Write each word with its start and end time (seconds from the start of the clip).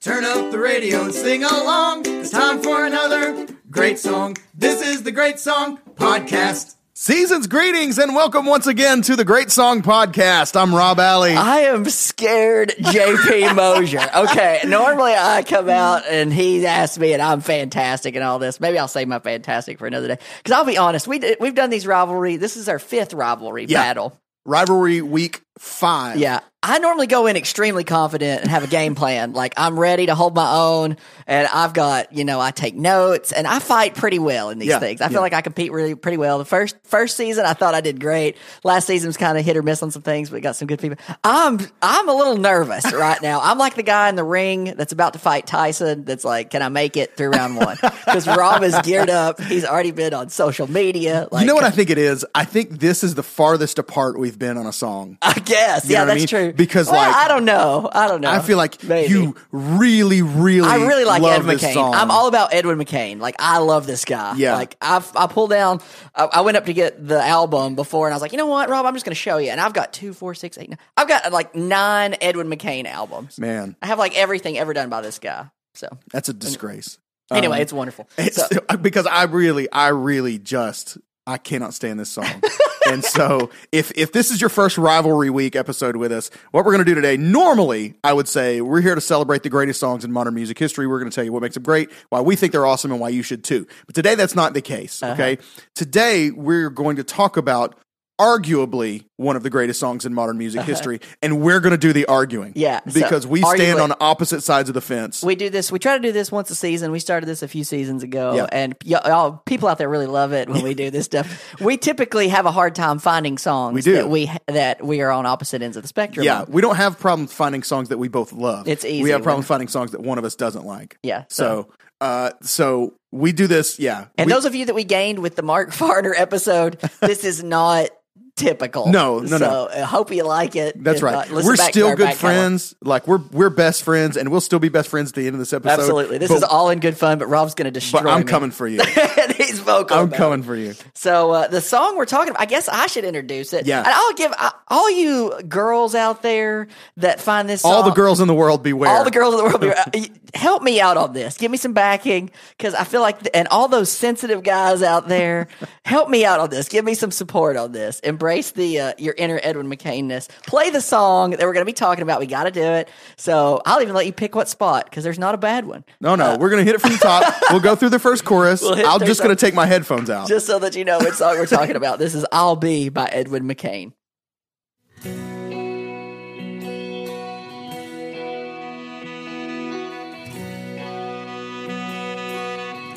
Turn 0.00 0.24
up 0.24 0.50
the 0.50 0.58
radio 0.58 1.02
and 1.04 1.14
sing 1.14 1.44
along. 1.44 2.04
It's 2.06 2.30
time 2.30 2.62
for 2.62 2.86
another 2.86 3.46
great 3.70 3.98
song. 3.98 4.34
This 4.54 4.80
is 4.80 5.02
the 5.02 5.12
Great 5.12 5.38
Song 5.38 5.78
Podcast. 5.94 6.76
Season's 6.94 7.46
greetings 7.46 7.98
and 7.98 8.14
welcome 8.14 8.46
once 8.46 8.66
again 8.66 9.02
to 9.02 9.14
the 9.14 9.26
Great 9.26 9.50
Song 9.50 9.82
Podcast. 9.82 10.58
I'm 10.58 10.74
Rob 10.74 10.98
Alley. 11.00 11.34
I 11.34 11.60
am 11.60 11.84
scared, 11.84 12.70
JP 12.78 13.54
Mosier. 13.56 14.00
Okay, 14.16 14.60
normally 14.66 15.12
I 15.12 15.42
come 15.42 15.68
out 15.68 16.04
and 16.08 16.32
he 16.32 16.66
asks 16.66 16.98
me, 16.98 17.12
and 17.12 17.20
I'm 17.20 17.42
fantastic 17.42 18.14
and 18.14 18.24
all 18.24 18.38
this. 18.38 18.58
Maybe 18.58 18.78
I'll 18.78 18.88
save 18.88 19.06
my 19.06 19.18
fantastic 19.18 19.78
for 19.78 19.86
another 19.86 20.08
day. 20.08 20.18
Because 20.38 20.52
I'll 20.56 20.64
be 20.64 20.78
honest, 20.78 21.08
we 21.08 21.18
did, 21.18 21.36
we've 21.40 21.54
done 21.54 21.68
these 21.68 21.86
rivalry. 21.86 22.36
This 22.38 22.56
is 22.56 22.70
our 22.70 22.78
fifth 22.78 23.12
rivalry 23.12 23.66
Yeah. 23.66 23.82
battle. 23.82 24.18
Rivalry 24.46 25.02
week 25.02 25.42
five. 25.60 26.16
Yeah, 26.18 26.40
I 26.62 26.78
normally 26.78 27.06
go 27.06 27.26
in 27.26 27.36
extremely 27.36 27.84
confident 27.84 28.40
and 28.42 28.50
have 28.50 28.64
a 28.64 28.66
game 28.66 28.94
plan. 28.94 29.32
Like 29.40 29.54
I'm 29.56 29.78
ready 29.78 30.06
to 30.06 30.14
hold 30.14 30.34
my 30.34 30.50
own, 30.52 30.96
and 31.26 31.48
I've 31.48 31.72
got 31.72 32.12
you 32.12 32.24
know 32.24 32.40
I 32.40 32.50
take 32.50 32.74
notes 32.74 33.32
and 33.32 33.46
I 33.46 33.58
fight 33.58 33.94
pretty 33.94 34.18
well 34.18 34.50
in 34.50 34.58
these 34.58 34.68
Yeah, 34.68 34.78
things. 34.78 35.00
I 35.00 35.06
feel 35.08 35.14
yeah. 35.14 35.20
like 35.20 35.32
I 35.32 35.40
compete 35.40 35.72
really 35.72 35.94
pretty 35.94 36.16
well. 36.18 36.38
The 36.38 36.44
first 36.44 36.76
first 36.84 37.16
season 37.16 37.44
I 37.46 37.52
thought 37.54 37.74
I 37.74 37.80
did 37.80 38.00
great. 38.00 38.36
Last 38.64 38.86
season 38.86 39.08
was 39.08 39.16
kind 39.16 39.38
of 39.38 39.44
hit 39.44 39.56
or 39.56 39.62
miss 39.62 39.82
on 39.82 39.90
some 39.90 40.02
things, 40.02 40.28
but 40.30 40.42
got 40.42 40.56
some 40.56 40.66
good 40.68 40.78
people. 40.80 40.98
I'm 41.24 41.58
I'm 41.80 42.08
a 42.08 42.14
little 42.14 42.36
nervous 42.36 42.92
right 42.92 43.20
now. 43.22 43.40
I'm 43.42 43.56
like 43.58 43.76
the 43.76 43.82
guy 43.82 44.08
in 44.10 44.16
the 44.16 44.24
ring 44.24 44.74
that's 44.76 44.92
about 44.92 45.12
to 45.14 45.18
fight 45.18 45.46
Tyson. 45.46 46.04
That's 46.04 46.24
like, 46.24 46.50
can 46.50 46.60
I 46.62 46.68
make 46.68 46.96
it 46.96 47.16
through 47.16 47.30
round 47.30 47.56
one? 47.56 47.76
Because 48.10 48.26
Rob 48.26 48.62
is 48.64 48.76
geared 48.82 49.08
up. 49.10 49.40
He's 49.40 49.64
already 49.64 49.92
been 49.92 50.12
on 50.14 50.30
social 50.30 50.68
media. 50.68 51.28
Like, 51.30 51.42
You 51.42 51.46
know 51.46 51.54
what 51.54 51.62
I 51.64 51.70
think 51.70 51.90
it 51.90 51.98
is? 51.98 52.26
I 52.34 52.44
think 52.44 52.80
this 52.80 53.04
is 53.04 53.14
the 53.14 53.22
farthest 53.22 53.78
apart 53.78 54.18
we've 54.18 54.38
been 54.38 54.56
on 54.56 54.66
a 54.66 54.72
song. 54.72 55.16
I 55.22 55.34
guess. 55.50 55.84
You 55.86 55.92
yeah, 55.92 56.00
what 56.00 56.10
I 56.10 56.14
that's 56.18 56.32
mean? 56.32 56.42
true. 56.44 56.52
Because, 56.52 56.86
Well, 56.90 56.96
like, 56.96 57.14
I 57.14 57.28
don't 57.28 57.44
know. 57.44 57.88
I 57.92 58.08
don't 58.08 58.20
know. 58.20 58.30
I 58.30 58.40
feel 58.40 58.56
like 58.56 58.82
Maybe. 58.82 59.12
you 59.12 59.36
really, 59.52 60.22
really, 60.22 60.68
I 60.68 60.76
really 60.76 61.04
like 61.04 61.22
love 61.22 61.48
Ed 61.48 61.58
McCain. 61.58 61.94
I'm 61.94 62.10
all 62.10 62.26
about 62.28 62.54
Edwin 62.54 62.78
McCain. 62.78 63.20
Like 63.20 63.36
I 63.38 63.58
love 63.58 63.86
this 63.86 64.04
guy. 64.04 64.34
Yeah. 64.36 64.54
Like 64.54 64.76
I 64.80 65.04
I 65.14 65.26
pulled 65.26 65.50
down. 65.50 65.80
I, 66.14 66.24
I 66.24 66.40
went 66.40 66.56
up 66.56 66.66
to 66.66 66.72
get 66.72 67.06
the 67.06 67.22
album 67.22 67.74
before, 67.74 68.06
and 68.06 68.14
I 68.14 68.16
was 68.16 68.22
like, 68.22 68.32
you 68.32 68.38
know 68.38 68.46
what, 68.46 68.68
Rob, 68.68 68.86
I'm 68.86 68.94
just 68.94 69.04
going 69.04 69.14
to 69.14 69.20
show 69.20 69.36
you. 69.38 69.50
And 69.50 69.60
I've 69.60 69.72
got 69.74 69.92
two, 69.92 70.12
four, 70.12 70.34
six, 70.34 70.56
eight. 70.58 70.70
Nine. 70.70 70.78
I've 70.96 71.08
got 71.08 71.32
like 71.32 71.54
nine 71.54 72.16
Edwin 72.20 72.48
McCain 72.48 72.86
albums. 72.86 73.38
Man, 73.38 73.76
I 73.82 73.86
have 73.86 73.98
like 73.98 74.16
everything 74.16 74.58
ever 74.58 74.72
done 74.72 74.88
by 74.88 75.00
this 75.00 75.18
guy. 75.18 75.50
So 75.74 75.88
that's 76.12 76.28
a 76.28 76.32
disgrace. 76.32 76.98
anyway, 77.32 77.56
Um, 77.56 77.62
it's 77.62 77.72
wonderful. 77.72 78.08
It's 78.18 78.36
So- 78.36 78.76
because 78.82 79.06
I 79.06 79.24
really, 79.24 79.70
I 79.70 79.88
really 79.88 80.38
just 80.38 80.98
I 81.26 81.38
cannot 81.38 81.74
stand 81.74 82.00
this 82.00 82.10
song. 82.10 82.26
and 82.90 83.04
so 83.04 83.50
if 83.72 83.92
if 83.94 84.12
this 84.12 84.30
is 84.30 84.40
your 84.40 84.50
first 84.50 84.78
rivalry 84.78 85.30
week 85.30 85.54
episode 85.56 85.96
with 85.96 86.12
us, 86.12 86.30
what 86.50 86.64
we're 86.64 86.72
gonna 86.72 86.84
do 86.84 86.94
today, 86.94 87.16
normally 87.16 87.94
I 88.02 88.12
would 88.12 88.28
say 88.28 88.60
we're 88.60 88.80
here 88.80 88.94
to 88.94 89.00
celebrate 89.00 89.42
the 89.42 89.50
greatest 89.50 89.80
songs 89.80 90.04
in 90.04 90.12
modern 90.12 90.34
music 90.34 90.58
history. 90.58 90.86
We're 90.86 90.98
gonna 90.98 91.10
tell 91.10 91.24
you 91.24 91.32
what 91.32 91.42
makes 91.42 91.54
them 91.54 91.62
great, 91.62 91.90
why 92.08 92.20
we 92.20 92.36
think 92.36 92.52
they're 92.52 92.66
awesome, 92.66 92.90
and 92.90 93.00
why 93.00 93.10
you 93.10 93.22
should 93.22 93.44
too. 93.44 93.66
But 93.86 93.94
today 93.94 94.14
that's 94.14 94.34
not 94.34 94.54
the 94.54 94.62
case. 94.62 95.02
Uh-huh. 95.02 95.12
Okay. 95.12 95.38
Today 95.74 96.30
we're 96.30 96.70
going 96.70 96.96
to 96.96 97.04
talk 97.04 97.36
about 97.36 97.76
arguably 98.20 99.04
one 99.16 99.34
of 99.36 99.42
the 99.42 99.50
greatest 99.50 99.80
songs 99.80 100.04
in 100.06 100.14
modern 100.14 100.38
music 100.38 100.62
history, 100.62 101.00
and 101.22 101.40
we're 101.40 101.60
going 101.60 101.72
to 101.72 101.78
do 101.78 101.92
the 101.92 102.06
arguing. 102.06 102.50
Uh-huh. 102.50 102.60
Yeah, 102.60 102.80
so 102.86 102.92
because 103.00 103.26
we 103.26 103.42
stand 103.42 103.80
on 103.80 103.92
opposite 104.00 104.42
sides 104.42 104.68
of 104.68 104.74
the 104.74 104.80
fence. 104.80 105.22
we 105.22 105.34
do 105.34 105.50
this. 105.50 105.72
We 105.72 105.78
try 105.78 105.96
to 105.96 106.02
do 106.02 106.12
this 106.12 106.30
once 106.30 106.50
a 106.50 106.54
season. 106.54 106.90
We 106.92 106.98
started 107.00 107.26
this 107.26 107.42
a 107.42 107.48
few 107.48 107.64
seasons 107.64 108.02
ago, 108.02 108.34
Yeah. 108.34 108.46
and 108.52 108.76
y'all, 108.84 109.42
people 109.46 109.68
out 109.68 109.78
there 109.78 109.88
really 109.88 110.06
love 110.06 110.32
it 110.32 110.48
when 110.48 110.62
we 110.62 110.74
do 110.74 110.90
this 110.90 111.06
stuff. 111.06 111.28
We 111.60 111.76
typically 111.76 112.28
have 112.28 112.46
a 112.46 112.50
hard 112.52 112.74
time 112.74 112.98
finding 112.98 113.36
songs 113.38 113.74
We 113.74 113.82
do. 113.82 113.92
that 113.94 114.08
we 114.08 114.30
that 114.46 114.84
we 114.84 115.00
are 115.02 115.10
on 115.10 115.26
opposite 115.26 115.62
ends 115.62 115.76
of 115.76 115.82
the 115.82 115.88
spectrum. 115.88 116.24
Yeah, 116.24 116.44
we 116.48 116.60
don't 116.62 116.76
have 116.76 116.98
problems 116.98 117.32
finding 117.32 117.62
songs 117.62 117.88
that 117.88 117.98
we 117.98 118.08
both 118.08 118.32
love. 118.32 118.66
It's 118.68 118.84
easy 118.84 119.02
We 119.02 119.10
have 119.10 119.22
problems 119.22 119.46
finding 119.46 119.68
songs 119.68 119.92
that 119.92 120.00
one 120.00 120.18
of 120.18 120.24
us 120.24 120.34
doesn't 120.36 120.64
like. 120.64 120.98
Yeah, 121.02 121.24
So, 121.28 121.68
uh, 122.00 122.30
so 122.42 122.94
we 123.12 123.32
do 123.32 123.46
this. 123.46 123.78
Yeah. 123.78 124.06
And 124.16 124.26
We- 124.26 124.32
those 124.32 124.44
of 124.44 124.54
you 124.54 124.66
that 124.66 124.74
we 124.74 124.84
gained 124.84 125.18
with 125.20 125.36
the 125.36 125.42
Mark 125.42 125.70
Farner 125.72 126.12
episode, 126.16 126.78
this 127.00 127.24
is 127.24 127.42
not 127.42 127.90
typical. 128.36 128.86
No, 128.88 129.18
no, 129.20 129.38
no. 129.38 129.68
I 129.72 129.80
hope 129.80 130.10
you 130.12 130.24
like 130.24 130.56
it. 130.56 130.82
that's 130.82 130.98
If 130.98 131.02
right. 131.02 131.30
not, 131.30 131.44
we're 131.44 131.56
still 131.56 131.94
good 131.96 132.14
friends. 132.14 132.74
Like 132.82 133.06
we're 133.06 133.20
we're 133.32 133.50
best 133.50 133.82
friends, 133.82 134.16
and 134.16 134.30
we'll 134.30 134.40
still 134.40 134.58
be 134.58 134.68
best 134.68 134.88
friends 134.88 135.10
at 135.10 135.14
the 135.16 135.26
end 135.26 135.34
of 135.34 135.38
this 135.38 135.52
episode. 135.52 135.80
Absolutely. 135.80 136.18
This 136.18 136.28
But- 136.28 136.36
is 136.38 136.42
all 136.44 136.70
in 136.70 136.80
good 136.80 136.96
fun, 136.96 137.18
but 137.18 137.26
Rob's 137.26 137.54
going 137.54 137.66
to 137.66 137.70
destroy 137.70 138.02
But 138.02 138.10
I'm 138.10 138.20
me. 138.20 138.26
coming 138.26 138.50
for 138.50 138.66
you. 138.66 138.80
he's 139.36 139.60
vocal. 139.60 139.96
I'm 139.98 140.10
coming 140.10 140.40
it. 140.40 140.44
for 140.46 140.56
you. 140.56 140.74
So 140.94 141.30
uh, 141.32 141.48
the 141.48 141.60
song 141.60 141.96
we're 141.96 142.06
talking 142.06 142.30
about, 142.30 142.40
I 142.42 142.46
guess 142.46 142.68
I 142.68 142.86
should 142.86 143.04
introduce 143.04 143.52
it. 143.52 143.66
Yeah. 143.66 143.78
And 143.78 143.88
I'll 143.88 144.12
give 144.14 144.32
uh, 144.38 144.50
all 144.68 144.90
you 144.90 145.32
girls 145.48 145.94
out 145.94 146.22
there 146.22 146.68
that 146.96 147.20
find 147.20 147.48
this 147.48 147.62
song, 147.62 147.72
All 147.72 147.82
the 147.82 147.90
girls 147.90 148.20
in 148.20 148.28
the 148.28 148.34
world 148.34 148.62
beware. 148.62 148.90
all 148.90 149.04
the 149.04 149.10
girls 149.10 149.34
in 149.34 149.38
the 149.38 149.44
world, 149.44 149.92
be- 149.92 150.10
help 150.34 150.62
me 150.62 150.80
out 150.80 150.96
on 150.96 151.12
this. 151.12 151.36
Give 151.36 151.50
me 151.50 151.56
some 151.56 151.72
backing 151.72 152.30
because 152.56 152.74
I 152.74 152.84
feel 152.84 153.00
like, 153.00 153.18
and 153.34 153.48
all 153.48 153.68
those 153.68 153.90
sensitive 153.90 154.42
guys 154.42 154.82
out 154.82 155.08
there, 155.08 155.48
help 155.84 156.08
me 156.08 156.24
out 156.24 156.40
on 156.40 156.50
this. 156.50 156.68
Give 156.68 156.84
me 156.84 156.94
some 156.94 157.10
support 157.10 157.56
on 157.56 157.72
this. 157.72 158.00
Embrace 158.00 158.29
the 158.30 158.80
uh, 158.80 158.92
your 158.96 159.14
inner 159.18 159.40
Edwin 159.42 159.68
McCainness. 159.68 160.28
Play 160.46 160.70
the 160.70 160.80
song 160.80 161.30
that 161.30 161.40
we're 161.40 161.52
going 161.52 161.64
to 161.66 161.70
be 161.70 161.72
talking 161.72 162.02
about. 162.02 162.20
We 162.20 162.26
got 162.26 162.44
to 162.44 162.50
do 162.52 162.62
it. 162.62 162.88
So 163.16 163.60
I'll 163.66 163.82
even 163.82 163.94
let 163.94 164.06
you 164.06 164.12
pick 164.12 164.36
what 164.36 164.48
spot 164.48 164.84
because 164.84 165.02
there's 165.02 165.18
not 165.18 165.34
a 165.34 165.38
bad 165.38 165.66
one. 165.66 165.84
No, 166.00 166.14
no, 166.14 166.36
we're 166.38 166.50
gonna 166.50 166.62
hit 166.62 166.76
it 166.76 166.80
from 166.80 166.92
the 166.92 166.98
top. 166.98 167.34
we'll 167.50 167.60
go 167.60 167.74
through 167.74 167.88
the 167.90 167.98
first 167.98 168.24
chorus. 168.24 168.62
We'll 168.62 168.86
I'm 168.86 169.00
just 169.00 169.20
gonna 169.20 169.36
take 169.36 169.54
my 169.54 169.66
headphones 169.66 170.08
out. 170.08 170.28
Just 170.28 170.46
so 170.46 170.60
that 170.60 170.76
you 170.76 170.84
know 170.84 170.98
what 170.98 171.14
song 171.14 171.36
we're 171.38 171.46
talking 171.46 171.76
about. 171.76 171.98
This 171.98 172.14
is 172.14 172.24
"I'll 172.30 172.56
Be" 172.56 172.88
by 172.88 173.06
Edwin 173.06 173.48
McCain. 173.48 173.92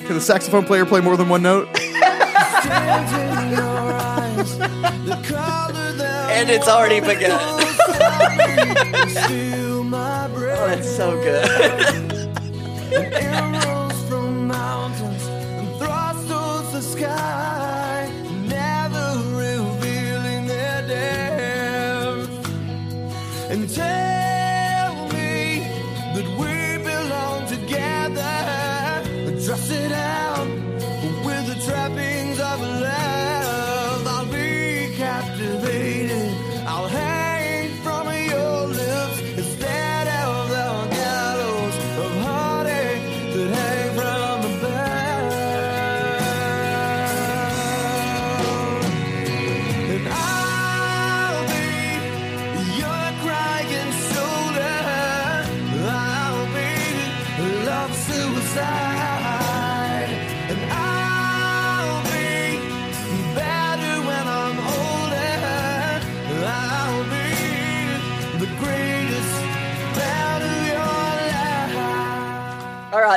Can 0.06 0.16
the 0.16 0.22
saxophone 0.22 0.66
player 0.66 0.86
play 0.86 1.02
more 1.02 1.18
than 1.18 1.30
one 1.30 1.42
note? 1.42 1.70
And 6.36 6.50
it's 6.50 6.68
already 6.68 7.00
begun. 7.00 7.40
oh, 10.52 10.66
that's 10.68 10.96
so 10.96 11.16
good. 11.22 12.34
Arrows 12.94 14.10
from 14.10 14.48
mountains 14.48 15.28
and 15.28 15.68
thrusts 15.78 16.32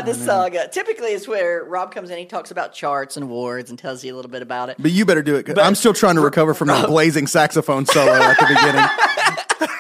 this 0.07 0.25
song 0.25 0.57
uh, 0.57 0.67
typically 0.69 1.13
is 1.13 1.29
where 1.29 1.63
Rob 1.65 1.93
comes 1.95 2.09
in. 2.11 2.19
He 2.19 2.25
talks 2.27 2.51
about 2.51 2.73
charts 2.73 3.17
and 3.17 3.25
awards 3.25 3.69
and 3.71 3.79
tells 3.79 4.03
you 4.05 4.15
a 4.15 4.17
little 4.17 4.31
bit 4.31 4.41
about 4.43 4.71
it. 4.71 4.77
But 4.79 4.93
you 4.93 5.05
better 5.05 5.23
do 5.23 5.37
it. 5.37 5.45
'cause 5.45 5.59
I'm 5.59 5.75
still 5.75 5.93
trying 5.93 6.15
to 6.15 6.21
recover 6.23 6.55
from 6.55 6.69
that 6.69 6.87
blazing 6.89 7.27
saxophone 7.27 7.85
solo 7.87 8.13
at 8.13 8.39
the 8.39 8.47
beginning. 8.47 8.87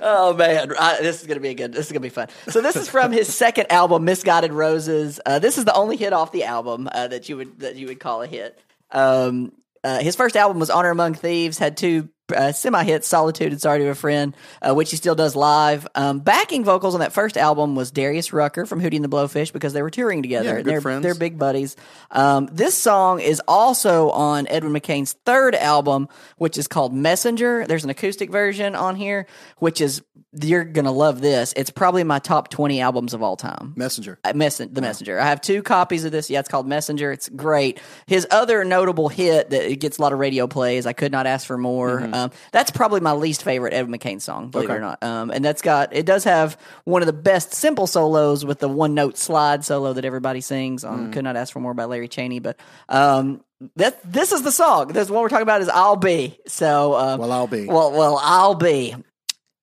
Oh 0.00 0.32
man, 0.34 0.72
I, 0.78 1.00
this 1.00 1.20
is 1.22 1.26
gonna 1.26 1.40
be 1.40 1.48
a 1.48 1.54
good. 1.54 1.72
This 1.72 1.86
is 1.86 1.92
gonna 1.92 2.00
be 2.00 2.08
fun. 2.08 2.28
So 2.48 2.60
this 2.60 2.76
is 2.76 2.88
from 2.88 3.10
his 3.10 3.34
second 3.34 3.72
album, 3.72 4.04
Misguided 4.04 4.52
Roses. 4.52 5.18
Uh, 5.26 5.38
this 5.40 5.58
is 5.58 5.64
the 5.64 5.74
only 5.74 5.96
hit 5.96 6.12
off 6.12 6.30
the 6.30 6.44
album 6.44 6.88
uh, 6.92 7.08
that 7.08 7.28
you 7.28 7.36
would 7.38 7.58
that 7.60 7.74
you 7.76 7.88
would 7.88 7.98
call 7.98 8.22
a 8.22 8.26
hit. 8.26 8.58
Um, 8.92 9.52
uh, 9.82 9.98
his 10.00 10.14
first 10.14 10.36
album 10.36 10.60
was 10.60 10.70
Honor 10.70 10.90
Among 10.90 11.14
Thieves. 11.14 11.58
Had 11.58 11.76
two 11.76 12.08
uh, 12.34 12.52
semi 12.52 12.84
hit 12.84 13.04
Solitude 13.04 13.52
and 13.52 13.60
Sorry 13.60 13.80
to 13.80 13.88
a 13.88 13.94
Friend, 13.94 14.34
uh, 14.62 14.74
which 14.74 14.90
he 14.90 14.96
still 14.96 15.14
does 15.14 15.34
live. 15.36 15.86
Um, 15.94 16.20
backing 16.20 16.64
vocals 16.64 16.94
on 16.94 17.00
that 17.00 17.12
first 17.12 17.36
album 17.36 17.74
was 17.74 17.90
Darius 17.90 18.32
Rucker 18.32 18.66
from 18.66 18.80
Hootie 18.80 18.96
and 18.96 19.04
the 19.04 19.08
Blowfish 19.08 19.52
because 19.52 19.72
they 19.72 19.82
were 19.82 19.90
touring 19.90 20.22
together. 20.22 20.48
Yeah, 20.48 20.56
good 20.56 20.66
they're, 20.66 20.80
friends. 20.80 21.02
They're 21.02 21.14
big 21.14 21.38
buddies. 21.38 21.76
Um, 22.10 22.48
this 22.52 22.74
song 22.74 23.20
is 23.20 23.40
also 23.48 24.10
on 24.10 24.46
Edwin 24.48 24.72
McCain's 24.72 25.14
third 25.24 25.54
album, 25.54 26.08
which 26.36 26.58
is 26.58 26.68
called 26.68 26.94
Messenger. 26.94 27.66
There's 27.66 27.84
an 27.84 27.90
acoustic 27.90 28.30
version 28.30 28.74
on 28.74 28.96
here, 28.96 29.26
which 29.58 29.80
is 29.80 30.02
you're 30.32 30.64
gonna 30.64 30.92
love 30.92 31.20
this. 31.20 31.54
It's 31.56 31.70
probably 31.70 32.04
my 32.04 32.18
top 32.18 32.50
twenty 32.50 32.80
albums 32.80 33.14
of 33.14 33.22
all 33.22 33.36
time. 33.36 33.72
Messenger. 33.76 34.18
Uh, 34.24 34.32
the 34.32 34.80
Messenger. 34.80 35.18
I 35.18 35.24
have 35.26 35.40
two 35.40 35.62
copies 35.62 36.04
of 36.04 36.12
this. 36.12 36.28
Yeah, 36.28 36.40
it's 36.40 36.48
called 36.48 36.66
Messenger. 36.66 37.12
It's 37.12 37.28
great. 37.30 37.80
His 38.06 38.26
other 38.30 38.62
notable 38.64 39.08
hit 39.08 39.50
that 39.50 39.80
gets 39.80 39.98
a 39.98 40.02
lot 40.02 40.12
of 40.12 40.18
radio 40.18 40.46
plays, 40.46 40.84
I 40.86 40.92
Could 40.92 41.12
Not 41.12 41.26
Ask 41.26 41.46
for 41.46 41.56
More. 41.56 42.00
Um, 42.12 42.30
that's 42.52 42.70
probably 42.70 43.00
my 43.00 43.12
least 43.12 43.42
favorite 43.42 43.72
Evan 43.72 43.92
McCain 43.92 44.20
song, 44.20 44.50
believe 44.50 44.68
it 44.68 44.74
or 44.74 44.80
not. 44.80 45.02
Um, 45.02 45.30
and 45.30 45.44
that's 45.44 45.62
got, 45.62 45.94
it 45.94 46.04
does 46.04 46.24
have 46.24 46.58
one 46.84 47.00
of 47.02 47.06
the 47.06 47.12
best 47.12 47.54
simple 47.54 47.86
solos 47.86 48.44
with 48.44 48.58
the 48.58 48.68
one 48.68 48.94
note 48.94 49.16
slide 49.16 49.64
solo 49.64 49.92
that 49.94 50.04
everybody 50.04 50.40
sings 50.42 50.84
on 50.84 51.10
Could 51.12 51.24
Not 51.24 51.36
Ask 51.36 51.52
for 51.52 51.60
More 51.60 51.74
by 51.74 51.84
Larry 51.84 52.08
Chaney. 52.08 52.38
But 52.38 52.58
um, 52.88 53.42
that, 53.76 53.98
this 54.10 54.32
is 54.32 54.42
the 54.42 54.52
song. 54.52 54.88
This 54.88 55.08
one 55.10 55.22
we're 55.22 55.28
talking 55.28 55.42
about 55.42 55.62
is 55.62 55.68
I'll 55.68 55.96
Be. 55.96 56.38
So, 56.46 56.94
um, 56.94 57.20
Well, 57.20 57.32
I'll 57.32 57.46
be. 57.46 57.66
well, 57.66 57.92
well, 57.92 58.20
I'll 58.22 58.54
be. 58.54 58.94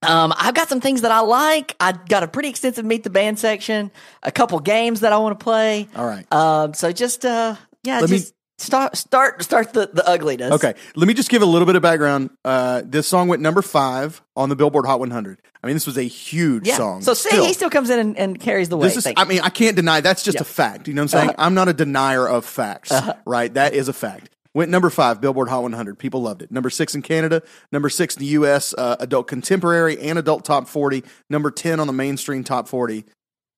Um, 0.07 0.33
I've 0.37 0.53
got 0.53 0.69
some 0.69 0.81
things 0.81 1.01
that 1.01 1.11
I 1.11 1.19
like. 1.21 1.75
I 1.79 1.91
got 1.93 2.23
a 2.23 2.27
pretty 2.27 2.49
extensive 2.49 2.85
meet 2.85 3.03
the 3.03 3.09
band 3.09 3.39
section, 3.39 3.91
a 4.23 4.31
couple 4.31 4.59
games 4.59 5.01
that 5.01 5.11
I 5.13 5.17
want 5.17 5.37
to 5.39 5.43
play. 5.43 5.87
All 5.95 6.05
right. 6.05 6.31
Um, 6.33 6.73
so 6.73 6.91
just 6.91 7.25
uh, 7.25 7.55
yeah, 7.83 7.99
Let 8.01 8.09
me- 8.09 8.17
just 8.17 8.33
start 8.57 8.95
start 8.95 9.43
start 9.43 9.73
the 9.73 9.89
the 9.91 10.07
ugliness. 10.07 10.51
Okay, 10.53 10.73
let 10.95 11.07
me 11.07 11.13
just 11.13 11.29
give 11.29 11.41
a 11.41 11.45
little 11.45 11.65
bit 11.65 11.75
of 11.75 11.81
background. 11.81 12.29
Uh, 12.45 12.81
this 12.85 13.07
song 13.07 13.27
went 13.27 13.41
number 13.41 13.61
five 13.61 14.21
on 14.35 14.49
the 14.49 14.55
Billboard 14.55 14.85
Hot 14.85 14.99
100. 14.99 15.39
I 15.63 15.67
mean, 15.67 15.75
this 15.75 15.87
was 15.87 15.97
a 15.97 16.03
huge 16.03 16.67
Yeah. 16.67 16.77
song. 16.77 17.01
So 17.01 17.13
see, 17.15 17.29
Still, 17.29 17.45
he 17.45 17.53
still 17.53 17.69
comes 17.71 17.89
in 17.89 17.97
and, 17.99 18.17
and 18.17 18.39
carries 18.39 18.69
the 18.69 18.77
weight. 18.77 18.93
This 18.93 19.07
is, 19.07 19.13
I 19.17 19.25
mean, 19.25 19.41
I 19.41 19.49
can't 19.49 19.75
deny 19.75 19.99
that's 19.99 20.21
just 20.21 20.35
Yeah. 20.35 20.41
a 20.41 20.45
fact. 20.45 20.87
You 20.87 20.93
know 20.93 21.01
what 21.01 21.13
I'm 21.15 21.19
saying? 21.19 21.29
Uh-huh. 21.31 21.45
I'm 21.45 21.55
not 21.55 21.67
a 21.67 21.73
denier 21.73 22.27
of 22.27 22.45
facts, 22.45 22.93
right? 23.25 23.51
That 23.55 23.73
is 23.73 23.87
a 23.87 23.93
fact. 23.93 24.29
Went 24.55 24.71
number 24.71 24.89
five, 24.89 25.21
Billboard 25.21 25.49
Hot 25.49 25.61
100. 25.61 25.99
People 25.99 26.21
loved 26.23 26.41
it. 26.41 26.49
Number 26.49 26.69
six 26.71 26.95
in 26.95 27.01
Canada. 27.03 27.43
Number 27.71 27.89
six 27.89 28.15
in 28.15 28.21
the 28.21 28.25
U.S. 28.27 28.73
Uh, 28.75 28.95
adult 29.01 29.27
contemporary 29.27 29.99
and 29.99 30.17
adult 30.17 30.45
top 30.45 30.67
40. 30.67 31.03
Number 31.29 31.51
10 31.51 31.79
on 31.81 31.87
the 31.87 31.93
mainstream 31.93 32.43
top 32.43 32.67
40. 32.69 33.03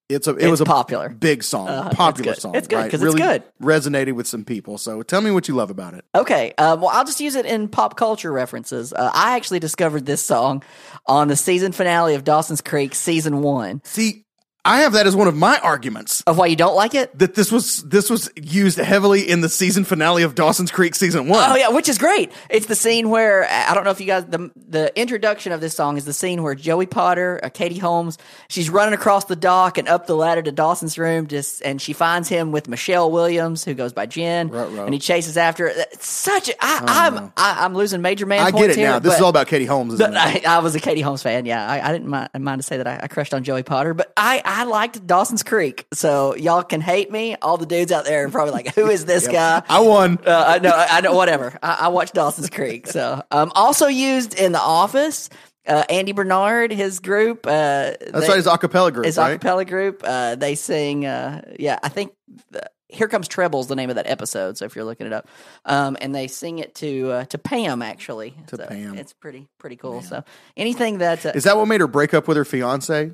It's 0.10 0.26
a 0.26 0.32
it 0.32 0.44
It's 0.44 0.50
was 0.52 0.62
a 0.62 0.66
popular. 0.66 1.10
big 1.10 1.44
song. 1.44 1.68
It's 1.88 1.96
popular 1.96 2.34
song. 2.34 2.56
It's 2.56 2.68
good 2.70 2.78
right? 2.78 2.90
'cause 2.90 3.04
it's 3.04 3.14
really 3.14 3.20
good. 3.22 3.44
Resonated 3.62 4.14
with 4.14 4.26
some 4.26 4.46
people. 4.46 4.78
So 4.78 5.04
tell 5.04 5.20
me 5.22 5.32
what 5.32 5.48
you 5.50 5.54
love 5.54 5.70
about 5.70 5.94
it. 5.96 6.06
Okay, 6.16 6.54
um, 6.58 6.80
well, 6.80 6.92
I'll 6.94 7.04
just 7.04 7.20
use 7.20 7.36
it 7.36 7.46
in 7.46 7.68
pop 7.68 7.98
culture 7.98 8.32
references. 8.32 8.94
Uh, 8.94 9.12
I 9.14 9.36
actually 9.36 9.60
discovered 9.60 10.06
this 10.06 10.22
song 10.22 10.64
on 11.08 11.28
the 11.28 11.36
season 11.36 11.74
finale 11.74 12.16
of 12.16 12.24
Dawson's 12.24 12.62
Creek, 12.62 12.96
season 12.96 13.42
one. 13.42 13.82
See, 13.84 14.24
I 14.68 14.80
have 14.80 14.94
that 14.94 15.08
as 15.08 15.16
one 15.16 15.28
of 15.28 15.36
my 15.36 15.58
arguments. 15.60 16.22
Of 16.28 16.38
why 16.38 16.48
you 16.48 16.56
don't 16.56 16.76
like 16.76 16.94
it? 16.94 17.18
that 17.18 17.36
this 17.36 17.52
was 17.52 17.84
this 17.84 18.10
was 18.10 18.30
used 18.36 18.78
heavily 18.78 19.28
in 19.28 19.42
the 19.42 19.50
season 19.50 19.86
finale 19.86 20.24
of 20.24 20.36
Dawson's 20.36 20.72
Creek 20.72 20.94
season 20.94 21.28
one. 21.28 21.52
Oh 21.52 21.56
yeah, 21.56 21.70
which 21.70 21.88
is 21.88 21.98
great. 21.98 22.32
It's 22.50 22.66
the 22.66 22.76
scene 22.76 23.10
where 23.10 23.48
I 23.50 23.74
don't 23.74 23.84
know 23.84 23.92
if 23.92 24.02
you 24.02 24.08
guys 24.08 24.26
the 24.26 24.52
the 24.56 24.92
introduction 25.00 25.52
of 25.52 25.62
this 25.62 25.74
song 25.74 25.98
is 25.98 26.06
the 26.06 26.14
scene 26.14 26.44
where 26.44 26.54
Joey 26.54 26.86
Potter, 26.86 27.40
uh, 27.42 27.50
Katie 27.50 27.78
Holmes, 27.78 28.18
she's 28.50 28.70
running 28.70 28.94
across 28.94 29.26
the 29.26 29.36
dock 29.36 29.78
and 29.78 29.88
up 29.88 30.06
the 30.06 30.16
ladder 30.16 30.42
to 30.42 30.52
Dawson's 30.52 30.98
room, 30.98 31.28
just 31.28 31.62
and 31.64 31.82
she 31.82 31.94
finds 31.94 32.28
him 32.28 32.52
with 32.52 32.68
Michelle 32.68 33.10
Williams, 33.10 33.64
who 33.64 33.74
goes 33.74 33.94
by 33.94 34.06
Jen, 34.06 34.50
Ruh-roh. 34.50 34.84
and 34.86 34.94
he 34.94 35.00
chases 35.00 35.38
after 35.38 35.70
her. 35.70 35.74
It's 35.92 36.08
such. 36.08 36.50
A, 36.50 36.56
I, 36.60 36.84
I'm 36.86 37.32
I, 37.38 37.66
I'm 37.66 37.74
losing 37.74 38.02
major 38.02 38.26
man. 38.26 38.42
I 38.42 38.52
get 38.52 38.72
it 38.72 38.76
here, 38.76 38.90
now. 38.90 39.00
This 39.00 39.16
is 39.16 39.22
all 39.22 39.30
about 39.30 39.48
Katie 39.48 39.66
Holmes, 39.66 40.00
it? 40.00 40.14
I, 40.14 40.42
I 40.46 40.60
was 40.60 40.76
a 40.76 40.80
Katie 40.80 41.02
Holmes 41.02 41.24
fan. 41.24 41.46
Yeah, 41.46 41.66
I, 41.66 41.90
I 41.90 41.94
didn't 41.94 42.08
mind, 42.10 42.30
mind 42.38 42.60
to 42.60 42.64
say 42.64 42.78
that 42.78 42.88
I, 42.88 43.00
I 43.04 43.08
crushed 43.08 43.34
on 43.34 43.44
Joey 43.44 43.64
Potter, 43.64 43.94
but 43.94 44.12
I, 44.18 44.42
I 44.58 44.64
liked 44.64 45.06
Dawson's 45.06 45.44
Creek. 45.44 45.86
So 45.94 46.36
y'all 46.36 46.64
can 46.64 46.82
hate 46.82 47.12
me. 47.12 47.36
All 47.42 47.58
the 47.58 47.66
dudes 47.68 47.92
out 47.92 48.06
there 48.06 48.26
are 48.26 48.30
probably 48.30 48.54
like, 48.54 48.74
"Who 48.76 48.88
is 48.88 49.06
this 49.06 49.28
guy?" 49.28 49.62
I 49.70 49.80
won. 49.82 50.18
Uh, 50.26 50.44
I 50.48 50.60
know, 50.60 50.72
I 50.74 51.02
know, 51.02 51.14
whatever. 51.14 51.58
I, 51.62 51.78
I 51.82 51.88
watched 51.90 52.16
Dawson's 52.16 52.50
Creek. 52.50 52.88
So, 52.88 53.22
um, 53.30 53.52
also 53.54 53.88
used 53.88 54.34
in 54.34 54.52
The 54.54 54.60
Office. 54.60 55.30
Uh, 55.68 55.84
Andy 55.90 56.14
Bernard, 56.14 56.72
his 56.72 57.00
group. 57.02 57.46
Uh, 57.46 57.50
That's 57.50 58.00
they- 58.14 58.20
right. 58.30 58.38
His 58.38 58.48
acapella 58.48 58.92
group, 58.94 59.06
his 59.06 59.18
right? 59.18 59.38
acapella 59.40 59.68
group. 59.68 60.02
Uh, 60.04 60.36
they 60.36 60.56
sing. 60.56 61.06
Uh, 61.06 61.42
yeah, 61.60 61.78
I 61.84 61.90
think. 61.90 62.14
The, 62.52 62.70
here 62.90 63.10
comes 63.10 63.28
Treble's 63.28 63.68
the 63.68 63.76
name 63.76 63.90
of 63.90 63.98
that 63.98 64.08
episode. 64.08 64.58
So 64.58 64.64
if 64.64 64.76
you're 64.76 64.86
looking 64.86 65.08
it 65.08 65.14
up, 65.14 65.28
um, 65.66 65.98
and 66.00 66.16
they 66.16 66.28
sing 66.28 66.60
it 66.60 66.74
to 66.76 67.12
uh, 67.12 67.26
to 67.26 67.38
Pam 67.38 67.82
actually. 67.82 68.34
To 68.48 68.56
So 68.56 68.66
Pam. 68.66 68.98
It's 68.98 69.12
pretty 69.12 69.48
pretty 69.60 69.76
cool. 69.76 70.02
So 70.02 70.24
anything 70.56 71.00
that 71.00 71.26
uh, 71.26 71.34
Is 71.36 71.44
that 71.44 71.58
what 71.58 71.68
made 71.68 71.82
her 71.82 71.88
break 71.88 72.14
up 72.14 72.30
with 72.30 72.38
her 72.38 72.46
fiance? 72.46 73.12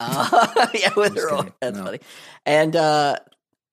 Uh, 0.00 0.66
yeah, 0.74 0.90
with 0.96 1.16
her. 1.16 1.28
kidding. 1.36 1.52
That's 1.60 1.78
No. 1.78 1.84
funny. 1.84 2.00
And 2.46 2.74
uh, 2.76 3.16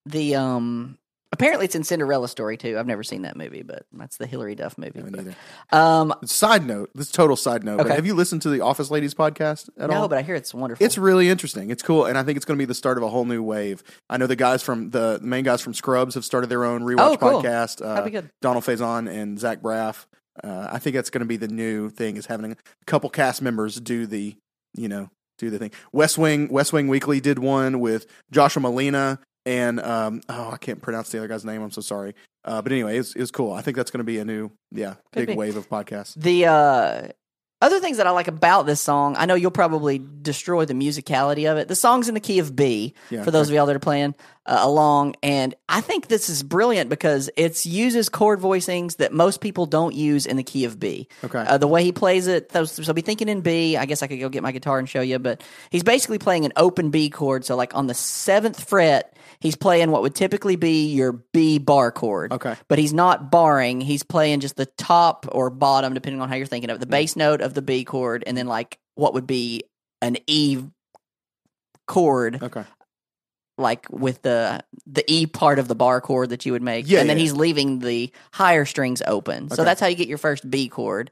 the 0.06 0.34
um, 0.36 0.98
apparently 1.32 1.64
it's 1.66 1.74
in 1.74 1.84
Cinderella 1.84 2.28
story 2.28 2.56
too. 2.56 2.78
I've 2.78 2.86
never 2.86 3.02
seen 3.02 3.22
that 3.22 3.36
movie, 3.36 3.62
but 3.62 3.84
that's 3.92 4.16
the 4.16 4.26
Hilary 4.26 4.54
Duff 4.54 4.76
movie. 4.78 5.02
But, 5.02 5.76
um, 5.76 6.14
Side 6.24 6.66
note. 6.66 6.90
This 6.94 7.10
total 7.10 7.36
side 7.36 7.64
note. 7.64 7.78
But 7.78 7.86
Okay. 7.86 7.94
have 7.96 8.06
you 8.06 8.14
listened 8.14 8.42
to 8.42 8.50
the 8.50 8.60
Office 8.60 8.90
Ladies 8.90 9.14
podcast 9.14 9.68
at 9.78 9.90
all? 9.90 10.02
no, 10.02 10.08
but 10.08 10.18
I 10.18 10.22
hear 10.22 10.34
it's 10.34 10.52
wonderful. 10.54 10.84
It's 10.84 10.98
really 10.98 11.28
interesting. 11.28 11.70
It's 11.70 11.82
cool, 11.82 12.04
and 12.06 12.16
I 12.18 12.22
think 12.22 12.36
it's 12.36 12.44
going 12.44 12.56
to 12.58 12.62
be 12.62 12.66
the 12.66 12.74
start 12.74 12.96
of 12.98 13.02
a 13.04 13.08
whole 13.08 13.24
new 13.24 13.42
wave. 13.42 13.82
I 14.10 14.16
know 14.16 14.26
the 14.26 14.36
guys 14.36 14.62
from 14.62 14.90
the 14.90 15.18
main 15.22 15.44
guys 15.44 15.60
from 15.60 15.74
Scrubs 15.74 16.14
have 16.14 16.24
started 16.24 16.48
their 16.50 16.64
own 16.64 16.82
rewatch 16.82 17.12
Oh, 17.12 17.16
cool. 17.16 17.42
podcast. 17.42 17.84
Uh, 17.84 17.94
That'd 17.94 18.04
be 18.04 18.10
good. 18.10 18.30
Donald 18.40 18.64
Faison 18.64 19.08
and 19.10 19.38
Zach 19.38 19.60
Braff. 19.60 20.06
Uh, 20.42 20.68
I 20.72 20.78
think 20.78 20.94
that's 20.96 21.10
going 21.10 21.20
to 21.20 21.26
be 21.26 21.36
the 21.36 21.48
new 21.48 21.90
thing 21.90 22.16
is 22.16 22.26
having 22.26 22.52
a 22.52 22.56
couple 22.86 23.10
cast 23.10 23.42
members 23.42 23.78
do 23.80 24.06
the 24.06 24.34
you 24.74 24.88
know 24.88 25.10
do 25.42 25.50
the 25.50 25.58
thing. 25.58 25.72
West 25.92 26.18
Wing 26.18 26.48
West 26.48 26.72
Wing 26.72 26.88
Weekly 26.88 27.20
did 27.20 27.38
one 27.38 27.80
with 27.80 28.06
Joshua 28.30 28.62
Malina 28.62 29.18
and 29.44 29.80
um, 29.80 30.20
oh 30.28 30.50
I 30.52 30.56
can't 30.56 30.80
pronounce 30.80 31.10
the 31.10 31.18
other 31.18 31.28
guy's 31.28 31.44
name. 31.44 31.62
I'm 31.62 31.70
so 31.70 31.80
sorry. 31.80 32.14
Uh, 32.44 32.62
but 32.62 32.72
anyway, 32.72 32.98
it's 32.98 33.14
it's 33.14 33.30
cool. 33.30 33.52
I 33.52 33.60
think 33.62 33.76
that's 33.76 33.90
going 33.90 33.98
to 33.98 34.04
be 34.04 34.18
a 34.18 34.24
new 34.24 34.50
yeah 34.70 34.94
Could 35.12 35.26
big 35.26 35.28
be. 35.28 35.34
wave 35.34 35.56
of 35.56 35.68
podcasts. 35.68 36.14
The 36.14 36.46
uh, 36.46 37.08
other 37.62 37.80
things 37.80 37.96
that 37.96 38.06
I 38.06 38.10
like 38.10 38.28
about 38.28 38.66
this 38.66 38.80
song, 38.80 39.14
I 39.16 39.24
know 39.24 39.34
you'll 39.34 39.52
probably 39.52 40.02
destroy 40.20 40.64
the 40.64 40.74
musicality 40.74 41.50
of 41.50 41.56
it. 41.56 41.68
The 41.68 41.76
song's 41.76 42.08
in 42.08 42.14
the 42.14 42.20
key 42.20 42.40
of 42.40 42.54
B 42.54 42.94
Yeah, 43.08 43.22
for 43.22 43.30
those 43.30 43.48
of 43.48 43.54
y'all 43.54 43.66
that 43.66 43.76
are 43.76 43.78
playing 43.78 44.14
uh, 44.44 44.58
along, 44.60 45.14
and 45.22 45.54
I 45.68 45.80
think 45.80 46.08
this 46.08 46.28
is 46.28 46.42
brilliant 46.42 46.90
because 46.90 47.30
it 47.36 47.64
uses 47.64 48.08
chord 48.08 48.40
voicings 48.40 48.96
that 48.96 49.12
most 49.12 49.40
people 49.40 49.66
don't 49.66 49.94
use 49.94 50.26
in 50.26 50.36
the 50.36 50.42
key 50.42 50.64
of 50.64 50.80
B. 50.80 51.06
Okay. 51.22 51.38
Uh, 51.38 51.56
the 51.56 51.68
way 51.68 51.84
he 51.84 51.92
plays 51.92 52.26
it, 52.26 52.48
those, 52.48 52.72
so 52.72 52.92
be 52.92 53.00
thinking 53.00 53.28
in 53.28 53.40
B. 53.40 53.76
I 53.76 53.86
guess 53.86 54.02
I 54.02 54.08
could 54.08 54.18
go 54.18 54.28
get 54.28 54.42
my 54.42 54.52
guitar 54.52 54.80
and 54.80 54.88
show 54.88 55.00
you, 55.00 55.20
but 55.20 55.40
he's 55.70 55.84
basically 55.84 56.18
playing 56.18 56.44
an 56.44 56.52
open 56.56 56.90
B 56.90 57.10
chord. 57.10 57.44
So 57.44 57.54
like 57.54 57.76
on 57.76 57.86
the 57.86 57.94
seventh 57.94 58.68
fret, 58.68 59.16
he's 59.42 59.56
playing 59.56 59.90
what 59.90 60.00
would 60.02 60.14
typically 60.14 60.56
be 60.56 60.86
your 60.92 61.12
B 61.12 61.58
bar 61.58 61.90
chord 61.92 62.32
Okay. 62.32 62.54
but 62.68 62.78
he's 62.78 62.94
not 62.94 63.30
barring. 63.30 63.80
He's 63.80 64.02
playing 64.02 64.40
just 64.40 64.56
the 64.56 64.66
top 64.66 65.26
or 65.32 65.50
bottom, 65.50 65.92
depending 65.92 66.22
on 66.22 66.28
how 66.28 66.36
you're 66.36 66.46
thinking 66.46 66.70
of 66.70 66.76
it, 66.76 66.80
the 66.80 66.86
bass 66.86 67.16
note 67.16 67.40
of 67.42 67.52
the 67.54 67.62
B 67.62 67.84
chord, 67.84 68.24
and 68.26 68.36
then 68.36 68.46
like 68.46 68.78
what 68.94 69.12
would 69.14 69.26
be 69.26 69.64
an 70.00 70.16
E 70.26 70.58
chord, 71.86 72.42
Okay. 72.42 72.64
like 73.58 73.86
with 73.90 74.22
the 74.22 74.62
the 74.86 75.04
E 75.12 75.26
part 75.26 75.58
of 75.58 75.68
the 75.68 75.74
bar 75.74 76.00
chord 76.00 76.30
that 76.30 76.46
you 76.46 76.52
would 76.52 76.62
make, 76.62 76.88
Yeah, 76.88 77.00
and 77.00 77.08
then 77.10 77.16
yeah. 77.18 77.22
he's 77.22 77.32
leaving 77.34 77.80
the 77.80 78.10
higher 78.32 78.64
strings 78.64 79.02
open. 79.06 79.50
So 79.50 79.64
that's 79.64 79.80
how 79.80 79.86
you 79.88 79.96
get 79.96 80.08
your 80.08 80.18
first 80.18 80.48
B 80.48 80.68
chord, 80.68 81.10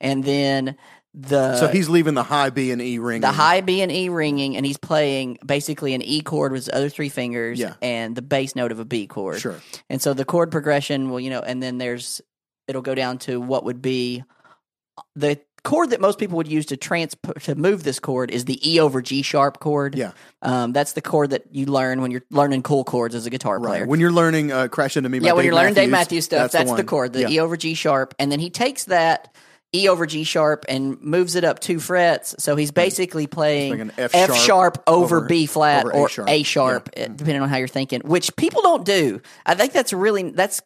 and 0.00 0.24
then 0.24 0.76
the 1.14 1.56
so 1.58 1.68
he's 1.68 1.88
leaving 1.88 2.14
the 2.14 2.22
high 2.22 2.48
B 2.50 2.70
and 2.70 2.80
E 2.80 2.98
ring. 2.98 3.20
the 3.20 3.32
high 3.32 3.60
B 3.60 3.82
and 3.82 3.92
E 3.92 4.08
ringing, 4.08 4.56
and 4.56 4.64
he's 4.64 4.78
playing 4.78 5.38
basically 5.44 5.92
an 5.94 6.02
E 6.02 6.22
chord 6.22 6.52
with 6.52 6.64
his 6.66 6.70
other 6.72 6.88
three 6.88 7.10
fingers, 7.10 7.58
Yeah. 7.58 7.74
and 7.82 8.14
the 8.16 8.22
bass 8.22 8.56
note 8.56 8.72
of 8.72 8.78
a 8.78 8.84
B 8.84 9.06
chord. 9.06 9.40
Sure. 9.40 9.60
And 9.90 10.00
so 10.00 10.14
the 10.14 10.24
chord 10.24 10.50
progression 10.50 11.10
will, 11.10 11.20
you 11.20 11.30
know, 11.30 11.40
and 11.40 11.62
then 11.62 11.78
there's 11.78 12.20
it'll 12.68 12.80
go 12.82 12.94
down 12.94 13.18
to 13.18 13.40
what 13.40 13.64
would 13.64 13.82
be 13.82 14.24
the 15.16 15.38
chord 15.64 15.90
that 15.90 16.00
most 16.00 16.18
people 16.18 16.36
would 16.38 16.48
use 16.48 16.66
to 16.66 16.76
trans 16.76 17.14
to 17.42 17.54
move 17.54 17.84
this 17.84 18.00
chord 18.00 18.30
is 18.30 18.46
the 18.46 18.58
E 18.68 18.80
over 18.80 19.00
G 19.02 19.22
sharp 19.22 19.60
chord. 19.60 19.94
Yeah. 19.96 20.12
Um, 20.40 20.72
that's 20.72 20.94
the 20.94 21.00
chord 21.02 21.30
that 21.30 21.44
you 21.54 21.66
learn 21.66 22.00
when 22.00 22.10
you're 22.10 22.24
learning 22.30 22.62
cool 22.62 22.84
chords 22.84 23.14
as 23.14 23.26
a 23.26 23.30
guitar 23.30 23.58
Right. 23.58 23.68
player. 23.68 23.86
When 23.86 24.00
you're 24.00 24.10
learning 24.12 24.50
uh, 24.50 24.68
"Crash 24.68 24.96
Into 24.96 25.08
Me," 25.08 25.18
by 25.20 25.26
yeah, 25.26 25.32
when 25.32 25.42
Dave 25.42 25.46
you're 25.46 25.54
learning 25.54 25.74
Dave 25.74 25.90
Matthews, 25.90 25.90
Matthews 25.90 26.24
stuff, 26.24 26.52
that's, 26.52 26.70
the, 26.70 26.76
one. 26.76 26.86
chord, 26.86 27.12
the 27.12 27.20
Yeah. 27.20 27.28
E 27.28 27.38
over 27.40 27.56
G 27.56 27.74
sharp, 27.74 28.14
and 28.18 28.32
then 28.32 28.40
he 28.40 28.48
takes 28.50 28.84
that 28.84 29.34
E 29.74 29.88
over 29.88 30.04
G 30.06 30.24
sharp 30.24 30.64
and 30.68 31.00
moves 31.00 31.34
it 31.34 31.44
up 31.44 31.58
two 31.58 31.80
frets. 31.80 32.34
So 32.38 32.56
he's 32.56 32.70
basically 32.70 33.26
playing 33.26 33.78
like 33.88 33.98
F 33.98 34.14
F, 34.14 34.36
sharp 34.36 34.82
over, 34.86 35.18
over- 35.18 35.26
B 35.26 35.46
flat 35.46 35.84
over 35.86 35.90
A 35.92 35.98
or 36.00 36.08
sharp. 36.08 36.28
A 36.28 36.42
sharp, 36.42 36.90
Yeah. 36.96 37.08
depending 37.08 37.40
on 37.42 37.48
how 37.48 37.56
you're 37.56 37.68
thinking, 37.68 38.00
which 38.04 38.34
people 38.36 38.60
don't 38.62 38.84
do. 38.84 39.22
I 39.46 39.54
think 39.54 39.72
that's 39.72 39.92
really 39.94 40.30
that's 40.30 40.60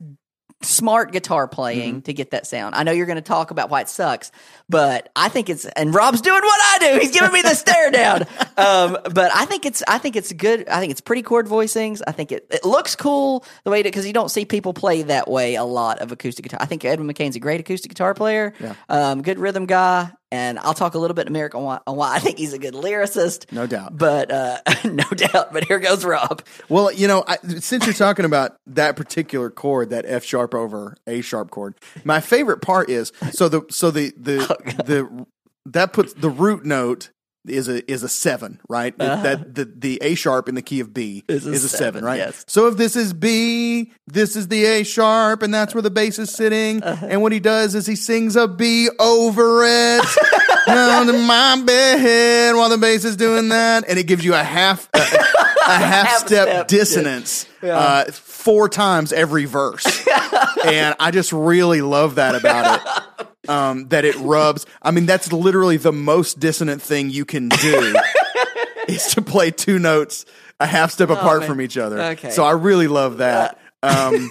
smart 0.62 1.12
guitar 1.12 1.46
playing 1.46 1.76
Mm-hmm. 1.96 2.00
to 2.00 2.12
get 2.14 2.30
that 2.30 2.46
sound. 2.46 2.74
I 2.74 2.82
know 2.82 2.92
you're 2.92 3.06
going 3.06 3.16
to 3.16 3.22
talk 3.22 3.50
about 3.50 3.68
why 3.70 3.82
it 3.82 3.88
sucks, 3.88 4.32
but 4.68 5.10
I 5.14 5.28
think 5.28 5.48
it's 5.50 5.64
and 5.66 5.94
Rob's 5.94 6.20
doing 6.22 6.40
what 6.42 6.60
I 6.62 6.78
do. 6.92 6.98
He's 7.00 7.12
giving 7.12 7.30
me 7.32 7.42
the 7.42 7.54
stare 7.54 7.90
down. 7.90 8.22
Um, 8.58 8.96
but 9.12 9.30
I 9.34 9.44
think 9.44 9.66
it's 9.66 9.82
I 9.86 9.98
think 9.98 10.16
it's 10.16 10.32
good. 10.32 10.66
I 10.70 10.80
think 10.80 10.90
it's 10.90 11.02
pretty 11.02 11.20
chord 11.20 11.46
voicings. 11.46 12.00
I 12.06 12.12
think 12.12 12.32
it, 12.32 12.46
it 12.50 12.64
looks 12.64 12.96
cool 12.96 13.44
the 13.64 13.70
way 13.70 13.82
because 13.82 14.06
you 14.06 14.14
don't 14.14 14.30
see 14.30 14.46
people 14.46 14.72
play 14.72 15.02
that 15.02 15.28
way 15.28 15.56
a 15.56 15.62
lot 15.64 15.98
of 15.98 16.10
acoustic 16.10 16.44
guitar. 16.44 16.58
I 16.62 16.64
think 16.64 16.82
Edwin 16.82 17.06
McCain's 17.06 17.36
a 17.36 17.38
great 17.38 17.60
acoustic 17.60 17.90
guitar 17.90 18.14
player. 18.14 18.54
Um, 18.88 19.20
good 19.20 19.38
rhythm 19.38 19.66
guy. 19.66 20.10
And 20.32 20.58
I'll 20.58 20.74
talk 20.74 20.94
a 20.94 20.98
little 20.98 21.14
bit 21.14 21.22
in 21.22 21.28
America 21.28 21.56
on 21.56 21.64
why, 21.64 21.80
on 21.86 21.96
why 21.96 22.14
I 22.16 22.18
think 22.18 22.38
he's 22.38 22.52
a 22.52 22.58
good 22.58 22.74
lyricist. 22.74 23.52
No 23.52 23.66
doubt. 23.66 23.96
But 23.96 24.30
uh, 24.30 24.58
no 24.84 25.04
doubt. 25.04 25.52
But 25.52 25.64
here 25.64 25.78
goes 25.78 26.04
Rob. 26.04 26.42
Well, 26.68 26.90
you 26.92 27.06
know, 27.06 27.24
I, 27.26 27.36
since 27.60 27.86
you're 27.86 27.94
talking 27.94 28.24
about 28.24 28.56
that 28.66 28.96
particular 28.96 29.50
chord, 29.50 29.90
that 29.90 30.04
F 30.06 30.24
sharp 30.24 30.54
over 30.54 30.96
A 31.06 31.20
sharp 31.20 31.50
chord, 31.50 31.74
my 32.04 32.20
favorite 32.20 32.60
part 32.60 32.90
is 32.90 33.12
so 33.30 33.48
the 33.48 33.62
so 33.70 33.90
the 33.90 34.12
the 34.16 34.46
Oh, 34.56 34.82
the 34.82 35.26
that 35.66 35.92
puts 35.92 36.12
the 36.14 36.30
root 36.30 36.64
note 36.64 37.10
is 37.48 37.68
a 37.68 37.88
is 37.90 38.02
a 38.02 38.08
seven, 38.08 38.60
right? 38.68 38.96
That- 38.98 39.22
That 39.22 39.54
the 39.54 39.64
the 39.64 39.98
A 40.02 40.14
sharp 40.14 40.48
in 40.48 40.54
the 40.54 40.62
key 40.62 40.80
of 40.80 40.92
B 40.94 41.24
Uh-huh. 41.28 41.36
Is 41.36 41.46
a 41.64 41.68
seven, 41.68 41.68
seven, 41.68 42.04
right? 42.04 42.16
yes. 42.18 42.44
So 42.48 42.66
if 42.68 42.76
this 42.76 42.96
is 42.96 43.12
B, 43.12 43.92
this 44.06 44.36
is 44.36 44.48
the 44.48 44.64
A 44.64 44.82
sharp, 44.84 45.42
and 45.42 45.52
that's 45.54 45.74
where 45.74 45.82
the 45.82 45.90
bass 45.90 46.18
is 46.18 46.30
sitting. 46.30 46.82
Uh-huh. 46.82 47.06
And 47.08 47.22
what 47.22 47.32
he 47.32 47.40
does 47.40 47.74
is 47.74 47.86
he 47.86 47.96
sings 47.96 48.36
a 48.36 48.46
B 48.48 48.88
over 48.98 49.64
it 49.64 50.04
down 50.66 51.06
to 51.06 51.12
my 51.12 51.62
bed 51.64 52.54
while 52.56 52.68
the 52.68 52.78
bass 52.78 53.04
is 53.04 53.16
doing 53.16 53.48
that, 53.50 53.84
and 53.88 53.98
it 53.98 54.06
gives 54.06 54.24
you 54.24 54.34
a 54.34 54.42
half 54.42 54.88
a, 54.94 54.98
a 54.98 55.00
half 55.78 56.08
step 56.26 56.48
step 56.48 56.68
dissonance 56.68 57.46
uh, 57.62 58.04
four 58.12 58.68
times 58.68 59.12
every 59.12 59.44
verse, 59.44 59.86
and 60.64 60.94
I 61.00 61.10
just 61.12 61.32
really 61.32 61.82
love 61.82 62.16
that 62.16 62.34
about 62.34 62.80
it 62.80 63.15
um, 63.48 63.88
that 63.88 64.04
it 64.04 64.16
rubs. 64.16 64.66
I 64.82 64.90
mean, 64.90 65.06
that's 65.06 65.32
literally 65.32 65.76
the 65.76 65.92
most 65.92 66.38
dissonant 66.40 66.82
thing 66.82 67.10
you 67.10 67.24
can 67.24 67.48
do 67.48 67.96
is 68.88 69.14
to 69.14 69.22
play 69.22 69.50
two 69.50 69.78
notes 69.78 70.24
a 70.60 70.66
half 70.66 70.90
step 70.90 71.10
apart 71.10 71.36
Oh, 71.36 71.40
man. 71.40 71.48
from 71.48 71.60
each 71.60 71.76
other. 71.76 72.00
Okay. 72.00 72.30
So 72.30 72.44
I 72.44 72.52
really 72.52 72.88
love 72.88 73.18
that. 73.18 73.58
Um, 73.82 74.30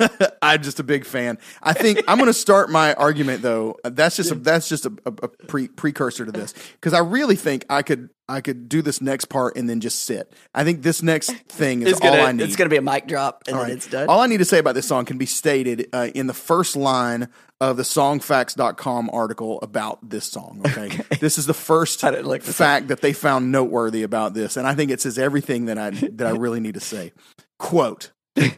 I'm 0.42 0.62
just 0.62 0.78
a 0.80 0.84
big 0.84 1.04
fan. 1.04 1.38
I 1.62 1.72
think 1.72 2.00
I'm 2.06 2.18
going 2.18 2.28
to 2.28 2.34
start 2.34 2.70
my 2.70 2.94
argument 2.94 3.42
though. 3.42 3.76
That's 3.84 4.16
just 4.16 4.30
a, 4.30 4.34
that's 4.34 4.68
just 4.68 4.86
a, 4.86 4.92
a, 5.06 5.10
a 5.22 5.28
pre, 5.28 5.68
precursor 5.68 6.24
to 6.26 6.32
this 6.32 6.54
because 6.72 6.92
I 6.92 7.00
really 7.00 7.36
think 7.36 7.64
I 7.70 7.82
could 7.82 8.10
I 8.28 8.40
could 8.40 8.68
do 8.68 8.82
this 8.82 9.00
next 9.00 9.26
part 9.26 9.56
and 9.56 9.68
then 9.68 9.80
just 9.80 10.00
sit. 10.00 10.32
I 10.54 10.64
think 10.64 10.82
this 10.82 11.02
next 11.02 11.32
thing 11.48 11.82
is 11.82 11.92
It's 11.92 12.00
gonna, 12.00 12.18
all 12.18 12.26
I 12.26 12.32
need. 12.32 12.42
it's 12.44 12.56
gonna 12.56 12.70
be 12.70 12.76
a 12.76 12.82
mic 12.82 13.06
drop, 13.06 13.44
and 13.46 13.54
All 13.56 13.62
then 13.62 13.70
right. 13.70 13.76
it's 13.76 13.86
done. 13.86 14.08
All 14.08 14.20
I 14.20 14.26
need 14.26 14.38
to 14.38 14.44
say 14.44 14.58
about 14.58 14.74
this 14.74 14.86
song 14.86 15.04
can 15.04 15.16
be 15.16 15.26
stated 15.26 15.88
uh, 15.92 16.08
in 16.14 16.26
the 16.26 16.34
first 16.34 16.74
line 16.76 17.28
of 17.60 17.76
the 17.76 17.82
songfacts.com 17.84 19.10
article 19.12 19.58
about 19.62 20.08
this 20.08 20.24
song. 20.24 20.62
Okay. 20.76 21.00
This 21.20 21.38
is 21.38 21.46
the 21.46 21.54
first 21.54 22.04
I 22.04 22.10
didn't 22.10 22.42
fact 22.42 22.88
that 22.88 23.00
they 23.00 23.12
found 23.12 23.50
noteworthy 23.50 24.02
about 24.02 24.34
this. 24.34 24.56
And 24.56 24.66
I 24.66 24.74
think 24.74 24.90
it 24.90 25.00
says 25.00 25.16
everything 25.18 25.66
that 25.66 25.78
I, 25.78 25.90
that 25.90 26.26
I 26.26 26.30
really 26.36 26.60
need 26.60 26.74
to 26.74 26.80
say. 26.80 27.12
Quote. 27.58 28.10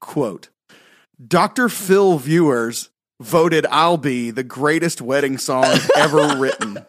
Quote. 0.00 0.48
Dr. 1.26 1.68
Phil 1.68 2.18
viewers 2.18 2.90
voted 3.20 3.66
I'll 3.70 3.96
Be 3.96 4.30
the 4.30 4.44
greatest 4.44 5.00
wedding 5.00 5.38
song 5.38 5.66
ever 5.96 6.36
written. 6.36 6.84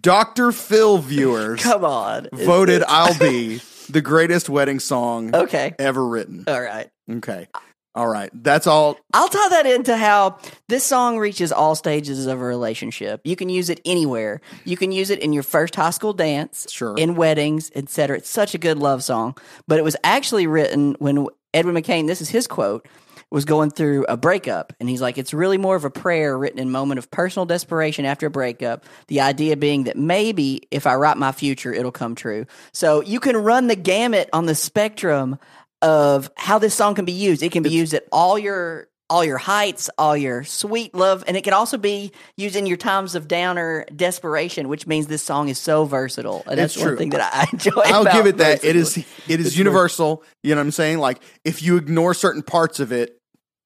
Dr. 0.00 0.52
Phil 0.52 0.98
viewers 0.98 1.60
Come 1.62 1.84
on, 1.84 2.28
voted 2.32 2.82
I'll 2.88 3.16
Be 3.18 3.60
the 3.90 4.00
greatest 4.00 4.48
wedding 4.48 4.80
song 4.80 5.34
Okay, 5.36 5.74
ever 5.78 6.06
written. 6.06 6.44
all 6.46 6.60
right. 6.60 6.88
Okay. 7.10 7.48
All 7.94 8.08
right. 8.08 8.30
That's 8.32 8.66
all. 8.66 8.98
I'll 9.12 9.28
tie 9.28 9.48
that 9.50 9.66
into 9.66 9.96
how 9.96 10.38
this 10.68 10.84
song 10.84 11.18
reaches 11.18 11.52
all 11.52 11.74
stages 11.74 12.26
of 12.26 12.40
a 12.40 12.44
relationship. 12.44 13.20
You 13.24 13.36
can 13.36 13.50
use 13.50 13.68
it 13.68 13.80
anywhere. 13.84 14.40
You 14.64 14.78
can 14.78 14.92
use 14.92 15.10
it 15.10 15.18
in 15.18 15.34
your 15.34 15.42
first 15.42 15.74
high 15.74 15.90
school 15.90 16.14
dance, 16.14 16.66
Sure. 16.70 16.94
in 16.96 17.16
weddings, 17.16 17.70
etc. 17.74 18.16
It's 18.16 18.30
such 18.30 18.54
a 18.54 18.58
good 18.58 18.78
love 18.78 19.04
song. 19.04 19.36
But 19.68 19.78
it 19.78 19.84
was 19.84 19.96
actually 20.02 20.46
written 20.46 20.96
when 21.00 21.26
Edwin 21.52 21.74
McCain, 21.74 22.06
this 22.06 22.22
is 22.22 22.30
his 22.30 22.46
quote, 22.46 22.88
was 23.28 23.44
going 23.46 23.70
through 23.70 24.04
a 24.08 24.16
breakup. 24.16 24.74
And 24.78 24.88
he's 24.90 25.00
like, 25.00 25.16
it's 25.16 25.32
really 25.32 25.56
more 25.56 25.74
of 25.74 25.84
a 25.86 25.90
prayer 25.90 26.36
written 26.36 26.58
in 26.58 26.70
moment 26.70 26.98
of 26.98 27.10
personal 27.10 27.46
desperation 27.46 28.04
after 28.04 28.26
a 28.26 28.30
breakup. 28.30 28.84
The 29.08 29.22
idea 29.22 29.56
being 29.56 29.84
that 29.84 29.96
maybe 29.96 30.62
if 30.70 30.86
I 30.86 30.94
write 30.96 31.16
my 31.16 31.32
future, 31.32 31.72
it'll 31.72 31.92
come 31.92 32.14
true. 32.14 32.44
So 32.72 33.02
you 33.02 33.20
can 33.20 33.36
run 33.36 33.68
the 33.68 33.76
gamut 33.76 34.28
on 34.34 34.44
the 34.46 34.54
spectrum 34.54 35.38
of 35.82 36.30
how 36.36 36.58
this 36.58 36.74
song 36.74 36.94
can 36.94 37.04
be 37.04 37.12
used. 37.12 37.42
It 37.42 37.52
can 37.52 37.62
be 37.62 37.70
used 37.70 37.92
at 37.92 38.04
all 38.10 38.38
your 38.38 38.88
all 39.10 39.22
your 39.22 39.36
heights, 39.36 39.90
all 39.98 40.16
your 40.16 40.42
sweet 40.42 40.94
love, 40.94 41.22
and 41.26 41.36
it 41.36 41.44
can 41.44 41.52
also 41.52 41.76
be 41.76 42.12
used 42.38 42.56
in 42.56 42.64
your 42.64 42.78
times 42.78 43.14
of 43.14 43.28
downer 43.28 43.84
desperation, 43.94 44.68
which 44.68 44.86
means 44.86 45.06
this 45.06 45.22
song 45.22 45.50
is 45.50 45.58
so 45.58 45.84
versatile. 45.84 46.42
And 46.46 46.58
that's 46.58 46.74
It's 46.76 46.82
one 46.84 46.96
thing 46.96 47.10
that 47.10 47.30
I 47.34 47.46
enjoy. 47.52 47.82
I'll 47.84 48.02
about 48.02 48.14
give 48.14 48.26
it 48.26 48.38
that. 48.38 48.64
It 48.64 48.74
is 48.74 48.94
basically. 48.94 49.34
it 49.34 49.40
is 49.40 49.58
universal. 49.58 50.22
You 50.42 50.54
know 50.54 50.60
what 50.62 50.66
I'm 50.66 50.70
saying? 50.70 50.98
Like 50.98 51.20
if 51.44 51.62
you 51.62 51.76
ignore 51.76 52.14
certain 52.14 52.42
parts 52.42 52.80
of 52.80 52.90
it, 52.90 53.18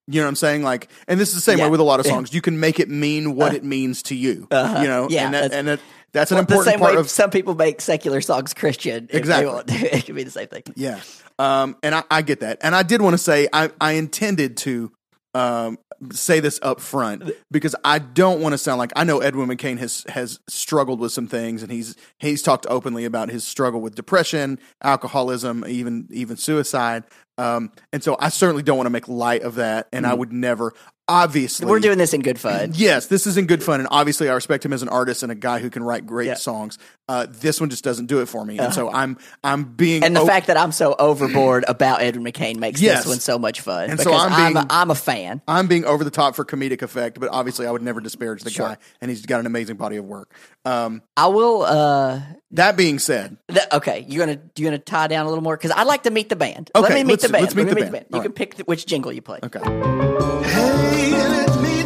you 0.09 0.19
know 0.19 0.25
what 0.25 0.29
I'm 0.29 0.35
saying? 0.35 0.63
Like 0.63 0.89
and 1.07 1.17
this 1.17 1.29
is 1.29 1.35
the 1.35 1.41
same 1.41 1.59
Yeah. 1.59 1.65
way 1.65 1.69
with 1.71 1.79
a 1.79 1.83
lot 1.83 2.01
of 2.01 2.05
songs. 2.07 2.33
You 2.33 2.41
can 2.41 2.59
make 2.59 2.79
it 2.81 2.89
mean 2.89 3.35
what 3.35 3.53
it 3.53 3.63
means 3.63 4.03
to 4.03 4.15
you. 4.15 4.47
Uh-huh. 4.51 4.81
You 4.81 4.87
know? 4.89 5.07
Yeah, 5.09 5.25
And 5.25 5.33
that, 5.33 5.53
and 5.53 5.67
that, 5.69 5.79
that's 6.17 6.31
an 6.31 6.35
Well, 6.35 6.45
the 6.45 6.53
important 6.53 6.73
same 6.73 6.79
part 6.79 6.95
way 6.95 6.99
of 6.99 7.09
some 7.09 7.29
people 7.29 7.55
make 7.55 7.79
secular 7.81 8.21
songs 8.21 8.53
Christian. 8.53 9.07
Exactly. 9.11 9.47
It 9.97 10.05
can 10.05 10.15
be 10.15 10.23
the 10.23 10.31
same 10.31 10.47
thing. 10.47 10.63
Yeah. 10.75 10.99
Um, 11.39 11.77
and 11.83 11.93
I, 11.93 12.03
I 12.09 12.21
get 12.23 12.39
that. 12.39 12.57
And 12.61 12.75
I 12.75 12.83
did 12.83 13.01
want 13.01 13.13
to 13.13 13.19
say 13.19 13.47
I, 13.53 13.69
I 13.79 13.93
intended 13.93 14.57
to 14.57 14.91
um, 15.35 15.77
say 16.11 16.39
this 16.39 16.59
up 16.63 16.79
front 16.79 17.31
because 17.51 17.75
I 17.83 17.99
don't 17.99 18.41
want 18.41 18.53
to 18.53 18.57
sound 18.57 18.79
like 18.79 18.91
I 18.95 19.03
know 19.03 19.19
Edwin 19.19 19.47
McCain 19.47 19.77
has 19.77 20.03
has 20.09 20.39
struggled 20.47 20.99
with 20.99 21.11
some 21.11 21.27
things 21.27 21.61
and 21.61 21.71
he's 21.71 21.95
he's 22.17 22.41
talked 22.41 22.65
openly 22.69 23.05
about 23.05 23.29
his 23.29 23.43
struggle 23.43 23.81
with 23.81 23.93
depression, 23.93 24.59
alcoholism, 24.83 25.63
even 25.67 26.07
even 26.11 26.37
suicide. 26.37 27.03
Um, 27.37 27.71
and 27.93 28.03
so 28.03 28.17
I 28.19 28.29
certainly 28.29 28.63
don't 28.63 28.77
want 28.77 28.87
to 28.87 28.91
make 28.91 29.07
light 29.07 29.43
of 29.43 29.55
that 29.55 29.87
and 29.93 30.07
I 30.07 30.15
would 30.15 30.33
never 30.33 30.73
obviously 31.07 31.65
We're 31.67 31.79
doing 31.79 31.97
this 31.97 32.13
in 32.13 32.21
good 32.21 32.39
fun. 32.39 32.71
Yes, 32.77 33.07
this 33.07 33.25
is 33.27 33.37
in 33.37 33.45
good 33.47 33.63
fun, 33.63 33.79
and 33.79 33.87
obviously 33.91 34.29
I 34.29 34.33
respect 34.33 34.65
him 34.65 34.73
as 34.73 34.81
an 34.81 34.89
artist 34.89 35.23
and 35.23 35.31
a 35.31 35.35
guy 35.35 35.59
who 35.59 35.69
can 35.69 35.83
write 35.83 36.05
great 36.05 36.25
Yeah. 36.27 36.33
Uh-huh. 36.33 36.39
songs. 36.41 36.77
Uh, 37.09 37.25
this 37.29 37.61
one 37.61 37.69
just 37.69 37.85
doesn't 37.85 38.07
do 38.07 38.19
it 38.19 38.25
for 38.27 38.43
me, 38.43 38.59
and 38.59 38.73
so 38.73 38.89
I'm 38.91 39.17
I'm 39.43 39.63
being 39.63 40.03
And 40.03 40.13
the 40.13 40.19
op- 40.21 40.27
fact 40.27 40.47
that 40.47 40.57
I'm 40.57 40.73
so 40.73 40.93
overboard 40.99 41.63
about 41.67 42.01
edward 42.01 42.23
McCain 42.25 42.57
makes 42.57 42.81
Yes. 42.81 42.99
this 43.03 43.07
one 43.07 43.19
so 43.21 43.39
much 43.39 43.61
fun. 43.61 43.89
And 43.91 43.99
so 43.99 44.13
I'm 44.13 44.33
I'm, 44.33 44.57
a, 44.57 44.67
I'm 44.69 44.91
a 44.91 44.95
fan. 44.95 45.41
I'm 45.47 45.67
being 45.67 45.85
over 45.85 46.03
the 46.03 46.11
top 46.11 46.35
for 46.35 46.43
comedic 46.43 46.81
effect, 46.81 47.17
but 47.19 47.29
obviously 47.31 47.65
I 47.65 47.71
would 47.71 47.81
never 47.81 48.01
disparage 48.01 48.43
the 48.43 48.49
Sure. 48.49 48.67
guy, 48.67 48.77
and 48.99 49.09
he's 49.09 49.25
got 49.25 49.39
an 49.39 49.45
amazing 49.45 49.77
body 49.77 49.95
of 49.97 50.03
work. 50.05 50.33
Um, 50.65 51.01
I 51.15 51.27
will. 51.27 51.61
uh 51.63 52.19
that 52.51 52.75
being 52.77 52.97
said, 52.99 53.37
th- 53.49 53.65
Okay, 53.73 54.05
you're 54.07 54.25
gonna 54.25 54.39
you're 54.57 54.69
gonna 54.69 54.77
tie 54.79 55.07
down 55.07 55.25
a 55.25 55.29
little 55.29 55.43
more 55.43 55.55
because 55.55 55.71
I'd 55.71 55.87
like 55.87 56.03
to 56.03 56.11
meet 56.11 56.27
the 56.27 56.35
band. 56.35 56.71
Okay, 56.75 56.81
Let 56.89 56.93
me 56.93 57.03
meet 57.03 57.09
let's- 57.11 57.23
the 57.23 57.29
band. 57.29 57.41
let's 57.43 57.55
meet 57.55 57.67
Let 57.67 57.75
me 57.75 57.81
the 57.83 57.91
band. 57.91 58.05
You 58.09 58.15
All 58.17 58.21
can 58.21 58.31
right. 58.31 58.35
pick 58.35 58.55
the, 58.55 58.63
which 58.65 58.85
jingle 58.85 59.13
you 59.13 59.21
play. 59.21 59.39
okay. 59.43 59.59
Hey, 60.49 60.96
meet 60.97 61.11
the 61.11 61.76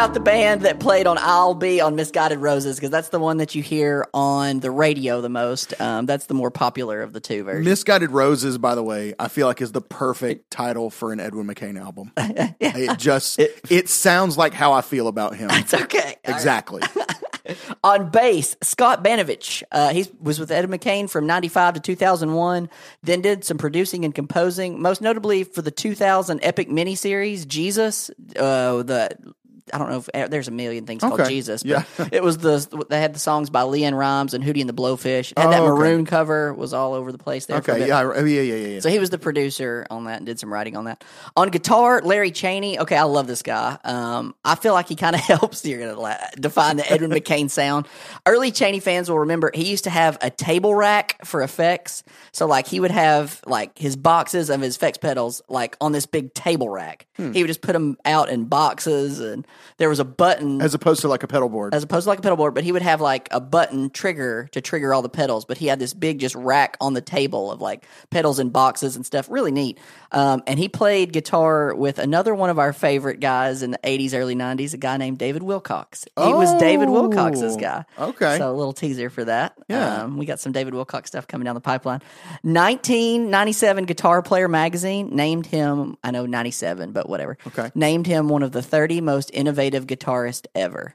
about 0.00 0.14
the 0.14 0.20
band 0.20 0.62
that 0.62 0.80
played 0.80 1.06
on 1.06 1.18
"I'll 1.20 1.52
Be" 1.52 1.82
on 1.82 1.94
"Misguided 1.94 2.38
Roses" 2.38 2.76
because 2.76 2.88
that's 2.88 3.10
the 3.10 3.18
one 3.18 3.36
that 3.36 3.54
you 3.54 3.62
hear 3.62 4.06
on 4.14 4.60
the 4.60 4.70
radio 4.70 5.20
the 5.20 5.28
most. 5.28 5.78
Um, 5.78 6.06
that's 6.06 6.24
the 6.24 6.32
more 6.32 6.50
popular 6.50 7.02
of 7.02 7.12
the 7.12 7.20
two 7.20 7.44
versions. 7.44 7.66
Misguided 7.66 8.10
Roses, 8.10 8.56
by 8.56 8.74
the 8.74 8.82
way, 8.82 9.12
I 9.18 9.28
feel 9.28 9.46
like 9.46 9.60
is 9.60 9.72
the 9.72 9.82
perfect 9.82 10.50
title 10.50 10.88
for 10.88 11.12
an 11.12 11.20
Edwin 11.20 11.46
McCain 11.46 11.78
album. 11.78 12.12
It 12.62 12.98
just 12.98 13.38
it, 13.38 13.88
sounds 13.88 14.38
like 14.38 14.54
how 14.54 14.72
I 14.72 14.80
feel 14.80 15.06
about 15.06 15.36
him. 15.36 15.50
It's 15.52 15.74
okay. 15.74 15.98
Right. 15.98 16.18
Exactly. 16.24 16.82
On 17.84 18.10
bass, 18.10 18.56
Scott 18.62 19.02
Banovich. 19.02 19.62
Uh, 19.72 19.92
he 19.92 20.06
was 20.20 20.38
with 20.38 20.50
Ed 20.50 20.66
McCain 20.66 21.10
from 21.10 21.26
95 21.26 21.74
to 21.74 21.80
2001, 21.80 22.70
then 23.02 23.20
did 23.20 23.44
some 23.44 23.58
producing 23.58 24.04
and 24.04 24.14
composing, 24.14 24.80
most 24.80 25.02
notably 25.02 25.44
for 25.44 25.62
the 25.62 25.70
2000 25.70 26.40
epic 26.42 26.68
miniseries, 26.68 27.46
Jesus. 27.46 28.10
Uh, 28.36 28.82
the 28.82 29.34
I 29.72 29.78
don't 29.78 29.90
know 29.90 29.98
if 29.98 30.08
uh, 30.14 30.28
there's 30.28 30.48
a 30.48 30.50
million 30.52 30.86
things 30.86 31.00
called 31.00 31.20
Okay. 31.20 31.28
Jesus, 31.30 31.62
but 31.62 31.86
Yeah. 31.98 32.08
it 32.12 32.22
was 32.22 32.38
the 32.38 32.84
they 32.90 33.00
had 33.00 33.14
the 33.14 33.18
songs 33.18 33.50
by 33.50 33.62
LeAnn 33.62 33.96
Rimes 33.96 34.34
and 34.34 34.42
Hootie 34.44 34.60
and 34.60 34.68
the 34.68 34.74
Blowfish. 34.74 35.32
Had 35.36 35.50
that 35.52 35.60
Oh, 35.60 35.66
okay. 35.66 35.80
maroon 35.82 36.04
cover 36.06 36.52
was 36.54 36.72
all 36.74 36.94
over 36.94 37.12
the 37.12 37.18
place 37.18 37.46
there. 37.46 37.58
Okay. 37.58 37.78
bit. 37.80 37.88
Yeah. 37.88 38.02
Yeah. 38.14 38.24
Yeah. 38.42 38.54
Yeah. 38.68 38.80
So 38.80 38.88
he 38.88 38.98
was 38.98 39.10
the 39.10 39.18
producer 39.18 39.86
on 39.90 40.04
that 40.04 40.18
and 40.18 40.26
did 40.26 40.38
some 40.38 40.52
writing 40.52 40.76
on 40.76 40.84
that. 40.84 41.04
On 41.36 41.48
guitar, 41.48 42.00
Larry 42.02 42.30
Chaney. 42.30 42.78
Okay, 42.78 42.96
I 42.96 43.02
love 43.04 43.26
this 43.26 43.42
guy. 43.42 43.78
Um, 43.84 44.34
I 44.44 44.54
feel 44.54 44.72
like 44.72 44.88
he 44.88 44.96
kind 44.96 45.14
of 45.14 45.20
helps. 45.32 45.64
You're 45.64 45.80
gonna 45.80 45.98
la- 46.00 46.16
define 46.38 46.76
the 46.76 46.90
Edwin 46.90 47.10
McCain 47.10 47.50
sound. 47.50 47.86
Early 48.26 48.50
Chaney 48.50 48.80
fans 48.80 49.08
will 49.10 49.20
remember 49.20 49.50
he 49.54 49.70
used 49.70 49.84
to 49.84 49.90
have 49.90 50.18
a 50.20 50.30
table 50.30 50.74
rack 50.74 51.24
for 51.24 51.42
effects. 51.42 52.02
So 52.32 52.46
like 52.46 52.66
he 52.66 52.80
would 52.80 52.90
have 52.90 53.40
like 53.46 53.76
his 53.78 53.96
boxes 53.96 54.50
of 54.50 54.60
his 54.60 54.76
effects 54.76 54.98
pedals 54.98 55.42
like 55.48 55.76
on 55.80 55.92
this 55.92 56.06
big 56.06 56.34
table 56.34 56.68
rack. 56.68 57.06
He 57.16 57.42
would 57.42 57.48
just 57.48 57.60
put 57.60 57.74
them 57.74 57.98
out 58.06 58.30
in 58.30 58.44
boxes 58.46 59.20
and 59.20 59.46
there 59.78 59.88
was 59.88 59.98
a 60.00 60.04
button 60.04 60.60
As 60.62 60.74
opposed 60.74 61.00
to 61.02 61.08
like 61.08 61.22
a 61.22 61.26
pedal 61.26 61.48
board. 61.48 61.74
as 61.74 61.82
opposed 61.82 62.04
to 62.04 62.08
like 62.10 62.18
a 62.18 62.22
pedal 62.22 62.36
board, 62.36 62.54
but 62.54 62.64
he 62.64 62.72
would 62.72 62.82
have 62.82 63.00
like 63.00 63.28
a 63.30 63.40
button 63.40 63.90
trigger 63.90 64.48
to 64.52 64.60
trigger 64.60 64.92
all 64.94 65.02
the 65.02 65.08
pedals. 65.08 65.44
But 65.44 65.58
he 65.58 65.66
had 65.66 65.78
this 65.78 65.94
big 65.94 66.18
just 66.18 66.34
rack 66.34 66.76
on 66.80 66.94
the 66.94 67.00
table 67.00 67.50
of 67.50 67.60
like 67.60 67.84
pedals 68.10 68.38
and 68.38 68.52
boxes 68.52 68.96
and 68.96 69.04
stuff. 69.06 69.28
Really 69.30 69.52
neat. 69.52 69.78
Um, 70.12 70.42
and 70.46 70.58
he 70.58 70.68
played 70.68 71.12
guitar 71.12 71.74
with 71.74 71.98
another 71.98 72.34
one 72.34 72.50
of 72.50 72.58
our 72.58 72.72
favorite 72.72 73.20
guys 73.20 73.62
in 73.62 73.70
the 73.70 73.78
80s, 73.78 74.12
early 74.14 74.34
90s, 74.34 74.74
a 74.74 74.76
guy 74.76 74.96
named 74.96 75.18
David 75.18 75.42
Wilcox. 75.42 76.04
He 76.16 76.32
was 76.32 76.52
David 76.60 76.88
Wilcox's 76.88 77.56
Oh, 77.56 77.60
guy. 77.60 77.84
okay. 77.98 78.38
So 78.38 78.50
a 78.50 78.54
little 78.56 78.72
teaser 78.72 79.08
for 79.10 79.24
that. 79.24 79.54
Yeah. 79.68 80.02
Um, 80.02 80.16
we 80.16 80.26
got 80.26 80.40
some 80.40 80.52
David 80.52 80.74
Wilcox 80.74 81.08
stuff 81.08 81.26
coming 81.28 81.44
down 81.44 81.54
the 81.54 81.60
pipeline. 81.60 82.00
1997 82.42 83.84
Guitar 83.84 84.22
Player 84.22 84.48
magazine 84.48 85.10
named 85.14 85.46
him, 85.46 85.96
I 86.02 86.10
know 86.10 86.26
97, 86.26 86.92
but 86.92 87.08
whatever. 87.08 87.38
Okay. 87.46 87.70
Named 87.74 88.06
him 88.06 88.28
one 88.28 88.42
of 88.42 88.52
the 88.52 88.62
30 88.62 89.00
most 89.00 89.30
innovative 89.40 89.86
guitarist 89.86 90.46
ever. 90.54 90.94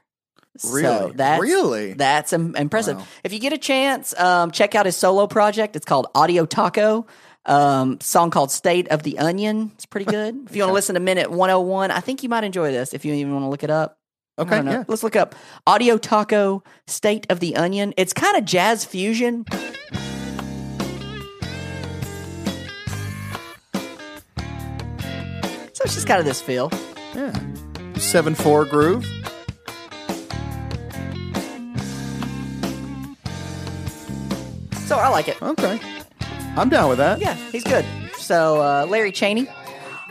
So 0.58 0.72
Really? 0.72 1.12
that's, 1.12 1.42
Really? 1.42 1.92
That's 1.92 2.32
im- 2.32 2.56
impressive. 2.56 2.96
Wow. 2.96 3.06
If 3.24 3.32
you 3.34 3.38
get 3.40 3.52
a 3.52 3.58
chance, 3.58 4.18
um, 4.18 4.50
check 4.52 4.74
out 4.74 4.86
his 4.86 4.96
solo 4.96 5.26
project. 5.26 5.76
It's 5.76 5.84
called 5.84 6.06
Audio 6.14 6.46
Taco. 6.46 7.06
Um, 7.44 8.00
song 8.00 8.30
called 8.30 8.50
State 8.50 8.88
of 8.88 9.02
the 9.02 9.18
Onion. 9.18 9.70
It's 9.74 9.84
pretty 9.86 10.06
good. 10.06 10.34
If 10.48 10.56
you 10.56 10.62
want 10.62 10.70
to 10.70 10.74
listen 10.74 10.94
to 10.94 11.00
Minute 11.00 11.30
101, 11.30 11.90
I 11.90 12.00
think 12.00 12.22
you 12.22 12.28
might 12.28 12.42
enjoy 12.42 12.72
this 12.72 12.94
if 12.94 13.04
you 13.04 13.12
even 13.12 13.32
want 13.34 13.44
to 13.44 13.48
look 13.48 13.62
it 13.62 13.70
up. 13.70 13.98
Okay, 14.38 14.62
yeah. 14.64 14.84
Let's 14.88 15.02
look 15.02 15.14
up 15.16 15.34
Audio 15.66 15.96
Taco 15.98 16.62
State 16.86 17.26
of 17.30 17.40
the 17.40 17.56
Onion. 17.56 17.94
It's 17.96 18.12
kind 18.12 18.36
of 18.36 18.44
jazz 18.44 18.84
fusion. 18.84 19.44
So 25.72 25.84
it's 25.84 25.94
just 25.94 26.06
kind 26.06 26.18
of 26.20 26.24
this 26.24 26.40
feel. 26.40 26.70
Yeah. 27.14 27.32
7 27.98 28.34
4 28.34 28.64
groove. 28.66 29.04
So 34.86 34.96
I 34.98 35.08
like 35.08 35.28
it. 35.28 35.40
Okay. 35.42 35.80
I'm 36.56 36.68
down 36.68 36.88
with 36.88 36.98
that. 36.98 37.20
Yeah, 37.20 37.34
he's 37.50 37.64
good. 37.64 37.84
So 38.18 38.62
uh, 38.62 38.86
Larry 38.86 39.12
Chaney. 39.12 39.48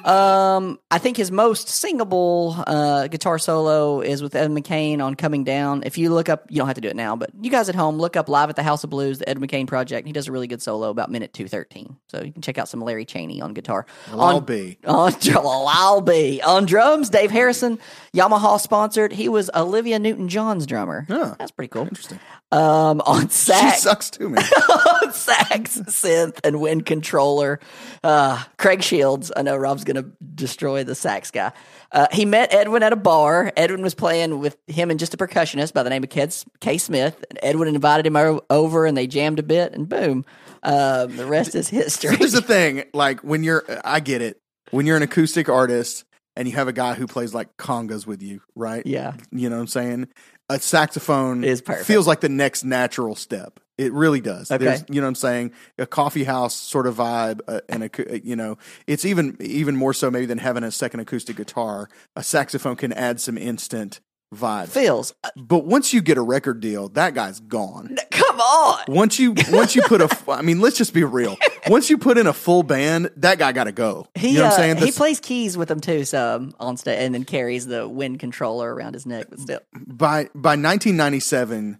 Um, 0.05 0.79
I 0.91 0.99
think 0.99 1.17
his 1.17 1.31
most 1.31 1.67
singable 1.67 2.55
uh, 2.67 3.07
guitar 3.07 3.39
solo 3.39 4.01
is 4.01 4.21
with 4.21 4.35
Ed 4.35 4.51
McCain 4.51 5.03
on 5.03 5.15
"Coming 5.15 5.43
Down." 5.43 5.81
If 5.83 5.97
you 5.97 6.13
look 6.13 6.29
up, 6.29 6.45
you 6.49 6.57
don't 6.57 6.67
have 6.67 6.75
to 6.75 6.81
do 6.81 6.89
it 6.89 6.95
now, 6.95 7.15
but 7.15 7.31
you 7.41 7.49
guys 7.49 7.69
at 7.69 7.75
home 7.75 7.97
look 7.97 8.15
up 8.15 8.29
"Live 8.29 8.49
at 8.49 8.55
the 8.55 8.61
House 8.61 8.83
of 8.83 8.91
Blues," 8.91 9.17
the 9.17 9.27
Ed 9.27 9.39
McCain 9.39 9.65
project. 9.65 10.05
He 10.05 10.13
does 10.13 10.27
a 10.27 10.31
really 10.31 10.45
good 10.45 10.61
solo 10.61 10.91
about 10.91 11.09
minute 11.09 11.33
two 11.33 11.47
thirteen. 11.47 11.97
So 12.07 12.21
you 12.21 12.31
can 12.31 12.43
check 12.43 12.59
out 12.59 12.69
some 12.69 12.81
Larry 12.81 13.05
Chaney 13.05 13.41
on 13.41 13.55
guitar. 13.55 13.87
Well, 14.11 14.21
I'll 14.21 14.37
on, 14.37 14.45
be. 14.45 14.77
on 14.85 15.13
well, 15.25 15.65
I'll 15.67 16.01
be 16.01 16.39
on 16.43 16.67
drums. 16.67 17.09
Dave 17.09 17.31
Harrison, 17.31 17.79
Yamaha 18.13 18.59
sponsored. 18.59 19.11
He 19.11 19.27
was 19.27 19.49
Olivia 19.55 19.97
Newton 19.97 20.29
John's 20.29 20.67
drummer. 20.67 21.07
That's 21.39 21.51
pretty 21.51 21.69
cool. 21.69 21.81
Interesting. 21.81 22.19
Um, 22.55 23.01
on 23.01 23.29
She 23.29 23.51
sax, 23.51 23.81
sucks 23.81 24.09
too, 24.09 24.29
man. 24.29 24.43
sax, 25.11 25.77
synth, 25.79 26.39
and 26.43 26.61
wind 26.61 26.85
controller. 26.85 27.59
Uh, 28.03 28.41
Craig 28.57 28.81
Shields. 28.81 29.31
I 29.35 29.41
know 29.41 29.57
Rob's 29.57 29.83
going 29.83 29.97
to 30.01 30.09
destroy 30.33 30.83
the 30.83 30.95
sax 30.95 31.31
guy. 31.31 31.51
Uh, 31.91 32.07
he 32.11 32.25
met 32.25 32.53
Edwin 32.53 32.81
at 32.81 32.93
a 32.93 32.97
bar. 32.97 33.51
Edwin 33.57 33.81
was 33.81 33.93
playing 33.93 34.39
with 34.39 34.57
him 34.67 34.89
and 34.89 34.99
just 34.99 35.13
a 35.13 35.17
percussionist 35.17 35.73
by 35.73 35.83
the 35.83 35.89
name 35.89 36.03
of 36.03 36.09
Ked, 36.09 36.33
K. 36.61 36.77
Smith. 36.77 37.23
And 37.29 37.39
Edwin 37.43 37.67
invited 37.67 38.07
him 38.07 38.39
over, 38.49 38.85
and 38.85 38.95
they 38.95 39.07
jammed 39.07 39.39
a 39.39 39.43
bit, 39.43 39.73
and 39.73 39.89
boom, 39.89 40.25
um, 40.63 41.15
the 41.15 41.25
rest 41.25 41.55
is 41.55 41.67
history. 41.67 42.15
Here's 42.15 42.31
the 42.31 42.41
thing, 42.41 42.85
like 42.93 43.19
when 43.19 43.43
you're, 43.43 43.63
I 43.83 43.99
get 43.99 44.21
it. 44.21 44.39
When 44.71 44.85
you're 44.85 44.97
an 44.97 45.03
acoustic 45.03 45.47
artist 45.47 46.05
and 46.35 46.47
you 46.47 46.55
have 46.55 46.67
a 46.67 46.73
guy 46.73 46.95
who 46.95 47.07
plays 47.07 47.33
like 47.33 47.55
congas 47.57 48.05
with 48.05 48.21
you, 48.21 48.41
right? 48.55 48.85
Yeah. 48.85 49.13
You 49.31 49.49
know 49.49 49.57
what 49.57 49.61
I'm 49.61 49.67
saying? 49.67 50.07
A 50.49 50.59
saxophone 50.59 51.43
Is 51.43 51.61
perfect. 51.61 51.87
feels 51.87 52.05
like 52.07 52.21
the 52.21 52.29
next 52.29 52.63
natural 52.63 53.15
step. 53.15 53.59
It 53.77 53.91
really 53.91 54.21
does. 54.21 54.51
Okay. 54.51 54.63
There's, 54.63 54.85
you 54.87 55.01
know 55.01 55.01
what 55.01 55.09
I'm 55.09 55.15
saying? 55.15 55.51
A 55.77 55.85
coffee 55.85 56.23
house 56.23 56.55
sort 56.55 56.87
of 56.87 56.95
vibe, 56.95 57.41
uh, 57.47 57.61
and 57.67 57.83
a, 57.83 58.21
you 58.25 58.35
know, 58.35 58.57
it's 58.87 59.03
even 59.03 59.35
even 59.41 59.75
more 59.75 59.93
so 59.93 60.09
maybe 60.09 60.27
than 60.27 60.37
having 60.37 60.63
a 60.63 60.71
second 60.71 61.01
acoustic 61.01 61.35
guitar. 61.35 61.89
A 62.15 62.23
saxophone 62.23 62.75
can 62.75 62.93
add 62.93 63.19
some 63.19 63.37
instant 63.37 63.99
vibe. 64.35 64.67
Feels. 64.69 65.13
Uh, 65.23 65.29
But 65.35 65.65
once 65.65 65.93
you 65.93 66.01
get 66.01 66.17
a 66.17 66.21
record 66.21 66.59
deal, 66.59 66.89
that 66.89 67.13
guy's 67.13 67.39
gone. 67.39 67.97
come 68.11 68.39
on. 68.39 68.83
Once 68.87 69.17
you 69.19 69.33
once 69.49 69.75
you 69.75 69.81
put 69.83 70.01
a 70.01 70.09
I 70.29 70.41
mean, 70.41 70.59
let's 70.61 70.77
just 70.77 70.93
be 70.93 71.03
real. 71.03 71.37
Once 71.67 71.89
you 71.89 71.97
put 71.97 72.19
in 72.19 72.27
a 72.27 72.33
full 72.33 72.61
band, 72.61 73.09
that 73.17 73.39
guy 73.39 73.51
got 73.51 73.63
to 73.63 73.71
go. 73.71 74.07
He, 74.13 74.29
you 74.29 74.33
know 74.35 74.41
what 74.43 74.47
I'm 74.47 74.51
uh, 74.53 74.55
saying? 74.57 74.75
he 74.77 74.85
This- 74.85 74.97
plays 74.97 75.19
keys 75.19 75.57
with 75.57 75.67
them 75.67 75.79
too, 75.79 76.05
some 76.05 76.53
on 76.59 76.77
stage, 76.77 76.99
and 76.99 77.15
then 77.15 77.23
carries 77.23 77.65
the 77.65 77.87
wind 77.89 78.19
controller 78.19 78.71
around 78.71 78.93
his 78.93 79.07
neck. 79.07 79.25
But 79.31 79.39
still, 79.39 79.59
by 79.87 80.25
by 80.35 80.55
1997, 80.55 81.79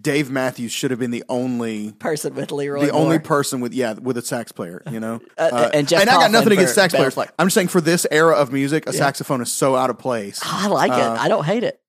Dave 0.00 0.30
Matthews 0.30 0.70
should 0.72 0.90
have 0.92 1.00
been 1.00 1.10
the 1.10 1.24
only 1.28 1.92
person 1.92 2.34
with 2.34 2.48
LeRoi. 2.50 2.80
the 2.80 2.90
only 2.90 3.18
person 3.18 3.60
with 3.60 3.72
yeah 3.72 3.92
with 3.94 4.16
a 4.16 4.22
sax 4.22 4.52
player. 4.52 4.82
You 4.90 5.00
know, 5.00 5.20
Uh, 5.38 5.70
and 5.74 5.88
Jeff 5.88 6.02
I 6.02 6.04
got 6.06 6.30
nothing 6.30 6.52
against 6.52 6.74
sax 6.74 6.94
players. 6.94 7.16
I'm 7.16 7.46
just 7.46 7.54
saying 7.54 7.68
for 7.68 7.80
this 7.80 8.06
era 8.10 8.34
of 8.34 8.52
music, 8.52 8.88
a 8.88 8.92
saxophone 8.92 9.40
is 9.42 9.50
so 9.52 9.74
out 9.76 9.90
of 9.90 9.98
place. 9.98 10.40
I 10.42 10.68
like 10.68 10.90
Uh, 10.92 10.94
it. 10.94 11.20
I 11.20 11.28
don't 11.28 11.44
hate 11.44 11.64
it. 11.64 11.80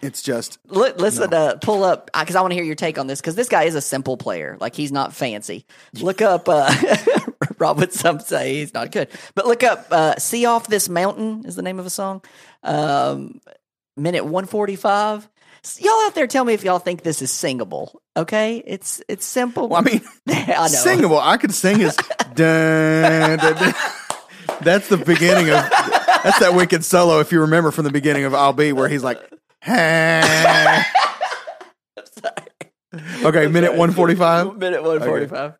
It's 0.00 0.22
just 0.22 0.58
Li- 0.66 0.92
Listen, 0.96 1.34
uh, 1.34 1.56
pull 1.60 1.82
up 1.82 2.08
because 2.16 2.36
I 2.36 2.40
want 2.40 2.52
to 2.52 2.54
hear 2.54 2.64
your 2.64 2.76
take 2.76 2.98
on 2.98 3.06
this 3.08 3.20
because 3.20 3.34
this 3.34 3.48
guy 3.48 3.64
is 3.64 3.74
a 3.74 3.80
simple 3.80 4.16
player. 4.16 4.56
Like 4.60 4.74
he's 4.76 4.92
not 4.92 5.12
fancy. 5.12 5.66
Look 5.94 6.22
up. 6.22 6.48
Uh, 6.48 6.72
Rob 7.58 7.78
would 7.78 7.92
some 7.92 8.20
say 8.20 8.54
he's 8.56 8.72
not 8.72 8.92
good, 8.92 9.08
but 9.34 9.46
look 9.46 9.64
up. 9.64 9.86
Uh, 9.90 10.14
"See 10.18 10.46
off 10.46 10.68
this 10.68 10.88
mountain" 10.88 11.44
is 11.46 11.56
the 11.56 11.62
name 11.62 11.80
of 11.80 11.86
a 11.86 11.90
song. 11.90 12.22
Um, 12.62 13.40
minute 13.96 14.24
one 14.24 14.46
forty 14.46 14.76
five. 14.76 15.28
Y'all 15.80 15.92
out 16.06 16.14
there, 16.14 16.28
tell 16.28 16.44
me 16.44 16.54
if 16.54 16.62
y'all 16.62 16.78
think 16.78 17.02
this 17.02 17.20
is 17.20 17.32
singable. 17.32 18.00
Okay, 18.16 18.62
it's 18.64 19.02
it's 19.08 19.26
simple. 19.26 19.68
well, 19.68 19.80
I 19.80 19.84
mean, 19.84 20.00
I 20.28 20.46
know. 20.56 20.66
singable. 20.68 21.18
I 21.18 21.36
could 21.36 21.52
sing 21.52 21.82
as 21.82 21.96
dun, 22.34 23.38
dun, 23.38 23.56
dun. 23.56 23.74
That's 24.62 24.88
the 24.88 24.96
beginning 24.96 25.50
of 25.50 25.68
that's 25.68 26.38
that 26.38 26.54
wicked 26.54 26.84
solo. 26.84 27.18
If 27.18 27.32
you 27.32 27.40
remember 27.40 27.72
from 27.72 27.84
the 27.84 27.90
beginning 27.90 28.24
of 28.24 28.34
"I'll 28.34 28.52
Be," 28.52 28.72
where 28.72 28.88
he's 28.88 29.02
like, 29.02 29.18
"Hey." 29.62 30.82
Okay, 33.22 33.46
minute 33.48 33.74
one 33.74 33.90
forty 33.92 34.14
five. 34.14 34.56
Minute 34.56 34.82
one 34.82 35.00
forty 35.00 35.26
five. 35.26 35.54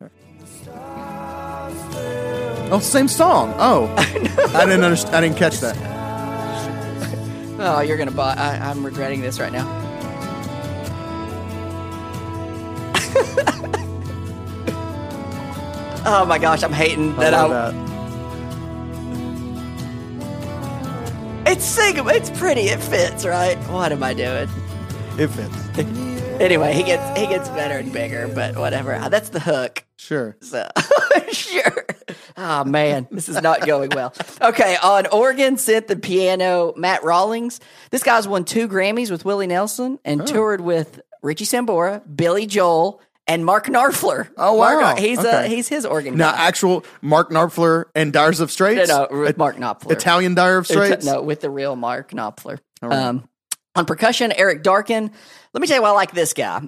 Oh, 2.71 2.81
same 2.83 3.09
song. 3.09 3.55
Oh, 3.59 3.93
I 4.55 4.65
didn't 4.65 4.85
understand. 4.85 5.17
I 5.17 5.21
didn't 5.21 5.37
catch 5.37 5.59
that. 5.61 5.77
Oh, 7.61 7.81
you're 7.81 7.97
gonna 7.99 8.11
buy. 8.11 8.35
I, 8.35 8.71
I'm 8.71 8.85
regretting 8.85 9.21
this 9.21 9.41
right 9.41 9.53
now. 9.53 9.67
oh 16.07 16.25
my 16.27 16.39
gosh, 16.39 16.63
I'm 16.63 16.73
hating 16.73 17.15
that. 17.17 17.35
I 17.35 17.45
I, 17.45 17.49
that. 17.49 17.88
It's 21.51 21.65
singable. 21.65 22.11
It's 22.11 22.29
pretty. 22.39 22.69
It 22.69 22.79
fits, 22.79 23.25
right? 23.25 23.57
What 23.71 23.91
am 23.91 24.03
I 24.03 24.13
doing? 24.13 24.49
It 25.19 25.29
fits. 25.29 26.15
Anyway, 26.39 26.73
he 26.73 26.85
gets 26.85 27.19
he 27.19 27.27
gets 27.27 27.49
better 27.49 27.79
and 27.79 27.93
bigger, 27.93 28.29
but 28.29 28.57
whatever. 28.57 28.95
Uh, 28.95 29.09
That's 29.09 29.31
the 29.31 29.41
hook. 29.41 29.85
Sure. 29.97 30.37
So 30.41 30.69
sure. 31.33 31.85
Oh 32.37 32.63
man, 32.63 33.09
this 33.11 33.29
is 33.29 33.43
not 33.43 33.67
going 33.67 33.91
well. 33.93 34.15
Okay, 34.41 34.77
on 34.81 35.09
organ, 35.09 35.57
synth, 35.57 35.91
and 35.91 36.01
piano, 36.01 36.75
Matt 36.77 37.03
Rollings. 37.03 37.59
This 37.91 38.05
guy's 38.05 38.29
won 38.29 38.45
two 38.45 38.69
Grammys 38.69 39.11
with 39.11 39.25
Willie 39.25 39.49
Nelson 39.49 39.99
and 40.05 40.25
toured 40.29 40.61
with 40.61 41.01
Richie 41.23 41.45
Sambora, 41.45 42.03
Billy 42.15 42.47
Joel, 42.47 43.01
and 43.29 43.45
Mark 43.45 43.67
Knarfler. 43.67 44.29
Oh, 44.37 44.57
Mark- 44.59 44.81
wow. 44.81 44.97
he's 44.97 45.19
uh, 45.19 45.29
Okay. 45.45 45.49
he's 45.55 45.69
his 45.69 45.85
organ 45.87 46.17
Now, 46.17 46.33
guy. 46.33 46.47
actual 46.49 46.85
Mark 47.03 47.31
Knopfler 47.31 47.85
and 47.95 48.13
Dyers 48.13 48.41
of 48.41 48.49
No, 48.49 48.53
Straits. 48.53 48.89
no, 48.89 49.07
with 49.11 49.37
Mark 49.37 49.57
Knopfler. 49.57 49.93
Italian 49.93 50.35
Dyer 50.35 50.57
of 50.59 50.67
Straits. 50.67 51.05
No, 51.07 51.23
with 51.23 51.41
the 51.41 51.51
real 51.51 51.77
Mark 51.77 52.11
Knopfler. 52.11 52.59
right. 52.83 52.93
Um, 52.99 53.29
on 53.77 53.85
percussion, 53.87 54.33
Eric 54.33 54.63
Darken. 54.65 55.13
Let 55.55 55.61
me 55.61 55.69
tell 55.69 55.77
you 55.77 55.83
why 55.83 55.91
I 55.91 55.93
like 55.93 56.11
this 56.13 56.33
guy. 56.33 56.63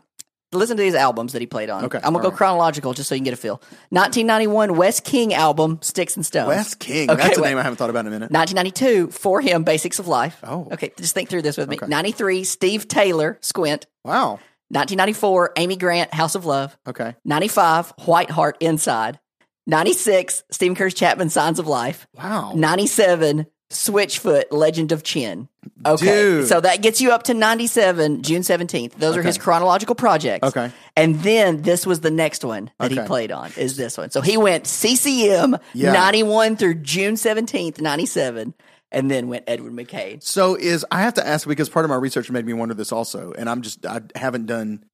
Listen 0.53 0.77
to 0.77 0.83
these 0.83 0.97
albums 0.97 1.33
that 1.33 1.41
he 1.41 1.47
played 1.47 1.71
on. 1.71 1.85
Okay, 1.85 1.99
I'm 1.99 2.03
gonna 2.13 2.17
all 2.19 2.23
go 2.25 2.29
right. 2.31 2.37
chronological 2.37 2.93
just 2.93 3.09
so 3.09 3.15
you 3.15 3.21
can 3.21 3.25
get 3.25 3.35
a 3.35 3.37
feel. 3.37 3.63
1991 3.91 4.77
Wes 4.77 4.99
King 4.99 5.33
album, 5.33 5.79
Sticks 5.81 6.17
and 6.17 6.27
Stones. 6.27 6.49
Wes 6.49 6.75
King. 6.75 7.09
Okay, 7.09 7.23
That's 7.23 7.39
a 7.39 7.41
wait. 7.41 7.51
name 7.51 7.59
I 7.59 7.63
haven't 7.63 7.77
thought 7.77 7.91
about 7.91 8.01
in 8.01 8.09
a 8.09 8.11
minute. 8.11 8.33
1992 8.33 9.09
4Him, 9.17 9.65
Basics 9.65 10.01
of 10.01 10.09
Life. 10.09 10.39
Oh. 10.43 10.69
okay. 10.73 10.91
Just 10.97 11.15
think 11.15 11.29
through 11.29 11.43
this 11.43 11.57
with 11.57 11.69
me. 11.69 11.77
Okay. 11.77 11.87
93 11.87 12.43
Steve 12.43 12.89
Taylor, 12.89 13.39
Squint. 13.41 13.87
Wow. 14.05 14.41
1994 14.71 15.53
Amy 15.57 15.77
Grant, 15.77 16.15
House 16.15 16.35
of 16.35 16.47
Love. 16.47 16.77
Okay. 16.87 17.15
95 17.25 17.93
White 18.05 18.31
Heart, 18.31 18.57
Inside. 18.61 19.19
96 19.67 20.43
Steven 20.51 20.75
Curtis 20.75 20.95
Chapman, 20.95 21.31
Signs 21.31 21.59
of 21.59 21.67
Life. 21.67 22.07
Wow. 22.15 22.53
97 22.55 23.47
Switchfoot 23.71 24.45
Legend 24.51 24.91
of 24.91 25.05
Chin. 25.05 25.49
Okay. 25.87 26.07
Dude. 26.07 26.49
So 26.49 26.61
that 26.61 26.83
gets 26.83 27.01
you 27.01 27.13
up 27.13 27.25
to 27.25 27.35
97 27.35 28.23
June 28.23 28.43
17th. 28.43 28.95
Those 28.95 29.17
are 29.17 29.23
his 29.23 29.39
chronological 29.39 29.95
projects. 29.95 30.49
Okay. 30.49 30.73
And 30.97 31.21
then 31.21 31.63
this 31.63 31.87
was 31.87 32.01
the 32.01 32.11
next 32.11 32.45
one 32.45 32.71
that 32.81 32.91
he 32.91 32.99
played 33.01 33.31
on 33.31 33.53
is 33.57 33.77
this 33.77 33.97
one. 33.97 34.11
So 34.11 34.21
he 34.23 34.37
went 34.37 34.67
CCM 34.67 35.57
Yeah. 35.73 35.93
91 35.93 36.57
through 36.57 36.75
June 36.77 37.15
17th 37.15 37.81
97. 37.81 38.55
And 38.93 39.11
then 39.11 39.29
went 39.29 39.45
Edwin 39.47 39.75
McCain. 39.75 40.23
So 40.23 40.55
is 40.55 40.85
I 40.91 41.03
have 41.03 41.15
to 41.15 41.27
ask 41.27 41.47
because 41.47 41.69
part 41.69 41.85
of 41.85 41.91
my 41.91 41.97
research 41.97 42.31
made 42.31 42.47
me 42.47 42.53
wonder 42.53 42.75
this 42.75 42.93
also, 42.93 43.33
and 43.33 43.49
I'm 43.49 43.63
just 43.63 43.85
I 43.87 44.01
haven't 44.15 44.47
done 44.47 44.85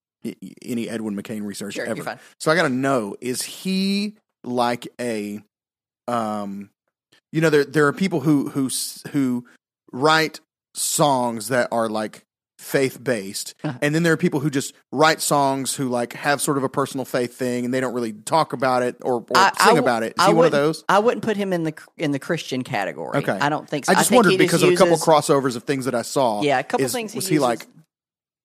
any 0.62 0.88
Edwin 0.88 1.14
McCain 1.16 1.44
research 1.46 1.74
Sure, 1.74 1.86
ever. 1.86 2.18
So 2.38 2.50
I 2.50 2.54
got 2.56 2.64
to 2.64 2.68
know: 2.68 3.16
is 3.20 3.42
he 3.42 4.16
like 4.44 4.88
a, 5.00 5.40
um, 6.08 6.70
you 7.32 7.40
know, 7.40 7.50
there 7.50 7.64
there 7.64 7.86
are 7.86 7.92
people 7.92 8.20
who 8.20 8.48
who 8.50 8.70
who 9.12 9.46
write 9.92 10.40
songs 10.74 11.48
that 11.48 11.68
are 11.72 11.88
like 11.88 12.25
faith 12.66 13.02
based, 13.02 13.54
Uh-huh. 13.62 13.78
and 13.80 13.94
then 13.94 14.02
there 14.02 14.12
are 14.12 14.16
people 14.16 14.40
who 14.40 14.50
just 14.50 14.74
write 14.90 15.20
songs 15.20 15.74
who 15.76 15.88
like 15.88 16.12
have 16.14 16.40
sort 16.40 16.58
of 16.58 16.64
a 16.64 16.68
personal 16.68 17.04
faith 17.04 17.34
thing, 17.36 17.64
and 17.64 17.72
they 17.72 17.80
don't 17.80 17.94
really 17.94 18.12
talk 18.12 18.52
about 18.52 18.82
it 18.82 18.96
or, 19.02 19.14
or 19.20 19.26
I- 19.36 19.52
I 19.56 19.64
sing 19.66 19.76
w- 19.76 19.82
about 19.82 20.02
it. 20.02 20.08
Is 20.08 20.14
I 20.18 20.28
he 20.28 20.34
one 20.34 20.46
of 20.46 20.52
those? 20.52 20.84
I 20.88 20.98
wouldn't 20.98 21.22
put 21.22 21.36
him 21.36 21.52
in 21.52 21.62
the 21.62 21.74
in 21.96 22.10
the 22.10 22.18
Christian 22.18 22.62
category. 22.64 23.18
Okay. 23.18 23.32
I 23.32 23.48
don't 23.48 23.68
think. 23.68 23.84
so. 23.84 23.92
I 23.92 23.94
just 23.94 24.08
think 24.08 24.16
wondered 24.16 24.30
he 24.32 24.36
just 24.38 24.48
because 24.48 24.62
of 24.64 24.70
a 24.70 24.76
couple 24.76 24.96
crossovers 24.96 25.54
of 25.56 25.62
things 25.62 25.84
that 25.84 25.94
I 25.94 26.02
saw. 26.02 26.42
Yeah, 26.42 26.58
a 26.58 26.64
couple 26.64 26.84
is- 26.86 26.92
things 26.92 27.12
he 27.12 27.18
was 27.18 27.28
he 27.28 27.38
like 27.38 27.66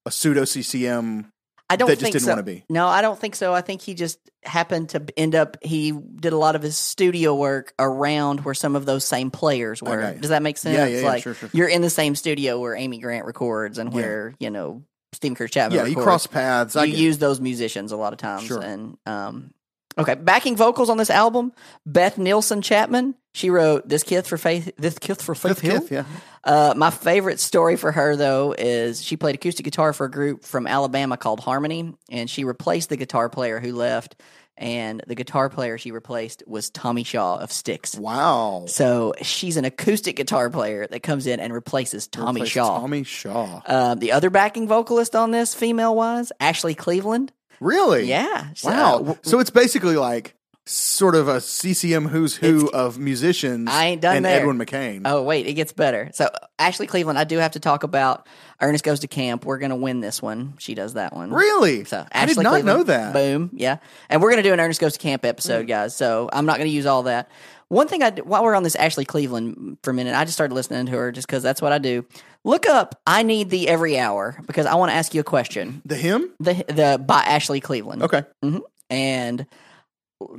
a 0.05 0.11
pseudo 0.11 0.45
CCM? 0.45 1.31
I 1.71 1.77
don't 1.77 1.87
that 1.87 1.93
just 1.93 2.01
think 2.01 2.13
didn't 2.13 2.25
so. 2.25 2.31
wanna 2.31 2.43
be. 2.43 2.65
No, 2.69 2.87
I 2.87 3.01
don't 3.01 3.17
think 3.17 3.35
so. 3.35 3.53
I 3.53 3.61
think 3.61 3.81
he 3.81 3.93
just 3.93 4.19
happened 4.43 4.89
to 4.89 5.03
end 5.15 5.35
up. 5.35 5.55
He 5.61 5.91
did 5.91 6.33
a 6.33 6.37
lot 6.37 6.57
of 6.57 6.61
his 6.61 6.77
studio 6.77 7.33
work 7.33 7.73
around 7.79 8.41
where 8.41 8.53
some 8.53 8.75
of 8.75 8.85
those 8.85 9.05
same 9.05 9.31
players 9.31 9.81
were. 9.81 10.01
Okay. 10.01 10.19
Does 10.19 10.31
that 10.31 10.43
make 10.43 10.57
sense? 10.57 10.75
Yeah, 10.75 10.85
yeah, 10.85 10.99
yeah, 10.99 11.07
like 11.07 11.23
sure, 11.23 11.33
sure. 11.33 11.49
you're 11.53 11.69
in 11.69 11.81
the 11.81 11.89
same 11.89 12.15
studio 12.15 12.59
where 12.59 12.75
Amy 12.75 12.99
Grant 12.99 13.25
records 13.25 13.77
and 13.77 13.93
where 13.93 14.35
you 14.39 14.49
know 14.49 14.83
Steven 15.13 15.35
Curtis 15.35 15.53
Chapman. 15.53 15.77
Yeah, 15.77 15.83
records. 15.83 16.03
crossed 16.03 16.31
paths. 16.31 16.75
I 16.75 16.85
you 16.85 16.97
use 16.97 17.17
those 17.17 17.39
musicians 17.39 17.93
a 17.93 17.97
lot 17.97 18.11
of 18.11 18.19
times. 18.19 18.43
Sure. 18.43 18.61
And 18.61 18.97
um, 19.05 19.53
okay, 19.97 20.15
backing 20.15 20.55
vocals 20.55 20.89
on 20.89 20.97
this 20.97 21.09
album: 21.09 21.53
Beth 21.85 22.17
Nielsen 22.17 22.61
Chapman. 22.61 23.15
She 23.33 23.49
wrote 23.49 23.87
"This 23.87 24.03
Kith 24.03 24.27
for 24.27 24.37
Faith." 24.37 24.71
This 24.77 24.97
Kith 24.99 25.21
for 25.21 25.35
Faith 25.35 25.59
Hill. 25.59 25.79
Kith, 25.79 25.91
yeah. 25.91 26.05
Uh, 26.43 26.73
my 26.75 26.89
favorite 26.89 27.39
story 27.39 27.77
for 27.77 27.91
her 27.91 28.15
though 28.15 28.53
is 28.57 29.03
she 29.03 29.15
played 29.15 29.35
acoustic 29.35 29.63
guitar 29.63 29.93
for 29.93 30.05
a 30.05 30.11
group 30.11 30.43
from 30.43 30.67
Alabama 30.67 31.17
called 31.17 31.39
Harmony, 31.39 31.93
and 32.09 32.29
she 32.29 32.43
replaced 32.43 32.89
the 32.89 32.97
guitar 32.97 33.29
player 33.29 33.59
who 33.59 33.73
left. 33.73 34.15
And 34.57 35.01
the 35.07 35.15
guitar 35.15 35.49
player 35.49 35.79
she 35.79 35.91
replaced 35.91 36.43
was 36.45 36.69
Tommy 36.69 37.03
Shaw 37.03 37.39
of 37.39 37.51
Styx. 37.51 37.97
Wow. 37.97 38.65
So 38.67 39.13
she's 39.23 39.57
an 39.57 39.65
acoustic 39.65 40.17
guitar 40.17 40.51
player 40.51 40.85
that 40.85 41.01
comes 41.01 41.25
in 41.25 41.39
and 41.39 41.51
replaces 41.51 42.07
Tommy 42.07 42.41
Replaced 42.41 42.51
Shaw. 42.51 42.79
Tommy 42.79 43.03
Shaw. 43.03 43.61
Uh, 43.65 43.95
the 43.95 44.11
other 44.11 44.29
backing 44.29 44.67
vocalist 44.67 45.15
on 45.15 45.31
this, 45.31 45.55
female 45.55 45.95
wise, 45.95 46.31
Ashley 46.39 46.75
Cleveland. 46.75 47.33
Really? 47.61 48.05
Yeah. 48.05 48.47
So- 48.55 48.69
Wow. 48.69 49.17
So 49.21 49.39
it's 49.39 49.51
basically 49.51 49.95
like 49.95 50.35
sort 50.71 51.15
of 51.15 51.27
a 51.27 51.41
CCM 51.41 52.07
who's 52.07 52.35
who 52.35 52.69
of 52.69 52.97
musicians. 52.97 53.69
I 53.69 53.87
ain't 53.87 54.01
done 54.01 54.17
and 54.17 54.25
there. 54.25 54.41
Edwin 54.41 54.57
McCain. 54.57 55.01
Oh 55.05 55.23
wait, 55.23 55.47
it 55.47 55.53
gets 55.53 55.73
better. 55.73 56.09
So 56.13 56.29
Ashley 56.57 56.87
Cleveland, 56.87 57.19
I 57.19 57.23
do 57.23 57.37
have 57.37 57.51
to 57.51 57.59
talk 57.59 57.83
about. 57.83 58.27
Ernest 58.61 58.83
goes 58.83 58.99
to 59.01 59.07
camp. 59.07 59.43
We're 59.45 59.57
gonna 59.57 59.75
win 59.75 59.99
this 59.99 60.21
one. 60.21 60.53
She 60.59 60.75
does 60.75 60.93
that 60.93 61.15
one. 61.15 61.31
Really? 61.31 61.83
So 61.83 62.05
I 62.11 62.25
did 62.25 62.31
Ashley 62.31 62.43
not 62.43 62.49
Cleveland, 62.51 62.77
know 62.77 62.83
that. 62.83 63.13
Boom, 63.13 63.49
yeah. 63.53 63.77
And 64.09 64.21
we're 64.21 64.29
gonna 64.29 64.43
do 64.43 64.53
an 64.53 64.59
Ernest 64.59 64.79
goes 64.79 64.93
to 64.93 64.99
camp 64.99 65.25
episode, 65.25 65.65
mm. 65.65 65.69
guys. 65.69 65.95
So 65.95 66.29
I'm 66.31 66.45
not 66.45 66.57
gonna 66.57 66.69
use 66.69 66.85
all 66.85 67.03
that. 67.03 67.29
One 67.67 67.87
thing 67.87 68.03
I 68.03 68.11
while 68.11 68.43
we're 68.43 68.55
on 68.55 68.63
this 68.63 68.75
Ashley 68.75 69.05
Cleveland 69.05 69.77
for 69.83 69.91
a 69.91 69.93
minute, 69.93 70.15
I 70.15 70.23
just 70.23 70.35
started 70.35 70.53
listening 70.53 70.85
to 70.85 70.91
her 70.93 71.11
just 71.11 71.27
because 71.27 71.43
that's 71.43 71.61
what 71.61 71.71
I 71.71 71.79
do. 71.79 72.05
Look 72.43 72.67
up 72.67 72.99
"I 73.05 73.23
Need 73.23 73.49
Thee 73.49 73.67
Every 73.67 73.97
Hour" 73.97 74.41
because 74.45 74.65
I 74.65 74.75
want 74.75 74.91
to 74.91 74.95
ask 74.95 75.13
you 75.13 75.21
a 75.21 75.25
question. 75.25 75.81
The 75.85 75.95
hymn, 75.95 76.31
The 76.39 76.65
the 76.67 77.03
by 77.05 77.21
Ashley 77.21 77.59
Cleveland. 77.59 78.03
Okay. 78.03 78.23
Mm-hmm. 78.43 78.59
and 78.89 79.45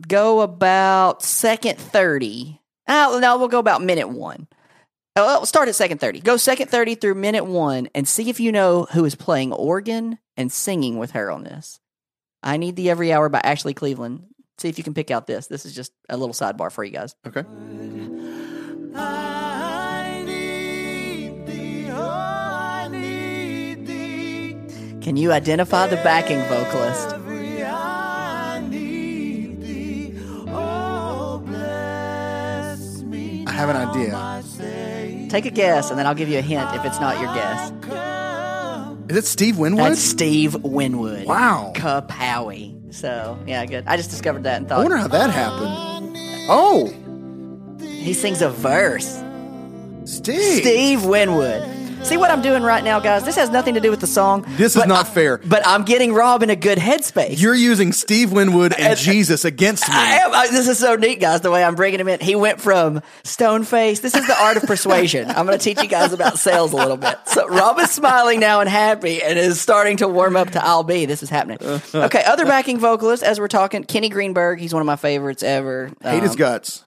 go 0.06 0.40
about 0.40 1.22
second 1.22 1.78
30. 1.78 2.60
Oh, 2.88 3.18
no, 3.20 3.38
we'll 3.38 3.48
go 3.48 3.58
about 3.58 3.82
minute 3.82 4.08
one. 4.08 4.48
Oh, 5.14 5.26
well, 5.26 5.46
start 5.46 5.68
at 5.68 5.74
second 5.74 5.98
30. 5.98 6.20
Go 6.20 6.36
second 6.36 6.68
30 6.68 6.94
through 6.94 7.14
minute 7.16 7.44
one 7.44 7.88
and 7.94 8.08
see 8.08 8.30
if 8.30 8.40
you 8.40 8.50
know 8.50 8.86
who 8.92 9.04
is 9.04 9.14
playing 9.14 9.52
organ 9.52 10.18
and 10.36 10.50
singing 10.50 10.98
with 10.98 11.10
her 11.12 11.30
on 11.30 11.44
this. 11.44 11.80
I 12.42 12.56
Need 12.56 12.76
Thee 12.76 12.90
Every 12.90 13.12
Hour 13.12 13.28
by 13.28 13.40
Ashley 13.44 13.74
Cleveland. 13.74 14.24
See 14.58 14.68
if 14.68 14.78
you 14.78 14.84
can 14.84 14.94
pick 14.94 15.10
out 15.10 15.26
this. 15.26 15.46
This 15.46 15.66
is 15.66 15.74
just 15.74 15.92
a 16.08 16.16
little 16.16 16.34
sidebar 16.34 16.72
for 16.72 16.82
you 16.82 16.92
guys. 16.92 17.14
Okay. 17.26 17.44
I 18.94 20.22
need 20.26 21.46
thee, 21.46 21.88
oh, 21.90 22.00
I 22.00 22.88
need 22.88 23.86
thee. 23.86 24.56
Can 25.00 25.16
you 25.16 25.32
identify 25.32 25.86
the 25.86 25.96
backing 25.96 26.40
vocalist? 26.42 27.16
I 33.52 33.54
have 33.54 33.68
an 33.68 33.76
idea. 33.76 35.28
Take 35.28 35.44
a 35.44 35.50
guess, 35.50 35.90
and 35.90 35.98
then 35.98 36.06
I'll 36.06 36.14
give 36.14 36.30
you 36.30 36.38
a 36.38 36.42
hint 36.42 36.74
if 36.74 36.86
it's 36.86 36.98
not 36.98 37.20
your 37.20 37.32
guess. 37.34 37.70
Is 39.10 39.16
it 39.18 39.26
Steve 39.26 39.58
Winwood? 39.58 39.84
That's 39.84 40.00
Steve 40.00 40.54
Winwood. 40.64 41.26
Wow. 41.26 41.72
Kapowie. 41.76 42.94
So, 42.94 43.38
yeah, 43.46 43.66
good. 43.66 43.84
I 43.86 43.98
just 43.98 44.08
discovered 44.08 44.44
that 44.44 44.56
and 44.56 44.68
thought. 44.68 44.78
I 44.78 44.82
wonder 44.82 44.96
how 44.96 45.08
that 45.08 45.28
happened. 45.28 46.16
Oh, 46.48 46.86
he 47.82 48.14
sings 48.14 48.40
a 48.40 48.48
verse. 48.48 49.22
Steve. 50.04 50.62
Steve 50.62 51.04
Winwood. 51.04 51.62
See 52.04 52.16
what 52.18 52.30
I'm 52.30 52.42
doing 52.42 52.62
right 52.62 52.84
now, 52.84 53.00
guys? 53.00 53.24
This 53.24 53.36
has 53.36 53.48
nothing 53.48 53.72
to 53.74 53.80
do 53.80 53.88
with 53.90 54.00
the 54.00 54.06
song. 54.06 54.44
This 54.56 54.76
is 54.76 54.84
not 54.86 55.06
I- 55.06 55.08
fair. 55.08 55.38
But 55.38 55.66
I'm 55.66 55.84
getting 55.84 56.12
Rob 56.12 56.42
in 56.42 56.50
a 56.50 56.56
good 56.56 56.76
headspace. 56.76 57.40
You're 57.40 57.54
using 57.54 57.92
Steve 57.92 58.32
Winwood 58.32 58.72
and 58.74 58.82
And- 58.88 58.98
Jesus 58.98 59.46
against 59.46 59.88
me. 59.88 59.94
I 59.96 60.16
am. 60.18 60.34
I, 60.34 60.48
this 60.48 60.68
is 60.68 60.78
so 60.78 60.96
neat, 60.96 61.20
guys. 61.20 61.40
The 61.40 61.50
way 61.50 61.64
I'm 61.64 61.74
bringing 61.74 62.00
him 62.00 62.08
in, 62.08 62.20
he 62.20 62.34
went 62.34 62.60
from 62.60 63.00
stone 63.24 63.64
face. 63.64 64.00
This 64.00 64.14
is 64.14 64.26
the 64.26 64.38
art 64.42 64.58
of 64.58 64.64
persuasion. 64.64 65.30
I'm 65.30 65.46
going 65.46 65.56
to 65.58 65.62
teach 65.64 65.80
you 65.80 65.88
guys 65.88 66.12
about 66.12 66.38
sales 66.38 66.72
a 66.72 66.76
little 66.76 66.98
bit. 66.98 67.16
So 67.26 67.48
Rob 67.48 67.78
is 67.78 67.90
smiling 67.90 68.40
now 68.40 68.60
and 68.60 68.68
happy, 68.68 69.22
and 69.22 69.38
is 69.38 69.58
starting 69.60 69.96
to 69.98 70.08
warm 70.08 70.36
up 70.36 70.50
to 70.50 70.62
"I'll 70.62 70.82
be." 70.84 71.06
This 71.06 71.22
is 71.22 71.30
happening. 71.30 71.58
Okay, 71.94 72.22
other 72.24 72.44
backing 72.44 72.78
vocalists 72.78 73.24
as 73.24 73.40
we're 73.40 73.48
talking, 73.48 73.84
Kenny 73.84 74.10
Greenberg. 74.10 74.58
He's 74.60 74.74
one 74.74 74.82
of 74.82 74.86
my 74.86 74.96
favorites 74.96 75.42
ever. 75.42 75.90
Hate 76.02 76.22
his 76.22 76.32
Um, 76.32 76.36
guts. 76.36 76.84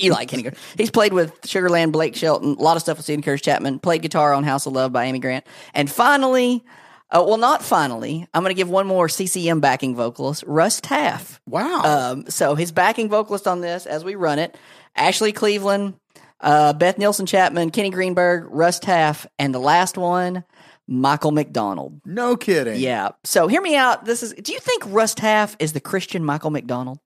You 0.00 0.12
like 0.12 0.28
Kenny 0.28 0.42
Green. 0.42 0.54
He's 0.76 0.90
played 0.90 1.12
with 1.12 1.40
Sugarland, 1.42 1.92
Blake 1.92 2.16
Shelton, 2.16 2.56
a 2.58 2.62
lot 2.62 2.76
of 2.76 2.82
stuff 2.82 2.96
with 2.96 3.04
Steven 3.04 3.22
Curtis 3.22 3.42
Chapman, 3.42 3.78
played 3.78 4.02
guitar 4.02 4.32
on 4.32 4.42
House 4.42 4.66
of 4.66 4.72
Love 4.72 4.92
by 4.92 5.04
Amy 5.04 5.20
Grant. 5.20 5.46
And 5.74 5.88
finally, 5.90 6.64
uh, 7.10 7.24
well, 7.26 7.36
not 7.36 7.62
finally, 7.62 8.26
I'm 8.34 8.42
going 8.42 8.54
to 8.54 8.56
give 8.58 8.68
one 8.68 8.86
more 8.86 9.08
CCM 9.08 9.60
backing 9.60 9.94
vocalist, 9.94 10.42
Russ 10.46 10.80
Taff. 10.80 11.40
Wow. 11.46 11.82
Um, 11.84 12.24
so 12.28 12.54
his 12.54 12.72
backing 12.72 13.08
vocalist 13.08 13.46
on 13.46 13.60
this, 13.60 13.86
as 13.86 14.04
we 14.04 14.16
run 14.16 14.38
it, 14.40 14.56
Ashley 14.96 15.32
Cleveland, 15.32 15.94
uh, 16.40 16.72
Beth 16.72 16.98
Nielsen 16.98 17.26
Chapman, 17.26 17.70
Kenny 17.70 17.90
Greenberg, 17.90 18.46
Russ 18.50 18.80
Taff, 18.80 19.26
and 19.38 19.54
the 19.54 19.60
last 19.60 19.96
one, 19.96 20.42
Michael 20.88 21.30
McDonald. 21.30 22.00
no 22.04 22.36
kidding. 22.36 22.80
Yeah. 22.80 23.10
So 23.22 23.46
hear 23.46 23.60
me 23.62 23.76
out. 23.76 24.04
This 24.04 24.24
is. 24.24 24.32
Do 24.32 24.52
you 24.52 24.58
think 24.58 24.82
Russ 24.86 25.14
Taff 25.14 25.54
is 25.60 25.72
the 25.72 25.80
Christian 25.80 26.24
Michael 26.24 26.50
McDonald? 26.50 26.98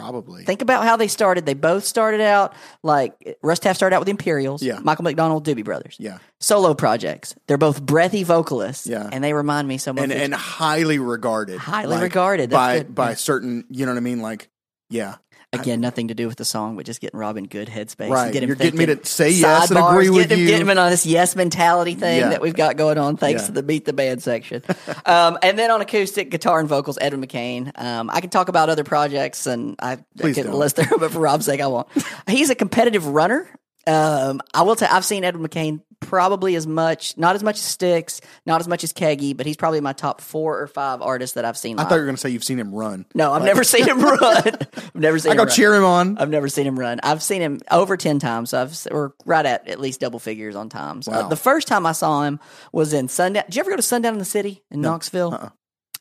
Probably. 0.00 0.44
Think 0.44 0.62
about 0.62 0.84
how 0.84 0.96
they 0.96 1.08
started. 1.08 1.46
They 1.46 1.54
both 1.54 1.84
started 1.84 2.20
out 2.20 2.54
like 2.82 3.38
Russ 3.42 3.58
Taff 3.60 3.76
started 3.76 3.94
out 3.96 4.00
with 4.00 4.06
the 4.06 4.10
Imperials. 4.12 4.62
Yeah. 4.62 4.80
Michael 4.82 5.04
McDonald, 5.04 5.46
Doobie 5.46 5.64
Brothers. 5.64 5.96
yeah. 5.98 6.18
Solo 6.40 6.74
projects. 6.74 7.34
They're 7.46 7.58
both 7.58 7.82
breathy 7.82 8.24
vocalists. 8.24 8.86
Yeah. 8.86 9.08
And 9.12 9.22
they 9.22 9.32
remind 9.34 9.68
me 9.68 9.78
so 9.78 9.92
much. 9.92 10.04
And 10.04 10.12
and 10.12 10.34
highly 10.34 10.98
regarded. 10.98 11.58
Highly 11.58 11.94
Like, 11.94 12.02
regarded. 12.02 12.50
That's 12.50 12.56
by 12.56 12.78
good. 12.78 12.94
by 12.94 13.08
Yeah. 13.10 13.14
certain, 13.16 13.64
you 13.70 13.86
know 13.86 13.92
what 13.92 13.98
I 13.98 14.00
mean? 14.00 14.20
Like, 14.22 14.48
yeah. 14.88 15.16
Again, 15.52 15.80
nothing 15.80 16.08
to 16.08 16.14
do 16.14 16.28
with 16.28 16.36
the 16.36 16.44
song, 16.44 16.76
but 16.76 16.86
just 16.86 17.00
getting 17.00 17.18
Rob 17.18 17.36
in 17.36 17.44
good 17.48 17.66
headspace. 17.66 18.04
and 18.04 18.10
Right. 18.12 18.32
Get 18.32 18.44
him 18.44 18.48
You're 18.50 18.54
getting 18.56 18.78
me 18.78 18.86
to 18.86 19.04
say 19.04 19.30
yes 19.30 19.68
and 19.70 19.80
agree 19.80 20.08
with 20.08 20.28
getting 20.28 20.38
him, 20.38 20.42
you. 20.42 20.46
Getting 20.46 20.60
him 20.66 20.70
in 20.70 20.78
on 20.78 20.90
this 20.92 21.04
yes 21.04 21.34
mentality 21.34 21.96
thing 21.96 22.20
Yeah. 22.20 22.28
that 22.28 22.40
we've 22.40 22.54
got 22.54 22.76
going 22.76 22.98
on 22.98 23.16
thanks 23.16 23.42
Yeah. 23.42 23.46
to 23.46 23.52
the 23.54 23.62
Beat 23.64 23.84
the 23.84 23.92
Band 23.92 24.22
section. 24.22 24.62
um, 25.06 25.38
and 25.42 25.58
then 25.58 25.72
on 25.72 25.80
acoustic 25.80 26.30
guitar 26.30 26.60
and 26.60 26.68
vocals, 26.68 26.98
Edwin 27.00 27.26
McCain. 27.26 27.72
Um, 27.76 28.10
I 28.12 28.20
can 28.20 28.30
talk 28.30 28.48
about 28.48 28.68
other 28.70 28.84
projects 28.84 29.48
and 29.48 29.74
I, 29.80 29.94
I 29.94 29.98
Please 30.18 30.36
could 30.36 30.46
don't. 30.46 30.54
list 30.54 30.76
them, 30.76 30.86
but 31.00 31.10
for 31.10 31.18
Rob's 31.18 31.46
sake, 31.46 31.60
I 31.60 31.66
won't. 31.66 31.88
He's 32.28 32.50
a 32.50 32.54
competitive 32.54 33.04
runner. 33.08 33.48
Um, 33.86 34.40
I 34.54 34.62
will 34.62 34.76
tell 34.76 34.88
I've 34.90 35.04
seen 35.04 35.24
Edward 35.24 35.50
McCain 35.50 35.80
probably 36.00 36.54
as 36.56 36.66
much, 36.66 37.16
not 37.18 37.36
as 37.36 37.42
much 37.42 37.56
as 37.56 37.62
Styx, 37.62 38.20
not 38.46 38.60
as 38.60 38.66
much 38.68 38.84
as 38.84 38.92
Keggy, 38.92 39.36
but 39.36 39.46
he's 39.46 39.56
probably 39.56 39.80
my 39.80 39.92
top 39.92 40.20
four 40.20 40.58
or 40.60 40.66
five 40.66 41.02
artists 41.02 41.34
that 41.34 41.44
I've 41.44 41.56
seen. 41.58 41.78
I 41.78 41.84
thought 41.84 41.94
you 41.94 42.00
were 42.00 42.06
going 42.06 42.16
to 42.16 42.20
say 42.20 42.30
you've 42.30 42.44
seen 42.44 42.58
him 42.58 42.74
run. 42.74 43.04
no, 43.14 43.32
I've 43.32 43.44
never 43.44 43.64
seen 43.64 43.86
him 43.86 44.00
run. 44.00 44.18
I've 44.76 44.94
never 44.94 45.18
seen 45.18 45.30
I 45.30 45.32
him 45.34 45.38
go 45.38 45.44
run. 45.44 45.52
cheer 45.52 45.74
him 45.74 45.84
on. 45.84 46.18
I've 46.18 46.30
never 46.30 46.48
seen 46.48 46.66
him 46.66 46.78
run. 46.78 47.00
I've 47.02 47.22
seen 47.22 47.42
him 47.42 47.60
over 47.70 47.96
10 47.96 48.18
times. 48.18 48.50
So 48.50 48.62
I've, 48.62 48.86
we're 48.90 49.10
right 49.24 49.44
at 49.44 49.68
at 49.68 49.78
least 49.80 50.00
double 50.00 50.18
figures 50.18 50.56
on 50.56 50.68
times. 50.68 51.06
Uh, 51.06 51.28
the 51.28 51.36
first 51.36 51.68
time 51.68 51.86
I 51.86 51.92
saw 51.92 52.22
him 52.22 52.40
was 52.72 52.92
in 52.92 53.08
Sundown. 53.08 53.44
Did 53.46 53.56
you 53.56 53.60
ever 53.60 53.70
go 53.70 53.76
to 53.76 53.82
Sundown 53.82 54.14
in 54.14 54.18
the 54.18 54.24
City 54.24 54.62
in 54.70 54.80
Knoxville? 54.80 55.34
Uh-uh. 55.34 55.48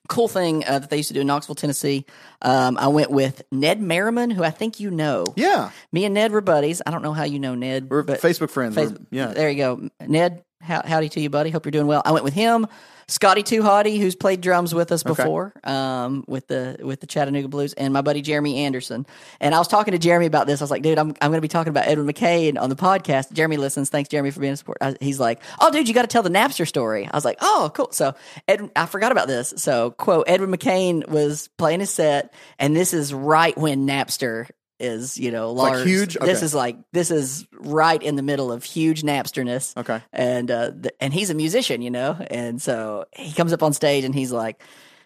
Cool 0.09 0.27
thing 0.27 0.65
uh, 0.65 0.79
that 0.79 0.89
they 0.89 0.97
used 0.97 1.07
to 1.09 1.13
do 1.13 1.21
in 1.21 1.27
Knoxville, 1.27 1.55
Tennessee. 1.55 2.05
Um, 2.41 2.77
I 2.77 2.87
went 2.87 3.11
with 3.11 3.41
Ned 3.51 3.79
Merriman, 3.81 4.31
who 4.31 4.43
I 4.43 4.49
think 4.49 4.79
you 4.79 4.89
know. 4.91 5.23
Yeah. 5.35 5.69
Me 5.91 6.03
and 6.03 6.13
Ned 6.13 6.31
were 6.31 6.41
buddies. 6.41 6.81
I 6.85 6.91
don't 6.91 7.03
know 7.03 7.13
how 7.13 7.23
you 7.23 7.39
know 7.39 7.55
Ned. 7.55 7.89
We're 7.89 8.03
but 8.03 8.19
Facebook 8.19 8.49
friends. 8.49 8.75
Face- 8.75 8.89
We're- 8.89 9.05
yeah. 9.11 9.27
There 9.27 9.49
you 9.49 9.57
go. 9.57 9.89
Ned, 10.05 10.43
How, 10.61 10.81
howdy 10.83 11.09
to 11.09 11.21
you, 11.21 11.29
buddy. 11.29 11.51
Hope 11.51 11.65
you're 11.65 11.71
doing 11.71 11.87
well. 11.87 12.01
I 12.03 12.11
went 12.11 12.25
with 12.25 12.33
him. 12.33 12.67
Scotty 13.09 13.41
Too 13.41 13.63
Hottie, 13.63 13.99
who's 13.99 14.15
played 14.15 14.39
drums 14.39 14.73
with 14.73 14.91
us 14.91 15.01
before, 15.01 15.51
um, 15.63 16.23
with 16.27 16.45
the 16.47 16.77
with 16.81 16.99
the 16.99 17.07
Chattanooga 17.07 17.47
Blues, 17.47 17.73
and 17.73 17.91
my 17.91 18.01
buddy 18.01 18.21
Jeremy 18.21 18.57
Anderson. 18.65 19.07
And 19.39 19.55
I 19.55 19.57
was 19.57 19.67
talking 19.67 19.93
to 19.93 19.97
Jeremy 19.97 20.27
about 20.27 20.45
this. 20.45 20.61
I 20.61 20.63
was 20.63 20.69
like, 20.69 20.83
dude, 20.83 20.99
I'm 20.99 21.09
I'm 21.19 21.31
going 21.31 21.39
to 21.39 21.41
be 21.41 21.47
talking 21.47 21.71
about 21.71 21.87
Edwin 21.87 22.07
McCain 22.07 22.61
on 22.61 22.69
the 22.69 22.75
podcast. 22.75 23.33
Jeremy 23.33 23.57
listens. 23.57 23.89
Thanks, 23.89 24.09
Jeremy, 24.09 24.29
for 24.29 24.39
being 24.39 24.53
a 24.53 24.57
support. 24.57 24.77
I, 24.79 24.95
he's 25.01 25.19
like, 25.19 25.41
oh, 25.59 25.71
dude, 25.71 25.87
you 25.87 25.93
got 25.95 26.03
to 26.03 26.07
tell 26.07 26.21
the 26.21 26.29
Napster 26.29 26.67
story. 26.67 27.07
I 27.11 27.17
was 27.17 27.25
like, 27.25 27.37
oh, 27.41 27.71
cool. 27.73 27.91
So 27.91 28.13
Ed, 28.47 28.69
I 28.75 28.85
forgot 28.85 29.11
about 29.11 29.27
this. 29.27 29.55
So 29.57 29.89
quote, 29.91 30.25
Edwin 30.29 30.51
McCain 30.51 31.07
was 31.09 31.49
playing 31.57 31.79
his 31.79 31.89
set, 31.89 32.31
and 32.59 32.75
this 32.75 32.93
is 32.93 33.11
right 33.11 33.57
when 33.57 33.87
Napster 33.87 34.49
is 34.79 35.17
you 35.17 35.31
know 35.31 35.51
like 35.51 35.73
large. 35.73 35.87
huge? 35.87 36.13
This 36.15 36.41
is 36.43 36.53
like 36.55 36.77
this 36.93 37.11
is 37.11 37.47
right 37.53 38.01
in 38.01 38.15
the 38.15 38.21
middle 38.23 38.51
of 38.51 38.63
huge 38.63 39.01
Napsterness 39.03 39.75
Okay. 39.77 40.01
and 40.13 40.49
uh, 40.49 40.71
th- 40.71 40.93
and 40.99 41.13
he's 41.13 41.29
a 41.29 41.33
musician, 41.33 41.81
you 41.81 41.91
know, 41.91 42.17
and 42.31 42.61
so 42.61 43.05
he 43.15 43.33
comes 43.33 43.53
up 43.53 43.63
on 43.63 43.73
stage 43.73 44.03
and 44.03 44.13
he's 44.15 44.31
like, 44.31 44.61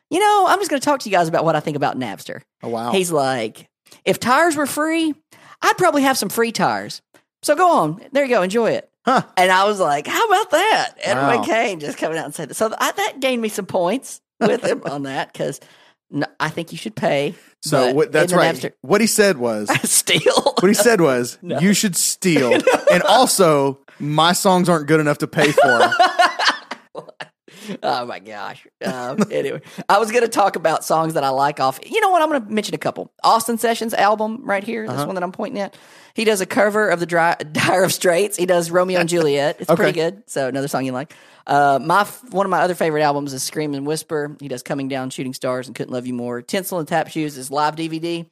you 0.10 0.20
know, 0.20 0.46
I'm 0.48 0.60
just 0.60 0.70
going 0.70 0.80
to 0.80 0.86
talk 0.86 1.00
to 1.02 1.10
you 1.10 1.16
guys 1.16 1.28
about 1.28 1.44
what 1.46 1.56
I 1.56 1.60
think 1.60 1.76
about 1.78 1.98
Napster. 1.98 2.42
Oh 2.62 2.70
wow. 2.70 2.92
He's 2.92 3.12
like, 3.12 3.68
if 4.06 4.20
tires 4.20 4.56
were 4.56 4.66
free, 4.68 5.14
I'd 5.62 5.78
probably 5.78 6.04
have 6.04 6.18
some 6.18 6.30
free 6.30 6.52
tires. 6.52 7.02
So 7.42 7.56
go 7.56 7.78
on, 7.80 8.02
there 8.12 8.24
you 8.24 8.30
go, 8.30 8.42
enjoy 8.42 8.72
it. 8.72 8.90
Huh. 9.06 9.24
And 9.36 9.52
I 9.52 9.66
was 9.66 9.80
like, 9.82 10.08
how 10.08 10.26
about 10.28 10.52
that? 10.52 10.94
Edwin 11.02 11.26
Wow. 11.26 11.44
McCain 11.44 11.82
just 11.82 11.98
coming 11.98 12.18
out 12.18 12.26
and 12.26 12.34
saying 12.34 12.48
that. 12.50 12.56
So 12.56 12.74
I, 12.78 12.92
that 12.94 13.20
gained 13.20 13.42
me 13.42 13.50
some 13.50 13.66
points 13.66 14.22
with 14.40 14.64
him 14.64 14.82
on 14.90 15.04
that 15.04 15.34
because 15.34 15.60
I 16.39 16.49
think 16.49 16.71
you 16.71 16.78
should 16.78 16.95
pay. 16.95 17.34
so 17.62 17.93
what, 17.93 18.12
that's 18.12 18.34
right. 18.34 18.73
What 18.82 19.02
he 19.02 19.08
said 19.08 19.38
was 19.38 19.69
Steal. 19.89 20.34
what 20.60 20.67
he 20.67 20.73
said 20.73 21.02
was 21.02 21.38
you 21.43 21.73
should 21.73 21.95
steal, 21.95 22.54
and 22.91 23.04
also 23.04 23.80
my 23.99 24.34
songs 24.34 24.69
aren't 24.69 24.88
good 24.88 24.99
enough 24.99 25.19
to 25.19 25.28
pay 25.28 25.52
for. 25.52 25.93
Oh 27.84 28.06
my 28.06 28.19
gosh. 28.19 28.65
Um, 28.84 29.19
anyway, 29.32 29.62
I 29.89 29.99
was 29.99 30.12
going 30.12 30.23
to 30.23 30.30
talk 30.30 30.56
about 30.56 30.84
songs 30.84 31.13
that 31.13 31.23
I 31.23 31.30
like 31.30 31.60
off. 31.60 31.80
You 31.86 32.02
know 32.02 32.10
what? 32.10 32.21
I'm 32.21 32.30
going 32.30 32.43
to 32.45 32.52
mention 32.52 32.76
a 32.76 32.78
couple. 32.78 33.12
Austin 33.23 33.58
Sessions 33.58 33.93
album 33.93 34.41
right 34.43 34.63
here. 34.63 34.86
Uh-huh. 34.86 34.97
This 34.97 35.06
one 35.06 35.15
that 35.15 35.23
I'm 35.23 35.32
pointing 35.32 35.62
at. 35.62 35.78
He 36.13 36.26
does 36.26 36.41
a 36.41 36.45
cover 36.45 36.89
of 36.89 36.99
the 36.99 37.06
Dry, 37.06 37.36
Dire 37.36 37.84
of 37.84 37.93
Straits. 37.93 38.38
He 38.38 38.45
does 38.45 38.69
Romeo 38.69 38.99
and 38.99 39.10
Juliet. 39.10 39.58
It's 39.60 39.73
pretty 39.73 39.93
good. 39.93 40.23
So 40.28 40.47
another 40.47 40.67
song 40.67 40.86
you 40.86 40.91
like. 40.91 41.13
Uh, 41.45 41.80
my 41.82 42.06
one 42.32 42.45
of 42.45 42.49
my 42.49 42.62
other 42.62 42.76
favorite 42.76 43.02
albums 43.02 43.34
is 43.34 43.43
Scream 43.43 43.73
and 43.73 43.86
Whisper. 43.86 44.38
He 44.39 44.47
does 44.47 44.63
Coming 44.63 44.88
Down, 44.88 45.10
Shooting 45.10 45.34
Stars, 45.34 45.67
and 45.67 45.76
Couldn't 45.76 45.91
Love 45.93 46.08
You 46.08 46.13
More. 46.13 46.41
Tinsel 46.41 46.80
and 46.80 46.88
Tap 46.88 47.10
Shoes 47.10 47.38
is 47.38 47.52
live 47.52 47.76
DVD. 47.76 48.26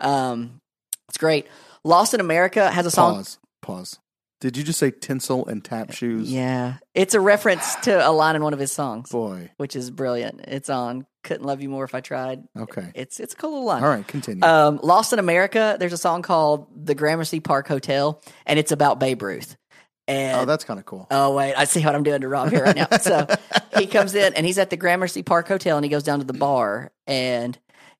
Um, 0.00 0.60
it's 1.08 1.18
great. 1.18 1.46
Lost 1.84 2.12
in 2.12 2.20
America 2.20 2.70
has 2.70 2.84
a 2.86 2.90
song. 2.90 3.14
Pause. 3.16 3.38
Pause. 3.62 3.98
Did 4.40 4.56
you 4.56 4.62
just 4.62 4.78
say 4.78 4.92
tinsel 4.92 5.46
and 5.46 5.64
tap 5.64 5.92
shoes? 5.92 6.32
Yeah, 6.32 6.76
it's 6.94 7.14
a 7.14 7.20
reference 7.20 7.74
to 7.82 8.08
a 8.08 8.12
line 8.12 8.36
in 8.36 8.42
one 8.42 8.52
of 8.52 8.60
his 8.60 8.70
songs. 8.70 9.10
Boy. 9.10 9.50
which 9.56 9.74
is 9.74 9.90
brilliant. 9.90 10.42
It's 10.46 10.70
on 10.70 11.06
Couldn't 11.24 11.44
Love 11.44 11.60
You 11.60 11.68
More 11.68 11.84
If 11.84 11.94
I 11.94 12.00
Tried. 12.00 12.44
Okay. 12.56 12.92
It's 12.94 13.18
it's 13.18 13.34
a 13.34 13.36
cool 13.36 13.50
little 13.50 13.66
line. 13.66 13.82
All 13.82 13.88
right. 13.88 14.06
Continue. 14.06 14.44
Um, 14.44 14.78
Lost 14.82 15.12
in 15.12 15.18
America, 15.18 15.76
there's 15.80 15.92
a 15.92 15.98
song 15.98 16.22
called 16.22 16.68
The 16.86 16.94
Gramercy 16.94 17.40
Park 17.40 17.66
Hotel, 17.66 18.22
and 18.46 18.58
it's 18.58 18.70
about 18.70 19.00
Babe 19.00 19.20
Ruth. 19.22 19.56
And 20.06 20.40
oh, 20.40 20.44
that's 20.46 20.64
kind 20.64 20.78
of 20.80 20.86
cool. 20.86 21.06
Oh 21.10 21.34
wait, 21.34 21.54
I 21.54 21.64
see 21.64 21.84
what 21.84 21.94
I'm 21.94 22.02
doing 22.02 22.20
to 22.22 22.28
Rob 22.28 22.50
here 22.50 22.62
right 22.62 22.76
now. 22.76 22.88
So 22.98 23.26
he 23.76 23.86
comes 23.88 24.14
in 24.14 24.32
and 24.34 24.46
he's 24.46 24.56
at 24.58 24.70
the 24.70 24.76
Gramercy 24.76 25.22
Park 25.22 25.48
Hotel 25.48 25.76
and 25.76 25.84
he 25.84 25.90
goes 25.90 26.02
down 26.02 26.20
to 26.20 26.24
the 26.24 26.32
bar 26.32 26.92
and 27.06 27.58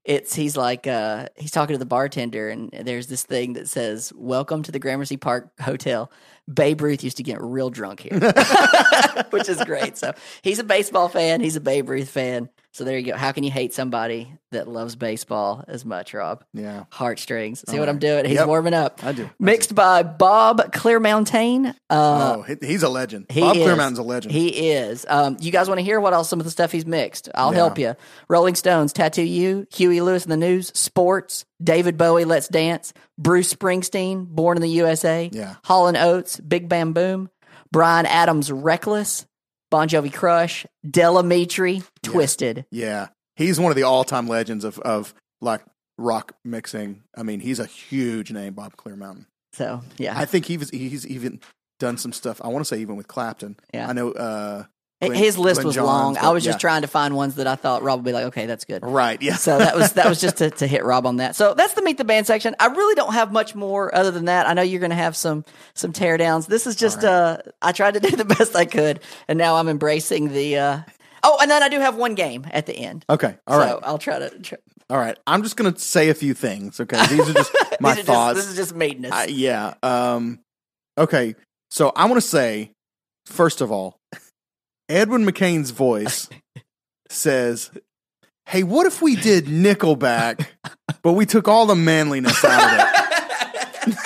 it's 0.09 0.35
he's 0.35 0.57
like 0.57 0.87
uh 0.87 1.27
he's 1.37 1.51
talking 1.51 1.75
to 1.75 1.79
the 1.79 1.85
bartender 1.87 2.49
and 2.49 2.71
there's 2.73 3.09
this 3.09 3.23
thing 3.23 3.53
that 3.53 3.68
says 3.68 4.11
welcome 4.16 4.62
to 4.62 4.73
the 4.73 4.79
Gramercy 4.79 5.18
Park 5.18 5.51
Hotel. 5.61 6.11
Babe 6.53 6.81
Ruth 6.81 7.05
used 7.05 7.19
to 7.19 7.23
get 7.23 7.41
real 7.43 7.71
drunk 7.71 8.01
here. 8.01 8.19
Which 9.31 9.49
is 9.49 9.63
great. 9.65 9.99
So 9.99 10.13
he's 10.43 10.59
a 10.59 10.65
baseball 10.65 11.09
fan, 11.09 11.41
he's 11.41 11.57
a 11.57 11.61
Babe 11.61 11.89
Ruth 11.89 12.09
fan. 12.11 12.49
So 12.73 12.85
there 12.85 12.97
you 12.99 13.11
go. 13.13 13.17
How 13.19 13.33
can 13.33 13.43
you 13.43 13.51
hate 13.51 13.75
somebody 13.75 14.33
that 14.53 14.69
loves 14.69 14.95
baseball 14.95 15.65
as 15.67 15.85
much, 15.85 16.15
Rob? 16.15 16.45
Yeah. 16.55 16.85
Heartstrings. 16.91 17.65
See 17.67 17.77
All 17.77 17.81
what 17.81 17.89
I'm 17.89 17.99
doing? 17.99 18.25
He's 18.25 18.37
Yep. 18.37 18.47
warming 18.47 18.75
up. 18.75 19.03
I 19.03 19.13
do. 19.13 19.25
I 19.25 19.31
Mixed 19.41 19.75
by 19.75 20.05
Bob 20.05 20.59
Clearmountain. 20.73 21.75
Uh, 21.91 22.37
oh, 22.47 22.57
he's 22.63 22.85
a 22.85 22.89
legend. 22.89 23.27
he 23.31 23.41
Bob 23.41 23.57
is. 23.57 23.67
Clearmountain's 23.67 23.99
a 23.99 24.03
legend. 24.05 24.33
He 24.33 24.71
is. 24.71 25.05
Um, 25.09 25.39
you 25.41 25.51
guys 25.51 25.67
want 25.67 25.79
to 25.79 25.85
hear 25.85 25.99
what 25.99 26.13
else 26.13 26.29
some 26.29 26.39
of 26.39 26.45
the 26.45 26.53
stuff 26.53 26.71
he's 26.71 26.87
mixed? 26.87 27.29
I'll 27.35 27.51
Yeah. 27.51 27.57
help 27.57 27.79
you. 27.79 27.97
Rolling 28.29 28.55
Stones, 28.55 28.93
Tattoo 28.93 29.23
You, 29.23 29.67
Huey 29.73 30.01
Lewis 30.01 30.23
and 30.23 30.31
the 30.31 30.37
News, 30.37 30.71
Sports, 30.79 31.47
David 31.63 31.97
Bowie, 31.97 32.27
Let's 32.27 32.47
Dance, 32.49 32.93
Bruce 33.18 33.52
Springsteen, 33.52 34.26
Born 34.26 34.57
in 34.57 34.62
the 34.62 34.68
USA, 34.70 35.28
Yeah. 35.33 35.57
Hall 35.64 35.88
and 35.88 35.96
Oates, 35.96 36.38
Big 36.40 36.68
Bam 36.68 36.92
Boom, 36.92 37.28
Bryan 37.72 38.07
Adams, 38.07 38.50
Reckless, 38.52 39.26
Bon 39.70 39.88
Jovi 39.88 40.12
Crush, 40.12 40.64
Del 40.88 41.16
Amitri, 41.22 41.83
Twisted. 42.02 42.64
yeah. 42.70 43.09
He's 43.37 43.61
one 43.61 43.70
of 43.70 43.76
the 43.76 43.83
all-time 43.85 44.26
legends 44.26 44.64
of 44.64 44.78
of 44.81 45.14
like 45.40 45.61
rock 45.96 46.33
mixing. 46.44 47.02
I 47.16 47.22
mean, 47.22 47.38
he's 47.40 47.59
a 47.61 47.66
huge 47.66 48.33
name, 48.33 48.54
Bob 48.54 48.76
Clearmountain. 48.76 49.26
So 49.52 49.83
yeah, 49.96 50.18
I 50.18 50.24
think 50.24 50.46
he 50.46 50.57
was, 50.57 50.70
he's 50.70 51.07
even 51.07 51.40
done 51.78 51.98
some 51.98 52.12
stuff. 52.12 52.40
I 52.42 52.48
want 52.48 52.64
to 52.64 52.68
say 52.68 52.81
even 52.81 52.96
with 52.96 53.07
Clapton. 53.09 53.57
Yeah. 53.72 53.88
I 53.88 53.92
know. 53.92 54.11
Uh, 54.12 54.64
Glenn- 55.01 55.15
his 55.15 55.39
list 55.39 55.57
Glenn 55.57 55.67
was 55.67 55.75
Johns, 55.77 55.87
long. 55.87 56.17
I 56.19 56.31
was 56.31 56.43
just 56.43 56.57
yeah. 56.57 56.61
trying 56.61 56.83
to 56.83 56.89
find 56.89 57.15
ones 57.15 57.37
that 57.37 57.47
I 57.47 57.55
thought 57.55 57.83
Rob 57.83 58.01
would 58.01 58.05
be 58.05 58.13
like, 58.13 58.25
okay, 58.27 58.47
that's 58.47 58.65
good. 58.65 58.83
right. 58.85 59.21
Yeah. 59.23 59.37
So 59.37 59.57
that 59.59 59.77
was 59.77 59.93
that 59.93 60.09
was 60.09 60.21
just 60.21 60.39
to, 60.39 60.51
to 60.59 60.67
hit 60.67 60.85
Rob 60.85 61.07
on 61.07 61.17
that. 61.19 61.37
So 61.37 61.55
that's 61.55 61.75
the 61.75 61.83
meet 61.83 61.99
the 61.99 62.05
band 62.05 62.27
section. 62.27 62.57
I 62.59 62.67
really 62.67 62.95
don't 62.97 63.13
have 63.13 63.31
much 63.31 63.55
more 63.55 63.95
other 63.95 64.11
than 64.11 64.25
that. 64.25 64.49
I 64.49 64.55
know 64.55 64.63
you're 64.63 64.81
going 64.81 64.91
to 64.91 64.97
have 64.97 65.15
some 65.17 65.45
some 65.75 65.93
teardowns. 65.93 66.47
This 66.49 66.67
is 66.67 66.75
just 66.75 67.05
uh 67.05 67.39
I 67.63 67.71
tried 67.73 67.95
to 67.95 68.01
do 68.01 68.11
the 68.17 68.25
best 68.25 68.57
I 68.57 68.65
could, 68.65 69.01
and 69.29 69.39
now 69.39 69.57
I'm 69.57 69.69
embracing 69.69 70.33
the. 70.33 70.59
uh 70.59 70.81
Oh, 71.23 71.39
and 71.43 71.51
then 71.51 71.63
I 71.65 71.69
do 71.69 71.81
have 71.81 71.97
one 71.97 72.15
game 72.15 72.47
at 72.53 72.67
the 72.67 72.75
end. 72.75 73.05
Okay. 73.11 73.37
All 73.47 73.59
right. 73.59 73.71
So 73.71 73.81
I'll 73.83 73.99
try 73.99 74.21
to. 74.21 74.31
Try, 74.39 74.59
All 74.89 74.97
right. 74.99 75.19
I'm 75.27 75.43
just 75.43 75.57
gonna 75.57 75.77
say 75.79 76.09
a 76.11 76.15
few 76.15 76.33
things. 76.33 76.79
Okay. 76.81 77.05
These 77.09 77.29
are 77.29 77.33
just 77.35 77.53
my 77.81 77.93
are 77.93 77.95
just- 77.97 78.07
thoughts. 78.07 78.37
this 78.39 78.49
is 78.49 78.57
just 78.57 78.75
maintenance. 78.75 79.15
I- 79.15 79.27
yeah. 79.27 79.75
Um. 79.83 80.41
Okay. 80.97 81.35
So 81.71 81.93
I 81.95 82.05
want 82.07 82.21
to 82.23 82.27
say, 82.27 82.71
first 83.27 83.61
of 83.61 83.71
all, 83.73 83.98
Edwin 84.88 85.24
McCain's 85.24 85.70
voice 85.70 86.29
says, 87.09 87.70
"Hey, 88.46 88.62
what 88.62 88.87
if 88.87 89.03
we 89.03 89.16
did 89.16 89.46
Nickelback, 89.46 90.46
but 91.03 91.12
we 91.12 91.27
took 91.27 91.48
all 91.48 91.66
the 91.66 91.74
manliness 91.77 92.42
out 92.44 92.72
of 92.72 92.79
it?" 93.88 93.96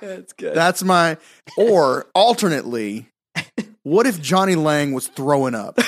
that's 0.00 0.32
good. 0.32 0.54
That's 0.54 0.82
my. 0.82 1.18
Or 1.56 2.06
alternately, 2.14 3.08
what 3.82 4.06
if 4.06 4.20
Jonny 4.20 4.54
Lang 4.56 4.92
was 4.92 5.06
throwing 5.08 5.54
up? 5.54 5.78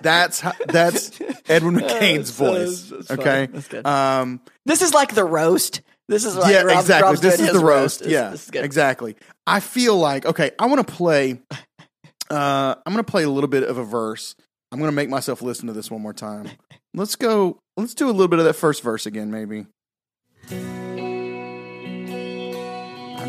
That's 0.00 0.38
how, 0.40 0.52
that's 0.66 1.10
Edwin 1.48 1.74
McCain's 1.74 2.30
That's- 2.30 2.30
voice. 2.30 2.82
that's 2.90 3.06
fine. 3.08 3.18
okay. 3.18 3.46
That's 3.52 3.68
good. 3.68 3.86
Um. 3.86 4.40
this 4.64 4.80
is 4.82 4.94
like 4.94 5.14
the 5.14 5.24
roast. 5.24 5.82
This 6.08 6.24
is 6.24 6.36
like 6.36 6.52
yeah, 6.52 6.62
Rob, 6.62 6.80
exactly. 6.80 7.06
Rob's 7.08 7.20
this 7.20 7.38
is 7.38 7.52
the 7.52 7.60
roast. 7.60 8.00
This- 8.00 8.08
yeah, 8.08 8.30
this 8.30 8.44
is 8.44 8.50
good. 8.50 8.64
exactly. 8.64 9.14
I 9.46 9.60
feel 9.60 9.96
like 9.96 10.26
okay. 10.26 10.50
I 10.58 10.66
want 10.66 10.86
to 10.86 10.92
play. 10.94 11.40
Uh, 12.30 12.74
I'm 12.84 12.92
going 12.92 13.02
to 13.02 13.10
play 13.10 13.22
a 13.22 13.28
little 13.30 13.48
bit 13.48 13.62
of 13.62 13.78
a 13.78 13.84
verse. 13.84 14.34
I'm 14.70 14.78
going 14.78 14.90
to 14.90 14.94
make 14.94 15.08
myself 15.08 15.40
listen 15.40 15.66
to 15.68 15.72
this 15.72 15.90
one 15.90 16.02
more 16.02 16.12
time. 16.12 16.46
Let's 16.94 17.16
go. 17.16 17.58
Let's 17.78 17.94
do 17.94 18.04
a 18.04 18.12
little 18.12 18.28
bit 18.28 18.38
of 18.38 18.44
that 18.44 18.52
first 18.52 18.82
verse 18.82 19.06
again, 19.06 19.30
maybe. 19.30 19.64
I'm 20.50 20.58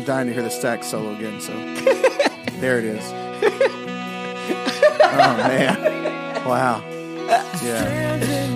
dying 0.04 0.26
to 0.26 0.34
hear 0.34 0.42
the 0.42 0.50
stack 0.50 0.84
solo 0.84 1.14
again. 1.14 1.40
So 1.40 1.52
there 2.60 2.78
it 2.78 2.84
is. 2.84 3.02
Oh 5.02 5.36
man! 5.38 6.44
Wow. 6.46 6.84
Yeah. 7.62 8.49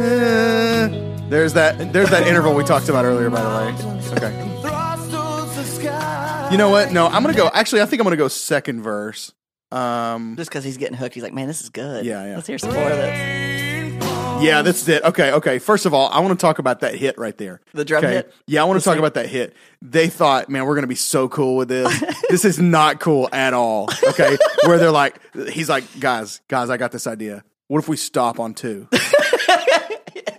Eh, 0.00 0.88
There's 1.28 1.54
that. 1.54 1.92
There's 1.92 2.10
that 2.10 2.26
interval 2.26 2.54
we 2.54 2.62
talked 2.64 2.88
about 2.88 3.04
earlier. 3.04 3.30
By 3.30 3.42
the 3.42 3.48
way. 3.48 4.12
Okay. 4.16 4.60
Thrust 4.62 5.10
towards 5.10 5.56
the 5.56 5.64
sky. 5.64 6.48
You 6.52 6.58
know 6.58 6.70
what? 6.70 6.92
No, 6.92 7.06
I'm 7.06 7.22
gonna 7.22 7.34
go. 7.36 7.50
Actually, 7.52 7.82
I 7.82 7.86
think 7.86 8.00
I'm 8.00 8.04
gonna 8.04 8.16
go 8.16 8.28
second 8.28 8.82
verse. 8.82 9.32
Um, 9.70 10.36
Just 10.36 10.48
because 10.50 10.64
he's 10.64 10.78
getting 10.78 10.96
hooked, 10.96 11.14
he's 11.14 11.22
like, 11.22 11.34
man, 11.34 11.46
this 11.46 11.60
is 11.62 11.68
good. 11.68 12.06
Yeah, 12.06 12.24
yeah. 12.24 12.36
Let's 12.36 12.46
hear 12.46 12.56
some 12.58 12.72
more 12.72 12.90
of 12.90 12.96
this. 12.96 14.02
yeah, 14.42 14.62
that's 14.62 14.88
it. 14.88 15.02
Okay, 15.04 15.32
okay. 15.32 15.58
First 15.58 15.84
of 15.84 15.92
all, 15.92 16.08
I 16.08 16.20
want 16.20 16.38
to 16.38 16.40
talk 16.42 16.58
about 16.58 16.80
that 16.80 16.94
hit 16.94 17.18
right 17.18 17.36
there. 17.36 17.60
The 17.74 17.84
drum 17.84 18.02
okay. 18.02 18.14
hit? 18.14 18.34
Yeah, 18.46 18.62
I 18.62 18.64
want 18.64 18.80
to 18.80 18.84
talk 18.84 18.96
about 18.98 19.14
that 19.14 19.26
hit. 19.28 19.54
They 19.82 20.08
thought, 20.08 20.48
man, 20.48 20.64
we're 20.64 20.74
gonna 20.76 20.86
be 20.86 20.94
so 20.94 21.28
cool 21.28 21.56
with 21.56 21.68
this. 21.68 22.02
this 22.30 22.44
is 22.46 22.58
not 22.58 23.00
cool 23.00 23.28
at 23.32 23.52
all. 23.52 23.90
Okay, 24.08 24.38
where 24.64 24.78
they're 24.78 24.90
like, 24.90 25.20
he's 25.50 25.68
like, 25.68 25.84
guys, 26.00 26.40
guys, 26.48 26.70
I 26.70 26.76
got 26.78 26.92
this 26.92 27.06
idea. 27.06 27.44
What 27.66 27.80
if 27.80 27.88
we 27.88 27.98
stop 27.98 28.40
on 28.40 28.54
two 28.54 28.88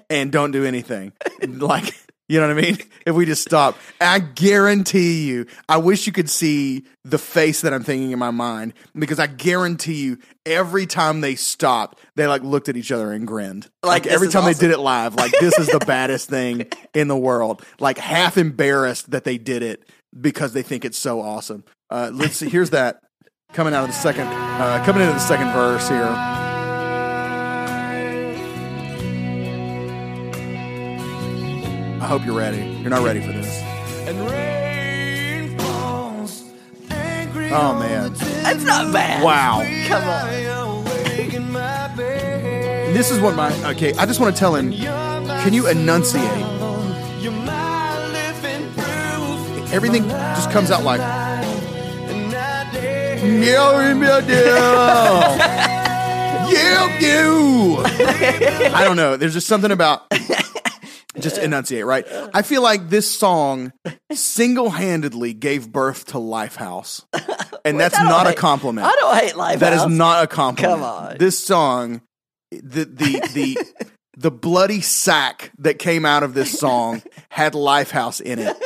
and 0.10 0.32
don't 0.32 0.52
do 0.52 0.66
anything? 0.66 1.14
Like, 1.48 1.96
You 2.28 2.40
know 2.40 2.48
what 2.54 2.58
I 2.60 2.62
mean? 2.62 2.78
If 3.08 3.16
we 3.16 3.26
just 3.26 3.42
stop, 3.42 3.76
I 4.00 4.20
guarantee 4.20 5.26
you, 5.28 5.48
I 5.68 5.78
wish 5.78 6.06
you 6.06 6.14
could 6.14 6.30
see 6.30 6.84
the 7.04 7.18
face 7.18 7.62
that 7.62 7.74
I'm 7.74 7.84
thinking 7.84 8.12
in 8.12 8.20
my 8.20 8.30
mind 8.30 8.74
because 8.94 9.18
I 9.18 9.26
guarantee 9.26 9.96
you, 10.04 10.20
every 10.46 10.86
time 10.86 11.22
they 11.22 11.34
stopped, 11.34 11.98
they 12.16 12.28
like 12.28 12.44
looked 12.44 12.70
at 12.70 12.78
each 12.78 12.92
other 12.92 13.12
and 13.12 13.26
grinned. 13.26 13.68
Like, 13.82 14.06
Like, 14.06 14.14
every 14.14 14.28
time 14.28 14.44
awesome. 14.44 14.54
they 14.54 14.60
did 14.68 14.72
it 14.72 14.80
live, 14.80 15.16
like 15.16 15.32
this 15.40 15.58
is 15.58 15.68
the 15.70 15.80
baddest 15.88 16.30
thing 16.30 16.68
in 16.94 17.08
the 17.08 17.18
world. 17.18 17.66
Like 17.80 17.98
half 17.98 18.38
embarrassed 18.38 19.10
that 19.10 19.24
they 19.24 19.40
did 19.40 19.64
it 19.64 19.90
because 20.20 20.54
they 20.54 20.62
think 20.62 20.86
it's 20.86 21.00
so 21.00 21.22
awesome. 21.22 21.64
Uh, 21.90 22.12
let's 22.14 22.36
see. 22.36 22.48
Here's 22.50 22.70
that 22.72 23.02
coming 23.54 23.74
out 23.74 23.86
of 23.86 23.90
the 23.90 23.96
second, 23.96 24.28
uh, 24.28 24.84
coming 24.86 25.02
into 25.02 25.14
the 25.14 25.20
second 25.20 25.52
verse 25.52 25.90
here. 25.90 26.49
I 32.02 32.08
hope 32.08 32.26
you're 32.26 32.38
ready. 32.38 32.64
You're 32.82 32.90
not 32.90 33.04
ready 33.04 33.20
for 33.20 33.32
this. 33.32 33.62
And 34.08 34.30
rain 34.30 35.58
falls 35.60 36.44
angry 36.90 37.52
Oh, 37.52 37.78
man. 37.80 38.14
the 38.14 38.20
tin 38.20 38.44
That's 38.44 38.64
not 38.64 38.94
bad. 38.94 39.24
Wow. 39.24 39.62
Come 39.88 40.04
on. 40.04 40.28
I 40.28 40.42
awake 41.16 41.34
in 41.34 41.52
my 41.52 41.94
bed. 41.96 42.96
This 42.96 43.12
is 43.12 43.20
what 43.20 43.36
my 43.36 43.52
okay. 43.72 43.94
I 43.94 44.06
just 44.06 44.20
want 44.20 44.36
to 44.36 44.40
tell 44.40 44.56
him. 44.56 44.72
Can 44.72 45.54
you 45.54 45.68
enunciate? 45.68 46.24
You're 47.22 47.32
my 47.34 48.08
living 48.08 48.72
proof. 48.74 49.74
Everything 49.74 50.08
just 50.08 50.52
comes 50.52 50.72
out 50.72 50.84
like. 50.84 51.02
And 51.02 52.34
I 52.34 52.72
dare 52.72 53.18
Yeah, 56.52 57.00
you. 57.00 57.78
I 58.74 58.84
don't 58.84 58.96
know. 58.96 59.18
There's 59.18 59.34
just 59.34 59.48
something 59.48 59.72
about 59.72 60.06
just 61.22 61.38
enunciate, 61.38 61.86
right? 61.86 62.06
I 62.34 62.42
feel 62.42 62.62
like 62.62 62.90
this 62.90 63.10
song 63.10 63.74
single-handedly 64.12 65.34
gave 65.34 65.72
birth 65.72 66.06
to 66.08 66.18
Lifehouse, 66.18 67.04
and 67.66 67.80
that's 67.80 67.98
don't 67.98 68.06
not 68.08 68.28
a 68.28 68.34
compliment. 68.34 68.88
I 68.88 68.96
don't 68.96 69.16
hate 69.18 69.36
life. 69.36 69.60
That 69.60 69.74
is 69.74 69.86
not 69.88 70.24
a 70.24 70.28
compliment. 70.28 70.82
Come 70.82 70.84
on. 70.84 71.18
This 71.18 71.38
song, 71.38 72.02
the 72.52 72.86
the 72.86 73.30
the 73.34 73.58
the 74.18 74.32
bloody 74.32 74.82
sack 74.82 75.52
that 75.60 75.80
came 75.80 76.06
out 76.06 76.24
of 76.24 76.34
this 76.34 76.58
song 76.58 77.02
had 77.30 77.54
Lifehouse 77.54 78.22
in 78.22 78.40
it, 78.40 78.58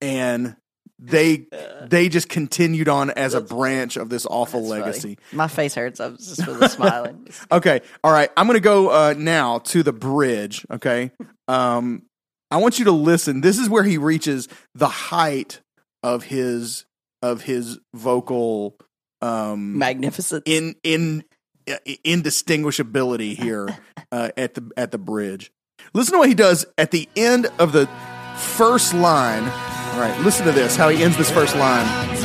and 0.00 0.56
they 0.98 1.46
they 1.86 2.08
just 2.08 2.28
continued 2.28 2.88
on 2.88 3.10
as 3.10 3.34
a 3.34 3.40
branch 3.40 3.96
of 3.96 4.08
this 4.08 4.26
awful 4.26 4.66
legacy. 4.66 5.18
My 5.32 5.46
face 5.46 5.74
hurts. 5.74 6.00
I'm 6.00 6.16
just 6.16 6.44
really 6.46 6.68
smiling. 6.68 7.28
Okay, 7.52 7.80
all 8.02 8.12
right. 8.12 8.30
I'm 8.36 8.46
gonna 8.46 8.60
go 8.60 8.88
uh, 8.90 9.14
now 9.16 9.58
to 9.60 9.82
the 9.82 9.92
bridge. 9.92 10.66
Okay, 10.70 11.12
um, 11.48 12.02
I 12.50 12.58
want 12.58 12.78
you 12.78 12.84
to 12.86 12.92
listen. 12.92 13.40
This 13.40 13.58
is 13.58 13.68
where 13.68 13.82
he 13.82 13.98
reaches 13.98 14.48
the 14.74 14.88
height 14.88 15.60
of 16.02 16.24
his 16.24 16.84
of 17.22 17.42
his 17.42 17.78
vocal 17.94 18.76
um, 19.20 19.76
Magnificent. 19.78 20.44
in 20.46 20.76
in 20.82 21.24
uh, 21.68 21.76
indistinguishability 22.04 23.36
here 23.36 23.76
uh, 24.12 24.30
at 24.36 24.54
the 24.54 24.70
at 24.76 24.92
the 24.92 24.98
bridge. 24.98 25.50
Listen 25.94 26.12
to 26.14 26.18
what 26.18 26.28
he 26.28 26.34
does 26.34 26.66
at 26.76 26.90
the 26.90 27.08
end 27.16 27.46
of 27.58 27.72
the 27.72 27.86
first 28.36 28.94
line. 28.94 29.44
All 29.44 30.00
right, 30.00 30.18
listen 30.22 30.46
to 30.46 30.52
this. 30.52 30.76
How 30.76 30.88
he 30.88 31.02
ends 31.02 31.16
this 31.16 31.30
first 31.30 31.56
line. 31.56 32.17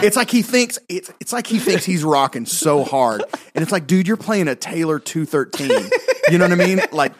It's 0.00 0.16
like 0.16 0.30
he 0.30 0.42
thinks 0.42 0.78
it's 0.88 1.10
it's 1.20 1.32
like 1.32 1.46
he 1.46 1.58
thinks 1.58 1.84
he's 1.84 2.04
rocking 2.04 2.46
so 2.46 2.84
hard, 2.84 3.22
and 3.54 3.62
it's 3.62 3.72
like, 3.72 3.86
dude, 3.86 4.06
you're 4.06 4.16
playing 4.16 4.46
a 4.48 4.54
Taylor 4.54 4.98
two 5.00 5.26
thirteen. 5.26 5.70
You 6.30 6.38
know 6.38 6.44
what 6.48 6.52
I 6.52 6.64
mean? 6.66 6.80
Like, 6.92 7.14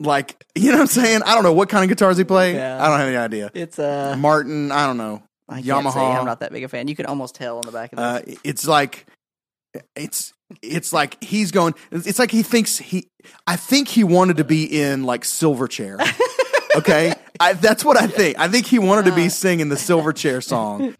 like 0.00 0.42
you 0.54 0.70
know 0.70 0.76
what 0.76 0.82
I'm 0.82 0.86
saying? 0.86 1.22
I 1.24 1.34
don't 1.34 1.42
know 1.44 1.52
what 1.52 1.68
kind 1.68 1.84
of 1.84 1.88
guitars 1.90 2.16
he 2.16 2.24
play. 2.24 2.54
Yeah. 2.54 2.82
I 2.82 2.88
don't 2.88 2.98
have 2.98 3.08
any 3.08 3.16
idea. 3.16 3.50
It's 3.52 3.78
uh, 3.78 4.16
Martin, 4.18 4.72
I 4.72 4.86
don't 4.86 4.96
know. 4.96 5.22
I 5.48 5.60
can't 5.60 5.84
Yamaha. 5.84 5.92
say 5.92 6.00
I'm 6.00 6.24
not 6.24 6.40
that 6.40 6.52
big 6.52 6.64
a 6.64 6.68
fan. 6.68 6.88
You 6.88 6.96
can 6.96 7.06
almost 7.06 7.34
tell 7.34 7.56
on 7.56 7.62
the 7.66 7.72
back 7.72 7.92
of 7.92 7.98
Uh, 7.98 8.20
it's 8.42 8.66
like 8.66 9.06
it's 9.94 10.32
it's 10.62 10.92
like 10.92 11.22
he's 11.22 11.50
going. 11.50 11.74
It's 11.90 12.18
like 12.18 12.30
he 12.30 12.42
thinks 12.42 12.78
he. 12.78 13.08
I 13.46 13.56
think 13.56 13.88
he 13.88 14.04
wanted 14.04 14.38
to 14.38 14.44
be 14.44 14.64
in 14.64 15.04
like 15.04 15.22
Silverchair. 15.22 15.98
Okay, 16.76 17.12
I, 17.40 17.52
that's 17.54 17.84
what 17.84 17.96
I 17.96 18.06
think. 18.06 18.38
I 18.38 18.48
think 18.48 18.66
he 18.66 18.78
wanted 18.78 19.06
to 19.06 19.14
be 19.14 19.28
singing 19.28 19.68
the 19.68 19.76
Silverchair 19.76 20.42
song. 20.42 20.94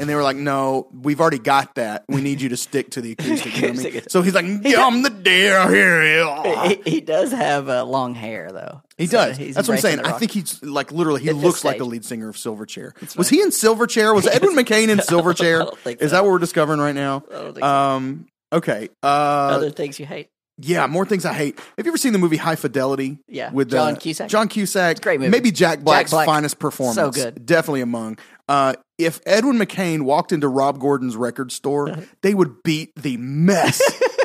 And 0.00 0.08
they 0.08 0.14
were 0.14 0.22
like, 0.22 0.36
"No, 0.36 0.88
we've 0.92 1.20
already 1.20 1.38
got 1.38 1.74
that. 1.76 2.04
We 2.08 2.20
need 2.22 2.40
you 2.40 2.48
to 2.48 2.56
stick 2.56 2.90
to 2.92 3.00
the 3.00 3.12
acoustic." 3.18 3.54
You 3.56 3.62
know 3.68 3.74
what 3.74 3.86
I 3.86 3.90
mean? 3.90 4.02
So 4.08 4.22
he's 4.22 4.34
like, 4.34 4.46
"Yeah, 4.62 4.86
"I'm 4.86 5.02
the 5.02 5.10
deer 5.10 5.70
here." 5.70 6.26
he, 6.84 6.90
he 6.90 7.00
does 7.00 7.30
have 7.32 7.68
uh, 7.68 7.84
long 7.84 8.14
hair 8.14 8.50
though. 8.50 8.82
He 8.96 9.06
So 9.06 9.18
does. 9.18 9.38
That's 9.38 9.68
what 9.68 9.74
I'm 9.76 9.80
saying. 9.80 10.00
I 10.00 10.12
think 10.12 10.32
he's 10.32 10.62
like 10.62 10.90
literally. 10.90 11.22
He 11.22 11.28
At 11.28 11.36
this 11.36 11.44
looks 11.44 11.64
like 11.64 11.78
the 11.78 11.84
lead 11.84 12.04
singer 12.04 12.28
of 12.28 12.36
Silverchair. 12.36 12.92
Was 13.16 13.28
he 13.28 13.40
in 13.42 13.48
Silverchair? 13.50 14.14
Was 14.14 14.26
Edwin 14.32 14.56
McCain 14.56 14.88
in 14.88 14.98
Silverchair? 14.98 15.58
don't 15.60 15.78
think 15.78 16.00
Is 16.02 16.10
so. 16.10 16.16
that 16.16 16.24
what 16.24 16.32
we're 16.32 16.38
discovering 16.38 16.80
right 16.80 16.94
now? 16.94 17.22
I 17.30 17.34
don't 17.34 17.44
think 17.54 17.58
so. 17.58 17.66
Um. 17.66 18.26
Okay. 18.52 18.88
Uh. 19.02 19.06
other 19.06 19.70
things 19.70 20.00
you 20.00 20.06
hate. 20.06 20.30
Yeah. 20.60 20.86
More 20.86 21.04
things 21.06 21.24
I 21.24 21.32
hate. 21.32 21.58
Have 21.76 21.86
you 21.86 21.90
ever 21.90 21.98
seen 21.98 22.12
the 22.12 22.18
movie 22.18 22.36
High 22.36 22.56
Fidelity? 22.56 23.18
Yeah, 23.28 23.50
With 23.52 23.70
John 23.70 23.94
uh, 23.94 23.96
Cusack. 23.96 24.28
John 24.28 24.48
Cusack. 24.48 25.00
great 25.00 25.20
movie. 25.20 25.30
Maybe 25.30 25.50
Jack 25.50 25.80
Black's 25.80 26.10
Black. 26.10 26.26
finest 26.26 26.58
performance. 26.58 26.96
So 26.96 27.10
good. 27.10 27.44
Definitely 27.46 27.82
among. 27.82 28.18
Uh. 28.48 28.74
If 28.98 29.18
Edwin 29.24 29.56
McCain 29.56 30.02
walked 30.02 30.30
into 30.30 30.46
Rob 30.46 30.78
Gordon's 30.78 31.16
record 31.16 31.50
store, 31.52 31.96
they 32.20 32.34
would 32.34 32.62
beat 32.62 32.92
the 32.96 33.16
mess 33.16 33.80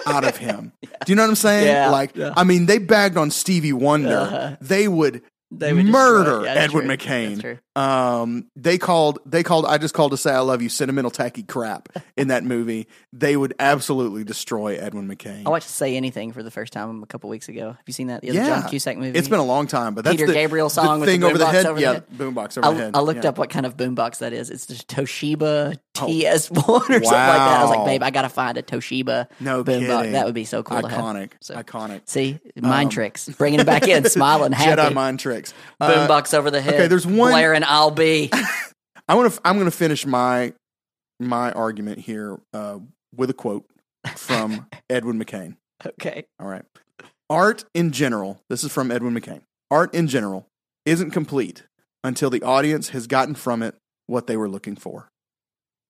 out 0.06 0.26
of 0.26 0.36
him. 0.36 0.74
Do 0.82 0.90
you 1.08 1.16
know 1.16 1.22
what 1.24 1.30
I'm 1.30 1.36
saying? 1.36 1.68
Yeah, 1.68 1.90
Like, 1.90 2.14
yeah. 2.18 2.34
I 2.36 2.44
mean, 2.44 2.66
they 2.66 2.78
bagged 2.78 3.16
on 3.16 3.32
Stevie 3.32 3.72
Wonder. 3.72 4.18
Uh-huh. 4.18 4.56
They 4.60 4.90
would 4.90 5.22
They 5.52 5.74
would 5.74 5.86
murder 5.86 6.44
yeah, 6.44 6.54
Edwin 6.54 6.86
true. 6.86 6.98
McCain. 6.98 7.60
Um, 7.76 8.48
they 8.56 8.78
called 8.78 9.20
they 9.26 9.44
called 9.44 9.66
I 9.66 9.78
just 9.78 9.94
called 9.94 10.12
to 10.12 10.18
say 10.18 10.32
I 10.32 10.40
love 10.40 10.62
you 10.62 10.70
sentimental 10.70 11.12
tacky 11.12 11.44
crap 11.44 11.90
in 12.18 12.30
that 12.30 12.44
movie. 12.44 12.88
They 13.14 13.38
would 13.38 13.54
absolutely 13.60 14.24
destroy 14.24 14.76
Edwin 14.76 15.08
McCain. 15.08 15.46
I 15.46 15.50
watched 15.50 15.70
"Say 15.70 15.96
Anything" 15.96 16.32
for 16.32 16.42
the 16.42 16.52
first 16.52 16.74
time 16.74 17.04
a 17.04 17.06
couple 17.06 17.30
weeks 17.30 17.50
ago. 17.50 17.68
Have 17.68 17.84
you 17.86 17.94
seen 17.94 18.08
that? 18.08 18.22
The 18.22 18.30
other 18.30 18.40
yeah, 18.40 18.62
John 18.62 18.70
Cusack 18.70 18.98
movie. 18.98 19.18
It's 19.18 19.28
been 19.28 19.40
a 19.40 19.46
long 19.46 19.68
time, 19.68 19.94
but 19.94 20.06
that's 20.06 20.16
Peter 20.16 20.28
the, 20.28 20.34
Gabriel 20.34 20.70
song 20.70 21.00
the 21.02 21.06
with 21.06 21.20
the 21.20 21.28
over 21.28 21.38
the 21.38 21.46
boombox 21.46 21.52
head. 21.52 21.66
over 21.66 21.80
yeah, 21.80 21.94
head. 21.94 22.06
boombox 22.16 22.58
over 22.58 22.68
I, 22.68 22.74
the 22.74 22.80
head. 22.80 22.96
I 22.96 23.00
looked 23.02 23.24
yeah. 23.24 23.30
up 23.30 23.38
what 23.38 23.50
kind 23.50 23.66
of 23.66 23.76
boombox 23.76 24.20
that 24.20 24.34
is. 24.34 24.50
It's 24.50 24.66
the 24.66 24.76
Toshiba 24.76 25.78
TS1 25.96 26.58
or 26.58 26.80
something 26.80 27.02
like 27.02 27.12
that. 27.12 27.60
I 27.60 27.62
was 27.62 27.76
like, 27.76 27.86
babe, 27.86 28.04
I 28.04 28.10
gotta 28.10 28.30
find 28.30 28.58
a 28.58 28.64
Toshiba 28.64 29.28
No 29.40 29.64
boombox. 29.64 29.80
kidding. 29.80 30.12
That 30.14 30.26
would 30.26 30.36
be 30.36 30.46
so 30.46 30.64
cool. 30.64 30.82
To 30.82 30.88
iconic, 30.88 31.34
have. 31.34 31.38
So, 31.42 31.56
iconic. 31.56 32.02
See, 32.06 32.40
mind 32.56 32.92
tricks, 32.92 33.28
bringing 33.30 33.60
it 33.60 33.66
back 33.66 33.88
in, 33.88 34.06
smiling, 34.06 34.52
happy. 34.54 34.82
Jedi 34.82 34.94
mind 34.94 35.20
tricks. 35.20 35.45
Uh, 35.80 36.08
Boombox 36.08 36.34
over 36.34 36.50
the 36.52 36.62
head. 36.62 36.74
okay, 36.76 36.88
there's 36.88 37.06
one- 37.08 37.32
blaring. 37.32 37.64
I'll 37.66 37.92
be. 37.92 38.30
I 39.08 39.16
want 39.16 39.32
to. 39.34 39.42
I'm 39.46 39.56
going 39.56 39.70
to 39.70 39.76
finish 39.76 40.06
my 40.06 40.54
my 41.20 41.52
argument 41.52 42.00
here 42.00 42.40
uh, 42.54 42.80
with 43.16 43.30
a 43.30 43.34
quote 43.34 43.66
from 44.16 44.68
Edwin 44.90 45.18
McCain. 45.24 45.56
okay. 45.86 46.26
All 46.40 46.48
right. 46.48 46.64
Art 47.30 47.66
in 47.74 47.92
general, 47.92 48.40
this 48.50 48.64
is 48.64 48.72
from 48.72 48.92
Edwin 48.92 49.14
McCain. 49.20 49.42
Art 49.72 49.94
in 49.96 50.08
general 50.08 50.48
isn't 50.86 51.12
complete 51.12 51.64
until 52.04 52.30
the 52.30 52.44
audience 52.44 52.90
has 52.90 53.08
gotten 53.08 53.34
from 53.34 53.64
it 53.64 53.76
what 54.08 54.28
they 54.28 54.38
were 54.38 54.48
looking 54.50 54.76
for. 54.76 55.10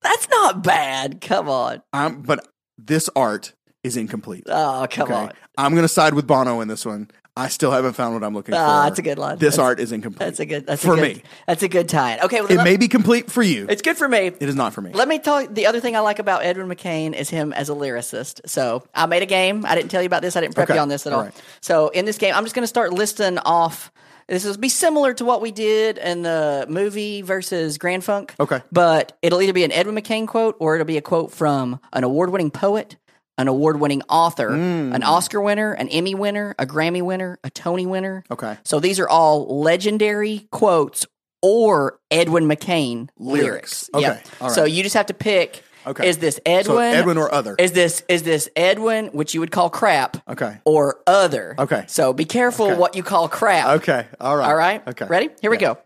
That's 0.02 0.30
not 0.30 0.64
bad. 0.64 1.20
Come 1.20 1.50
on. 1.50 1.82
Um, 1.92 2.22
but 2.22 2.48
this 2.78 3.10
art 3.16 3.52
is 3.84 3.98
incomplete. 3.98 4.44
Oh, 4.48 4.88
come 4.90 5.06
Okay. 5.12 5.14
on. 5.14 5.32
I'm 5.58 5.72
going 5.74 5.84
to 5.84 5.90
side 5.90 6.14
with 6.14 6.26
Bono 6.26 6.62
in 6.62 6.68
this 6.70 6.86
one. 6.86 7.10
I 7.38 7.50
still 7.50 7.72
haven't 7.72 7.94
found 7.94 8.14
what 8.14 8.24
I'm 8.24 8.34
looking 8.34 8.54
for. 8.54 8.60
Ah, 8.62 8.84
that's 8.86 8.98
a 9.00 9.02
good 9.02 9.20
line. 9.20 9.38
This 9.38 9.56
That's- 9.56 9.60
art 9.60 9.80
is 9.82 9.92
incomplete. 9.92 10.20
That's 10.26 10.40
a 10.40 10.46
good. 10.46 10.66
That's 10.66 10.84
for 10.86 10.94
a 10.94 10.96
good, 10.96 11.18
me. 11.18 11.24
That's 11.48 11.64
a 11.64 11.68
good 11.68 11.90
tie. 11.90 12.18
Okay, 12.24 12.40
well, 12.40 12.50
It 12.50 12.56
let- 12.58 12.64
may 12.64 12.78
be 12.78 12.88
complete 12.88 13.30
for 13.30 13.44
you. 13.44 13.66
it's 13.70 13.82
good 13.82 13.98
for 13.98 14.08
me. 14.08 14.28
It 14.28 14.42
is 14.44 14.56
not 14.56 14.74
for 14.74 14.80
me. 14.82 14.92
Let 14.94 15.10
me 15.10 15.20
tell 15.20 15.42
you 15.42 15.48
the 15.50 15.66
other 15.68 15.82
thing 15.82 15.98
I 15.98 16.00
like 16.00 16.20
about 16.20 16.44
Edwin 16.46 16.70
McCain 16.70 17.14
is 17.14 17.30
him 17.30 17.52
as 17.52 17.70
a 17.70 17.74
lyricist. 17.74 18.40
So 18.48 18.84
I 18.96 19.06
made 19.06 19.22
a 19.22 19.26
game. 19.26 19.66
I 19.66 19.76
didn't 19.76 19.92
tell 19.92 20.02
you 20.02 20.06
about 20.08 20.22
this. 20.22 20.38
I 20.38 20.42
didn't 20.42 20.56
prep 20.56 20.70
Okay. 20.70 20.76
you 20.76 20.82
on 20.82 20.88
this 20.88 21.06
at 21.06 21.12
all. 21.12 21.20
All 21.20 21.26
right. 21.26 21.34
So 21.60 21.90
in 21.90 22.06
this 22.06 22.18
game, 22.18 22.34
I'm 22.34 22.44
just 22.46 22.56
going 22.56 22.64
to 22.64 22.68
start 22.68 22.94
listing 22.94 23.38
off. 23.40 23.92
This 24.28 24.44
will 24.46 24.58
be 24.58 24.70
similar 24.70 25.14
to 25.16 25.26
what 25.26 25.42
we 25.42 25.52
did 25.52 25.98
in 26.00 26.24
the 26.24 26.66
movie 26.70 27.22
versus 27.22 27.78
Grand 27.78 28.04
Funk. 28.04 28.34
Okay. 28.40 28.62
But 28.72 29.16
it'll 29.22 29.40
either 29.42 29.54
be 29.54 29.64
an 29.66 29.72
Edwin 29.74 29.96
McCain 29.96 30.26
quote 30.28 30.56
or 30.60 30.76
it'll 30.76 30.86
be 30.86 30.98
a 30.98 31.02
quote 31.02 31.32
from 31.32 31.80
an 31.94 32.04
award 32.04 32.32
winning 32.32 32.50
poet, 32.50 32.96
an 33.38 33.48
award 33.48 33.80
winning 33.80 34.02
author, 34.10 34.50
Mm. 34.52 34.94
an 34.96 35.04
Oscar 35.04 35.42
winner, 35.42 35.74
an 35.74 35.90
Emmy 35.90 36.16
winner, 36.16 36.56
a 36.58 36.66
Grammy 36.66 37.02
winner, 37.02 37.38
a 37.44 37.50
Tony 37.50 37.86
winner. 37.86 38.24
Okay. 38.32 38.58
So 38.64 38.80
these 38.80 39.00
are 39.00 39.10
all 39.10 39.60
legendary 39.62 40.48
quotes 40.52 41.06
or 41.42 42.00
Edwin 42.10 42.46
McCain 42.46 43.10
lyrics. 43.18 43.90
Lyrics. 43.90 43.90
Okay. 43.94 44.02
Yep. 44.04 44.28
All 44.42 44.48
right. 44.48 44.56
So 44.56 44.64
you 44.66 44.84
just 44.84 44.96
have 44.96 45.08
to 45.08 45.14
pick. 45.14 45.64
Okay. 45.88 46.08
Is 46.10 46.18
this 46.18 46.40
Edwin? 46.48 46.94
So 46.94 46.98
Edwin 47.00 47.18
or 47.18 47.32
other. 47.32 47.56
Is 47.60 47.72
this 47.74 48.04
is 48.10 48.24
this 48.24 48.50
Edwin, 48.56 49.08
which 49.08 49.36
you 49.36 49.40
would 49.42 49.52
call 49.52 49.70
crap? 49.70 50.18
Okay. 50.28 50.58
Or 50.66 51.02
other? 51.06 51.54
Okay. 51.60 51.84
So 51.88 52.12
be 52.14 52.26
careful 52.26 52.68
Okay. 52.72 52.78
what 52.80 52.96
you 52.96 53.04
call 53.04 53.28
crap. 53.30 53.68
Okay. 53.82 54.08
All 54.20 54.36
right. 54.36 54.48
All 54.48 54.56
right. 54.56 54.88
Okay. 54.88 55.06
Ready? 55.06 55.30
Here 55.42 55.52
we 55.52 55.58
go. 55.58 55.78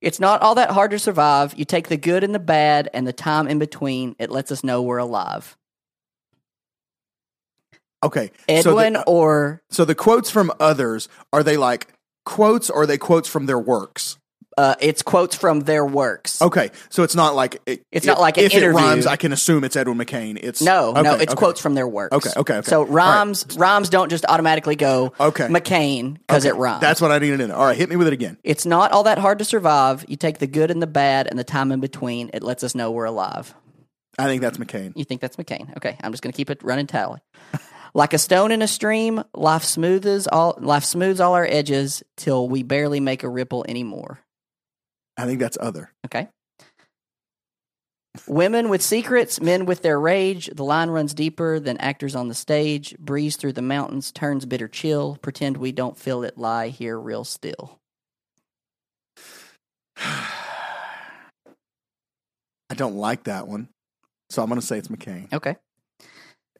It's 0.00 0.20
not 0.20 0.42
all 0.42 0.54
that 0.54 0.70
hard 0.70 0.92
to 0.92 0.98
survive. 1.00 1.54
You 1.56 1.64
take 1.64 1.88
the 1.88 1.96
good 1.96 2.22
and 2.22 2.32
the 2.32 2.38
bad 2.38 2.88
and 2.94 3.04
the 3.04 3.12
time 3.12 3.48
in 3.48 3.58
between. 3.58 4.14
It 4.20 4.30
lets 4.30 4.52
us 4.52 4.62
know 4.62 4.80
we're 4.82 4.98
alive. 4.98 5.56
Okay. 8.04 8.30
Edwin 8.48 8.94
So 8.94 9.00
the, 9.00 9.04
or 9.06 9.62
so 9.70 9.84
the 9.84 9.94
quotes 9.94 10.30
from 10.30 10.52
others 10.60 11.08
are 11.32 11.42
they 11.42 11.56
like 11.56 11.92
quotes 12.24 12.70
or 12.70 12.82
are 12.82 12.86
they 12.86 12.98
quotes 12.98 13.28
from 13.28 13.46
their 13.46 13.58
works? 13.58 14.18
uh, 14.56 14.74
it's 14.80 15.02
quotes 15.02 15.36
from 15.36 15.60
their 15.60 15.86
works. 15.86 16.42
Okay. 16.42 16.70
So 16.88 17.04
it's 17.04 17.14
not 17.14 17.36
like 17.36 17.62
it, 17.66 17.80
It's 17.92 18.04
not 18.04 18.18
like 18.18 18.38
an 18.38 18.44
if 18.44 18.52
interview. 18.52 18.70
it 18.70 18.82
rhymes, 18.82 19.06
I 19.06 19.14
can 19.14 19.32
assume 19.32 19.62
it's 19.62 19.76
Edwin 19.76 19.96
McCain. 19.98 20.36
It's 20.42 20.60
No, 20.60 20.90
no, 20.94 21.14
it's 21.14 21.32
okay. 21.32 21.38
quotes 21.38 21.60
from 21.60 21.74
their 21.74 21.86
works. 21.86 22.12
Okay, 22.16 22.30
okay, 22.36 22.54
okay. 22.56 22.68
So 22.68 22.80
All 22.80 22.86
right. 22.86 22.92
rhymes 22.92 23.46
rhymes 23.56 23.88
don't 23.88 24.08
just 24.10 24.24
automatically 24.28 24.74
go 24.74 25.12
Okay. 25.20 25.46
McCain 25.46 26.14
because 26.26 26.44
Okay, 26.44 26.56
it 26.56 26.58
rhymes. 26.58 26.80
That's 26.80 27.00
what 27.00 27.12
I 27.12 27.20
needed 27.20 27.36
to 27.36 27.46
know. 27.46 27.54
All 27.54 27.66
right, 27.66 27.76
hit 27.76 27.88
me 27.88 27.94
with 27.94 28.08
it 28.08 28.12
again. 28.12 28.36
It's 28.42 28.66
not 28.66 28.90
all 28.90 29.04
that 29.04 29.18
hard 29.18 29.38
to 29.38 29.44
survive. 29.44 30.04
You 30.08 30.16
take 30.16 30.38
the 30.38 30.48
good 30.48 30.72
and 30.72 30.82
the 30.82 30.88
bad 30.88 31.28
and 31.28 31.38
the 31.38 31.44
time 31.44 31.70
in 31.70 31.78
between. 31.78 32.30
It 32.34 32.42
lets 32.42 32.64
us 32.64 32.74
know 32.74 32.90
we're 32.90 33.04
alive. 33.04 33.54
I 34.18 34.24
think 34.24 34.42
that's 34.42 34.58
McCain. 34.58 34.92
You 34.96 35.04
think 35.04 35.20
that's 35.20 35.36
McCain? 35.36 35.76
Okay, 35.76 35.96
I'm 36.02 36.10
just 36.10 36.24
going 36.24 36.32
to 36.32 36.36
keep 36.36 36.50
it 36.50 36.64
running 36.64 36.88
tally. 36.88 37.20
Like 37.94 38.12
a 38.12 38.18
stone 38.18 38.52
in 38.52 38.62
a 38.62 38.68
stream, 38.68 39.22
life 39.34 39.64
smooths 39.64 40.26
all 40.26 40.56
life 40.60 40.84
smooths 40.84 41.20
all 41.20 41.34
our 41.34 41.46
edges 41.46 42.02
till 42.16 42.48
we 42.48 42.62
barely 42.62 43.00
make 43.00 43.22
a 43.22 43.28
ripple 43.28 43.64
anymore. 43.68 44.20
I 45.16 45.26
think 45.26 45.40
that's 45.40 45.58
other. 45.60 45.92
Okay. 46.06 46.28
Women 48.26 48.68
with 48.68 48.82
secrets, 48.82 49.40
men 49.40 49.66
with 49.66 49.82
their 49.82 50.00
rage. 50.00 50.50
The 50.52 50.64
line 50.64 50.90
runs 50.90 51.14
deeper 51.14 51.60
than 51.60 51.76
actors 51.78 52.16
on 52.16 52.28
the 52.28 52.34
stage. 52.34 52.96
Breeze 52.98 53.36
through 53.36 53.52
the 53.52 53.62
mountains 53.62 54.10
turns 54.10 54.46
bitter 54.46 54.68
chill. 54.68 55.18
Pretend 55.22 55.56
we 55.56 55.72
don't 55.72 55.96
feel 55.96 56.24
it. 56.24 56.36
Lie 56.36 56.68
here 56.68 56.98
real 56.98 57.24
still. 57.24 57.78
I 59.96 60.28
don't 62.74 62.96
like 62.96 63.24
that 63.24 63.48
one. 63.48 63.68
So 64.30 64.42
I'm 64.42 64.48
going 64.48 64.60
to 64.60 64.66
say 64.66 64.78
it's 64.78 64.88
McCain. 64.88 65.32
Okay. 65.32 65.56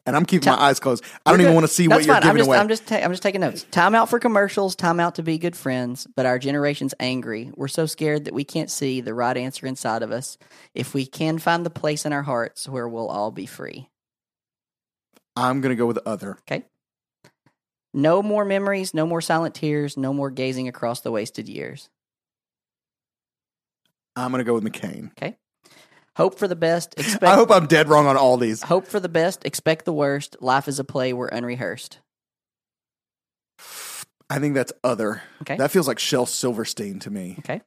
And 0.08 0.16
I'm 0.16 0.24
keeping 0.24 0.48
my 0.50 0.58
eyes 0.58 0.80
closed. 0.80 1.04
I 1.26 1.30
don't 1.30 1.42
even 1.42 1.52
want 1.52 1.66
to 1.66 1.72
see 1.72 1.86
That's 1.86 1.98
what 1.98 2.06
you're 2.06 2.14
fine. 2.14 2.22
giving 2.22 2.30
I'm 2.30 2.38
just, 2.38 2.48
away. 2.48 2.58
I'm 2.58 2.68
just, 2.68 2.86
ta- 2.86 2.96
I'm 2.96 3.10
just 3.10 3.22
taking 3.22 3.42
notes. 3.42 3.64
Time 3.70 3.94
out 3.94 4.08
for 4.08 4.18
commercials. 4.18 4.74
Time 4.74 5.00
out 5.00 5.16
to 5.16 5.22
be 5.22 5.36
good 5.36 5.54
friends. 5.54 6.06
But 6.16 6.24
our 6.24 6.38
generation's 6.38 6.94
angry. 6.98 7.52
We're 7.54 7.68
so 7.68 7.84
scared 7.84 8.24
that 8.24 8.32
we 8.32 8.42
can't 8.42 8.70
see 8.70 9.02
the 9.02 9.12
right 9.12 9.36
answer 9.36 9.66
inside 9.66 10.02
of 10.02 10.10
us. 10.10 10.38
If 10.74 10.94
we 10.94 11.04
can 11.04 11.38
find 11.38 11.66
the 11.66 11.68
place 11.68 12.06
in 12.06 12.14
our 12.14 12.22
hearts 12.22 12.66
where 12.66 12.88
we'll 12.88 13.08
all 13.08 13.30
be 13.30 13.44
free. 13.44 13.90
I'm 15.36 15.60
going 15.60 15.76
to 15.76 15.78
go 15.78 15.84
with 15.84 15.98
other. 16.06 16.38
Okay. 16.50 16.64
No 17.92 18.22
more 18.22 18.46
memories. 18.46 18.94
No 18.94 19.06
more 19.06 19.20
silent 19.20 19.54
tears. 19.54 19.98
No 19.98 20.14
more 20.14 20.30
gazing 20.30 20.68
across 20.68 21.00
the 21.02 21.10
wasted 21.10 21.50
years. 21.50 21.90
I'm 24.16 24.30
going 24.30 24.40
to 24.40 24.44
go 24.44 24.54
with 24.54 24.64
McCain. 24.64 25.10
Hope 26.18 26.36
for 26.36 26.48
the 26.48 26.56
best. 26.56 26.94
Expect. 26.98 27.22
I 27.22 27.36
hope 27.36 27.50
I'm 27.50 27.68
dead 27.68 27.88
wrong 27.88 28.08
on 28.08 28.16
all 28.16 28.36
these. 28.36 28.60
Hope 28.60 28.88
for 28.88 28.98
the 28.98 29.08
best. 29.08 29.46
Expect 29.46 29.84
the 29.84 29.92
worst. 29.92 30.36
Life 30.40 30.66
is 30.66 30.80
a 30.80 30.84
play. 30.84 31.12
We're 31.12 31.28
unrehearsed. 31.28 32.00
I 34.28 34.40
think 34.40 34.54
that's 34.54 34.72
other. 34.82 35.22
Okay. 35.42 35.56
That 35.56 35.70
feels 35.70 35.86
like 35.86 36.00
Shel 36.00 36.26
Silverstein 36.26 36.98
to 37.00 37.10
me. 37.10 37.36
Okay. 37.38 37.62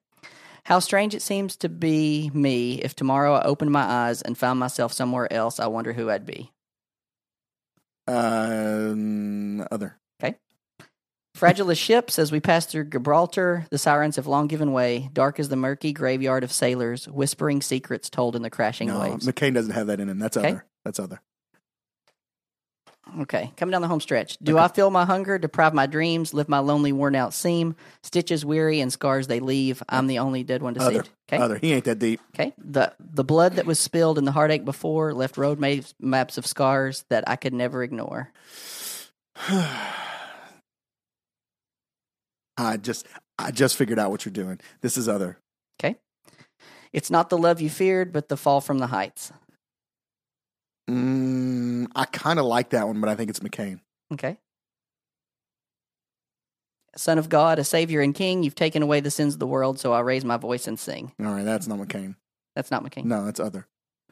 How 0.66 0.80
strange 0.80 1.16
it 1.16 1.22
seems 1.22 1.56
to 1.58 1.70
be 1.70 2.30
me. 2.34 2.76
If 2.76 2.93
tomorrow 2.93 3.36
I 3.36 3.43
opened 3.43 3.72
my 3.72 3.84
eyes 3.84 4.22
and 4.22 4.38
found 4.38 4.60
myself 4.60 4.91
somewhere 4.91 5.32
else, 5.32 5.60
I 5.60 5.68
wonder 5.68 5.93
who 5.93 6.10
I'd 6.10 6.26
be. 6.26 6.52
Um, 8.06 9.66
other. 9.72 9.97
Fragile 11.41 11.71
as 11.71 11.79
ships 11.79 12.19
as 12.19 12.31
we 12.31 12.39
pass 12.39 12.67
through 12.67 12.83
Gibraltar, 12.83 13.65
the 13.71 13.79
sirens 13.79 14.17
have 14.17 14.27
long 14.27 14.45
given 14.45 14.73
way. 14.73 15.09
Dark 15.11 15.39
as 15.39 15.49
the 15.49 15.55
murky 15.55 15.91
graveyard 15.91 16.43
of 16.43 16.51
sailors, 16.51 17.07
whispering 17.07 17.63
secrets 17.63 18.11
told 18.11 18.35
in 18.35 18.43
the 18.43 18.51
crashing 18.51 18.89
No, 18.89 18.99
waves. 18.99 19.25
McCain 19.25 19.51
doesn't 19.51 19.73
have 19.73 19.87
that 19.87 19.99
in 19.99 20.07
him. 20.07 20.19
That's 20.19 20.37
Okay. 20.37 20.49
other. 20.49 20.65
That's 20.85 20.99
other. 20.99 21.19
Okay, 23.21 23.51
coming 23.57 23.71
down 23.71 23.81
the 23.81 23.87
home 23.87 24.01
stretch. 24.01 24.37
Do 24.37 24.53
Okay. 24.59 24.63
I 24.63 24.67
feel 24.67 24.91
my 24.91 25.03
hunger, 25.03 25.39
deprive 25.39 25.73
my 25.73 25.87
dreams, 25.87 26.31
live 26.31 26.47
my 26.47 26.59
lonely, 26.59 26.91
worn 26.91 27.15
out 27.15 27.33
seam? 27.33 27.75
Stitches 28.03 28.45
weary 28.45 28.79
and 28.79 28.93
scars 28.93 29.25
they 29.25 29.39
leave. 29.39 29.81
I'm 29.89 30.05
the 30.05 30.19
only 30.19 30.43
dead 30.43 30.61
one 30.61 30.75
to 30.75 30.79
see. 30.79 30.99
Okay. 30.99 31.37
Other. 31.41 31.57
He 31.57 31.73
ain't 31.73 31.85
that 31.85 31.97
deep. 31.97 32.21
Okay. 32.35 32.53
The 32.59 32.93
the 32.99 33.23
blood 33.23 33.53
that 33.53 33.65
was 33.65 33.79
spilled 33.79 34.19
and 34.19 34.27
the 34.27 34.31
heartache 34.31 34.63
before 34.63 35.11
left 35.11 35.37
road 35.37 35.57
maps 35.99 36.37
of 36.37 36.45
scars 36.45 37.03
that 37.09 37.23
I 37.27 37.35
could 37.35 37.55
never 37.55 37.81
ignore. 37.81 38.31
I 42.66 42.78
just, 42.78 43.07
I 43.38 43.51
just 43.51 43.76
figured 43.76 43.99
out 43.99 44.12
what 44.12 44.26
you're 44.26 44.34
doing. 44.34 44.59
This 44.82 44.97
is 44.97 45.07
other. 45.09 45.38
Okay. 45.80 45.97
It's 46.93 47.09
not 47.09 47.30
the 47.30 47.38
love 47.38 47.62
you 47.62 47.70
feared, 47.70 48.12
but 48.12 48.30
the 48.30 48.38
fall 48.38 48.62
from 48.62 48.80
the 48.80 48.88
heights. 48.88 49.32
Mm, 50.89 51.88
I 51.95 52.05
kind 52.05 52.39
of 52.39 52.45
like 52.45 52.72
that 52.72 52.88
one, 52.88 52.99
but 52.99 53.09
I 53.09 53.16
think 53.16 53.30
it's 53.30 53.39
McCain. 53.39 53.80
Okay. 54.14 54.38
Son 56.97 57.18
of 57.18 57.30
God, 57.30 57.59
a 57.59 57.64
Savior 57.64 58.01
and 58.01 58.14
King, 58.14 58.43
you've 58.43 58.55
taken 58.55 58.84
away 58.84 58.99
the 58.99 59.12
sins 59.12 59.34
of 59.34 59.39
the 59.39 59.47
world, 59.47 59.80
so 59.80 59.93
I 59.93 60.01
raise 60.01 60.26
my 60.26 60.36
voice 60.36 60.68
and 60.68 60.78
sing. 60.78 61.14
All 61.22 61.28
right, 61.28 61.45
that's 61.45 61.68
not 61.68 61.80
McCain. 61.80 62.16
That's 62.55 62.70
not 62.70 62.84
McCain. 62.84 63.05
No, 63.05 63.24
that's 63.26 63.39
other. 63.39 63.66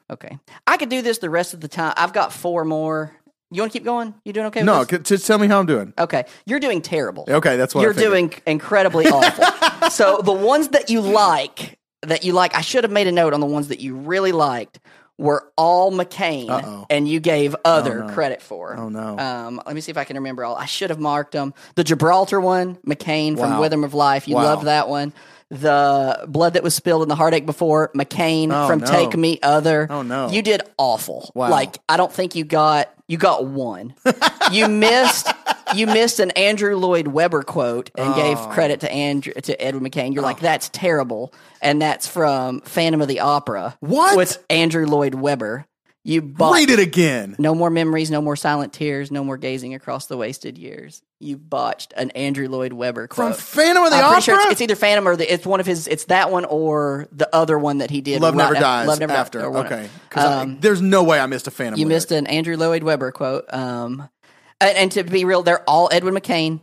Okay. 0.10 0.40
I 0.66 0.78
could 0.78 0.90
do 0.90 1.02
this 1.02 1.18
the 1.18 1.30
rest 1.30 1.54
of 1.54 1.60
the 1.60 1.68
time. 1.68 1.94
I've 1.98 2.14
got 2.14 2.32
four 2.32 2.64
more. 2.64 3.14
You 3.52 3.62
want 3.62 3.72
to 3.72 3.80
keep 3.80 3.86
going? 3.86 4.14
You 4.26 4.34
doing 4.34 4.46
okay 4.48 4.60
with 4.60 4.66
No, 4.68 4.84
c- 4.86 5.00
just 5.00 5.26
tell 5.26 5.38
me 5.40 5.48
how 5.48 5.60
I'm 5.60 5.66
doing. 5.66 5.94
Okay. 5.98 6.26
You're 6.46 6.60
doing 6.60 6.82
terrible. 6.82 7.26
Okay, 7.28 7.58
that's 7.58 7.74
what 7.74 7.82
I 7.82 7.84
You're 7.86 7.94
figured. 7.94 8.12
doing 8.12 8.34
incredibly 8.46 9.08
awful. 9.10 9.90
so 9.90 10.22
the 10.24 10.32
ones 10.34 10.70
that 10.70 10.90
you 10.90 11.02
like, 11.02 11.80
that 12.04 12.24
you 12.24 12.34
like, 12.34 12.54
I 12.56 12.62
should 12.62 12.84
have 12.84 12.92
made 12.92 13.08
a 13.08 13.12
note 13.12 13.34
on 13.34 13.40
the 13.40 13.48
ones 13.48 13.70
that 13.70 13.80
you 13.80 13.96
really 13.96 14.32
liked 14.32 14.80
were 15.18 15.52
all 15.58 15.92
McCain, 15.92 16.50
Uh-oh. 16.50 16.86
and 16.90 17.06
you 17.08 17.20
gave 17.20 17.54
other 17.66 18.04
Oh, 18.04 18.08
no. 18.08 18.14
credit 18.14 18.42
for. 18.42 18.78
Oh 18.78 18.88
no. 18.88 19.18
Um, 19.20 19.62
let 19.66 19.76
me 19.76 19.82
see 19.82 19.92
if 19.92 19.98
I 19.98 20.06
can 20.06 20.16
remember 20.16 20.46
all. 20.46 20.56
I 20.56 20.66
should 20.66 20.92
have 20.92 21.00
marked 21.00 21.34
them. 21.34 21.54
The 21.76 21.84
Gibraltar 21.84 22.40
one, 22.40 22.76
McCain 22.88 23.32
from 23.38 23.58
Wow. 23.58 23.64
Of 23.84 23.94
Life. 23.94 24.28
You 24.30 24.36
Wow. 24.36 24.44
loved 24.44 24.66
that 24.68 24.88
one. 24.88 25.12
The 25.50 26.26
blood 26.28 26.54
that 26.54 26.64
was 26.64 26.76
spilled 26.76 27.02
in 27.02 27.10
the 27.10 27.16
heartache 27.16 27.46
before, 27.46 27.90
McCain 27.96 28.50
Oh, 28.52 28.68
from 28.68 28.80
no. 28.82 28.86
Take 28.86 29.18
Me 29.18 29.40
Other. 29.42 29.88
Oh, 29.90 30.04
no. 30.04 30.30
You 30.30 30.42
did 30.44 30.62
awful. 30.78 31.32
Wow. 31.34 31.50
Like 31.50 31.78
I 31.90 31.98
don't 31.98 32.12
think 32.14 32.36
you 32.36 32.44
got 32.44 32.94
you 33.08 33.18
got 33.18 33.46
one. 33.46 33.96
you 34.52 34.68
missed 34.68 35.28
you 35.76 35.88
missed 35.88 36.20
an 36.20 36.30
Andrew 36.32 36.76
Lloyd 36.76 37.08
Webber 37.08 37.42
quote 37.42 37.90
and 37.96 38.14
gave 38.14 38.38
Oh. 38.38 38.48
credit 38.48 38.82
to 38.82 38.92
Andrew 38.92 39.34
to 39.34 39.60
Edward 39.60 39.82
McCain. 39.84 40.14
You're 40.14 40.22
like 40.24 40.38
oh. 40.38 40.42
that's 40.42 40.70
terrible, 40.70 41.34
and 41.64 41.82
that's 41.82 42.08
from 42.08 42.62
Phantom 42.62 43.02
of 43.02 43.08
the 43.08 43.22
Opera. 43.22 43.76
What? 43.80 44.16
with 44.18 44.44
Andrew 44.52 44.86
Lloyd 44.86 45.16
Webber? 45.16 45.66
You 46.06 46.22
bought 46.22 46.54
Read 46.56 46.70
it 46.70 46.80
again. 46.80 47.36
no 47.40 47.54
more 47.54 47.70
memories, 47.70 48.10
no 48.10 48.22
more 48.22 48.38
silent 48.38 48.72
tears, 48.72 49.12
no 49.12 49.24
more 49.24 49.38
gazing 49.38 49.74
across 49.76 50.06
the 50.06 50.16
wasted 50.16 50.58
years. 50.58 51.02
You 51.20 51.36
botched 51.36 51.94
an 51.98 52.10
Andrew 52.12 52.48
Lloyd 52.48 52.72
Webber 52.72 53.08
quote. 53.08 53.36
From. 53.36 53.42
Phantom 53.62 53.84
of 53.84 53.90
the 53.92 53.98
I'm 53.98 54.06
Opera. 54.06 54.22
sure 54.22 54.42
it's, 54.42 54.52
it's 54.54 54.62
either 54.62 54.76
Phantom 54.76 55.06
or 55.08 55.18
the, 55.18 55.32
it's 55.32 55.46
one 55.46 55.60
of 55.60 55.66
his. 55.66 55.88
It's 55.88 56.06
that 56.06 56.32
one 56.32 56.46
or 56.46 57.08
the 57.12 57.30
other 57.36 57.60
one 57.60 57.80
that 57.80 57.90
he 57.90 58.00
did. 58.00 58.22
Love 58.22 58.34
never 58.34 58.54
after- 58.56 58.62
dies. 58.62 58.88
Love 58.88 59.00
never 59.02 59.12
after. 59.14 59.40
Dies, 59.42 59.56
okay. 59.66 59.90
'Cause 60.10 60.24
I- 60.26 60.42
Um, 60.44 60.58
there's 60.62 60.82
no 60.82 61.04
way 61.04 61.20
I 61.20 61.26
missed 61.26 61.48
a 61.48 61.52
Phantom. 61.52 61.78
you 61.78 61.86
lyric. 61.86 61.96
missed 61.96 62.12
an 62.14 62.28
Andrew 62.28 62.56
Lloyd 62.56 62.84
Webber 62.84 63.12
quote. 63.12 63.54
Um, 63.54 64.08
and, 64.62 64.78
and 64.78 64.92
to 64.94 65.04
be 65.04 65.26
real, 65.26 65.44
they're 65.44 65.64
all 65.70 65.90
Edwin 65.92 66.16
McCain. 66.16 66.62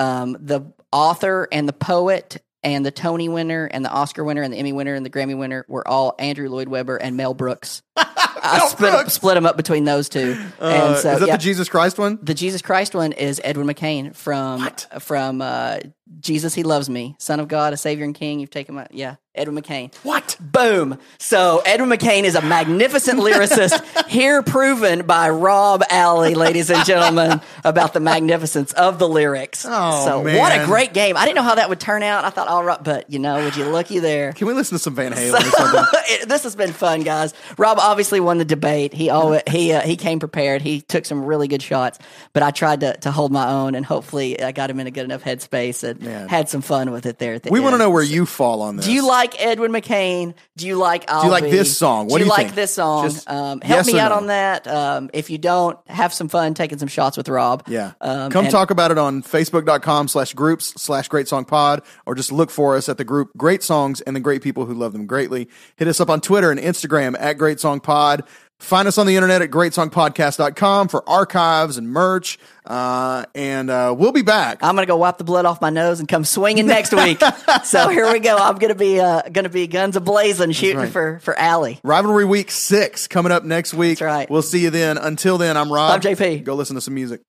Um, 0.00 0.36
the 0.40 0.62
author 0.90 1.46
and 1.52 1.68
the 1.68 1.72
poet 1.72 2.42
and 2.62 2.86
the 2.86 2.90
Tony 2.90 3.28
winner 3.28 3.66
and 3.66 3.84
the 3.84 3.90
Oscar 3.90 4.24
winner 4.24 4.42
and 4.42 4.52
the 4.52 4.58
Emmy 4.58 4.72
winner 4.72 4.94
and 4.94 5.04
the 5.04 5.10
Grammy 5.10 5.36
winner 5.36 5.64
were 5.68 5.86
all 5.86 6.14
Andrew 6.18 6.48
Lloyd 6.48 6.68
Webber 6.68 6.96
and 6.96 7.16
Mel 7.16 7.34
Brooks. 7.34 7.82
I 7.96 8.66
split, 8.68 8.92
Brooks! 8.92 9.12
split 9.12 9.34
them 9.34 9.46
up 9.46 9.56
between 9.56 9.84
those 9.84 10.08
two. 10.08 10.36
Uh, 10.60 10.64
and 10.64 10.98
so, 10.98 11.12
is 11.12 11.20
that 11.20 11.28
yeah. 11.28 11.36
the 11.36 11.42
Jesus 11.42 11.68
Christ 11.68 11.98
one? 11.98 12.18
The 12.22 12.34
Jesus 12.34 12.60
Christ 12.60 12.94
one 12.94 13.12
is 13.12 13.40
Edwin 13.44 13.66
McCain 13.66 14.14
from 14.14 14.68
from 14.98 15.40
uh, 15.40 15.78
Jesus 16.20 16.54
He 16.54 16.62
Loves 16.62 16.90
Me, 16.90 17.16
Son 17.18 17.40
of 17.40 17.48
God, 17.48 17.72
a 17.72 17.76
Savior 17.76 18.04
and 18.04 18.14
King. 18.14 18.38
You've 18.38 18.50
taken 18.50 18.74
my 18.74 18.86
yeah, 18.90 19.16
Edwin 19.34 19.60
McCain. 19.62 19.94
What? 20.04 20.36
Boom. 20.40 20.98
So 21.18 21.62
Edwin 21.64 21.90
McCain 21.90 22.24
is 22.24 22.34
a 22.34 22.42
magnificent 22.42 23.18
lyricist 23.20 24.06
here 24.08 24.42
proven 24.42 25.06
by 25.06 25.30
Rob 25.30 25.82
Alley, 25.90 26.34
ladies 26.34 26.70
and 26.70 26.84
gentlemen, 26.84 27.40
about 27.64 27.94
the 27.94 28.00
magnificence 28.00 28.72
of 28.74 28.98
the 28.98 29.08
lyrics. 29.08 29.64
Oh, 29.68 30.04
so 30.04 30.20
what 30.38 30.52
a 30.60 30.66
great 30.66 30.92
game. 30.92 31.16
I 31.16 31.24
didn't 31.24 31.36
know 31.36 31.42
how 31.42 31.54
that 31.54 31.68
would 31.70 31.80
turn 31.80 32.02
out. 32.02 32.24
I 32.24 32.30
thought, 32.30 32.48
all 32.48 32.62
right, 32.62 32.82
but 32.82 33.10
you 33.10 33.18
know, 33.18 33.42
would 33.42 33.56
you 33.56 33.64
looky 33.64 33.98
there? 33.98 34.32
Can 34.32 34.46
we 34.46 34.52
listen 34.52 34.76
to 34.76 34.82
some 34.82 34.94
Van 34.94 35.12
Halen 35.12 35.34
or? 35.34 35.86
It- 36.04 36.28
this 36.28 36.42
has 36.44 36.54
been 36.56 36.72
fun, 36.72 37.02
guys. 37.02 37.32
Rob, 37.58 37.78
obviously 37.78 38.02
obviously 38.02 38.18
won 38.20 38.38
the 38.38 38.44
debate. 38.44 38.92
He 38.92 39.10
always, 39.10 39.42
he 39.48 39.72
uh, 39.72 39.80
he 39.80 39.96
came 39.96 40.18
prepared. 40.18 40.60
He 40.60 40.80
took 40.80 41.04
some 41.04 41.24
really 41.24 41.46
good 41.46 41.62
shots, 41.62 42.00
but 42.32 42.42
I 42.42 42.50
tried 42.50 42.80
to, 42.80 42.96
to 42.98 43.12
hold 43.12 43.30
my 43.30 43.48
own, 43.48 43.74
and 43.76 43.86
hopefully 43.86 44.42
I 44.42 44.50
got 44.50 44.68
him 44.70 44.80
in 44.80 44.86
a 44.88 44.90
good 44.90 45.04
enough 45.04 45.22
headspace 45.22 45.84
and 45.84 46.01
Man. 46.02 46.28
had 46.28 46.48
some 46.48 46.62
fun 46.62 46.90
with 46.90 47.06
it 47.06 47.18
there. 47.18 47.34
At 47.34 47.42
the 47.44 47.50
We 47.50 47.60
want 47.60 47.74
to 47.74 47.78
know 47.78 47.90
where 47.90 48.02
you 48.02 48.26
fall 48.26 48.62
on 48.62 48.76
this. 48.76 48.86
Do 48.86 48.92
you 48.92 49.06
like 49.06 49.40
Edwin 49.40 49.72
McCain? 49.72 50.34
Do 50.56 50.66
you 50.66 50.76
like 50.76 51.04
I'll 51.08 51.24
you 51.24 51.30
like 51.30 51.44
this 51.44 51.76
song? 51.76 52.06
What 52.06 52.18
do 52.18 52.18
do 52.18 52.24
you, 52.24 52.24
you 52.26 52.30
like 52.30 52.46
think? 52.46 52.54
this 52.54 52.74
song? 52.74 53.04
Just 53.04 53.28
um, 53.30 53.60
help 53.60 53.78
yes 53.78 53.86
me 53.86 53.98
out 53.98 54.10
no? 54.10 54.16
on 54.16 54.26
that. 54.26 54.66
Um, 54.66 55.10
if 55.12 55.30
you 55.30 55.38
don't, 55.38 55.78
have 55.88 56.12
some 56.12 56.28
fun 56.28 56.54
taking 56.54 56.78
some 56.78 56.88
shots 56.88 57.16
with 57.16 57.28
Rob. 57.28 57.64
Yeah. 57.66 57.92
Um, 58.00 58.30
Come 58.30 58.48
talk 58.48 58.70
about 58.70 58.90
it 58.90 58.98
on 58.98 59.22
facebook.com 59.22 60.08
slash 60.08 60.34
groups 60.34 60.74
slash 60.80 61.08
great 61.08 61.28
song 61.28 61.44
pod, 61.44 61.82
or 62.06 62.14
just 62.14 62.32
look 62.32 62.50
for 62.50 62.76
us 62.76 62.88
at 62.88 62.98
the 62.98 63.04
group 63.04 63.30
Great 63.36 63.62
Songs 63.62 64.00
and 64.00 64.14
the 64.14 64.20
great 64.20 64.42
people 64.42 64.66
who 64.66 64.74
love 64.74 64.92
them 64.92 65.06
greatly. 65.06 65.48
Hit 65.76 65.88
us 65.88 66.00
up 66.00 66.10
on 66.10 66.20
Twitter 66.20 66.50
and 66.50 66.60
Instagram 66.60 67.16
at 67.18 67.38
Great 67.38 67.60
Song 67.60 67.80
Pod. 67.80 68.24
Find 68.62 68.86
us 68.86 68.96
on 68.96 69.06
the 69.06 69.16
internet 69.16 69.42
at 69.42 69.50
greatsongpodcast.com 69.50 70.88
for 70.88 71.08
archives 71.08 71.78
and 71.78 71.88
merch. 71.88 72.38
Uh, 72.64 73.24
and 73.34 73.68
uh, 73.68 73.92
we'll 73.98 74.12
be 74.12 74.22
back. 74.22 74.62
I'm 74.62 74.76
gonna 74.76 74.86
go 74.86 74.96
wipe 74.96 75.18
the 75.18 75.24
blood 75.24 75.46
off 75.46 75.60
my 75.60 75.70
nose 75.70 75.98
and 75.98 76.08
come 76.08 76.24
swinging 76.24 76.66
next 76.66 76.94
week. 76.94 77.20
so 77.64 77.88
here 77.88 78.10
we 78.12 78.20
go. 78.20 78.36
I'm 78.36 78.56
gonna 78.58 78.76
be 78.76 79.00
uh, 79.00 79.22
gonna 79.22 79.48
be 79.48 79.66
guns 79.66 79.96
a 79.96 80.00
blazing 80.00 80.52
shooting 80.52 80.76
right. 80.76 80.92
for 80.92 81.18
for 81.18 81.36
Allie. 81.36 81.80
Rivalry 81.82 82.24
Week 82.24 82.52
6 82.52 83.08
coming 83.08 83.32
up 83.32 83.42
next 83.42 83.74
week. 83.74 83.98
That's 83.98 84.06
right. 84.06 84.30
We'll 84.30 84.42
see 84.42 84.60
you 84.60 84.70
then. 84.70 84.96
Until 84.96 85.38
then, 85.38 85.56
I'm 85.56 85.72
Rob. 85.72 85.92
I'm 85.92 86.00
JP. 86.00 86.44
Go 86.44 86.54
listen 86.54 86.76
to 86.76 86.80
some 86.80 86.94
music. 86.94 87.20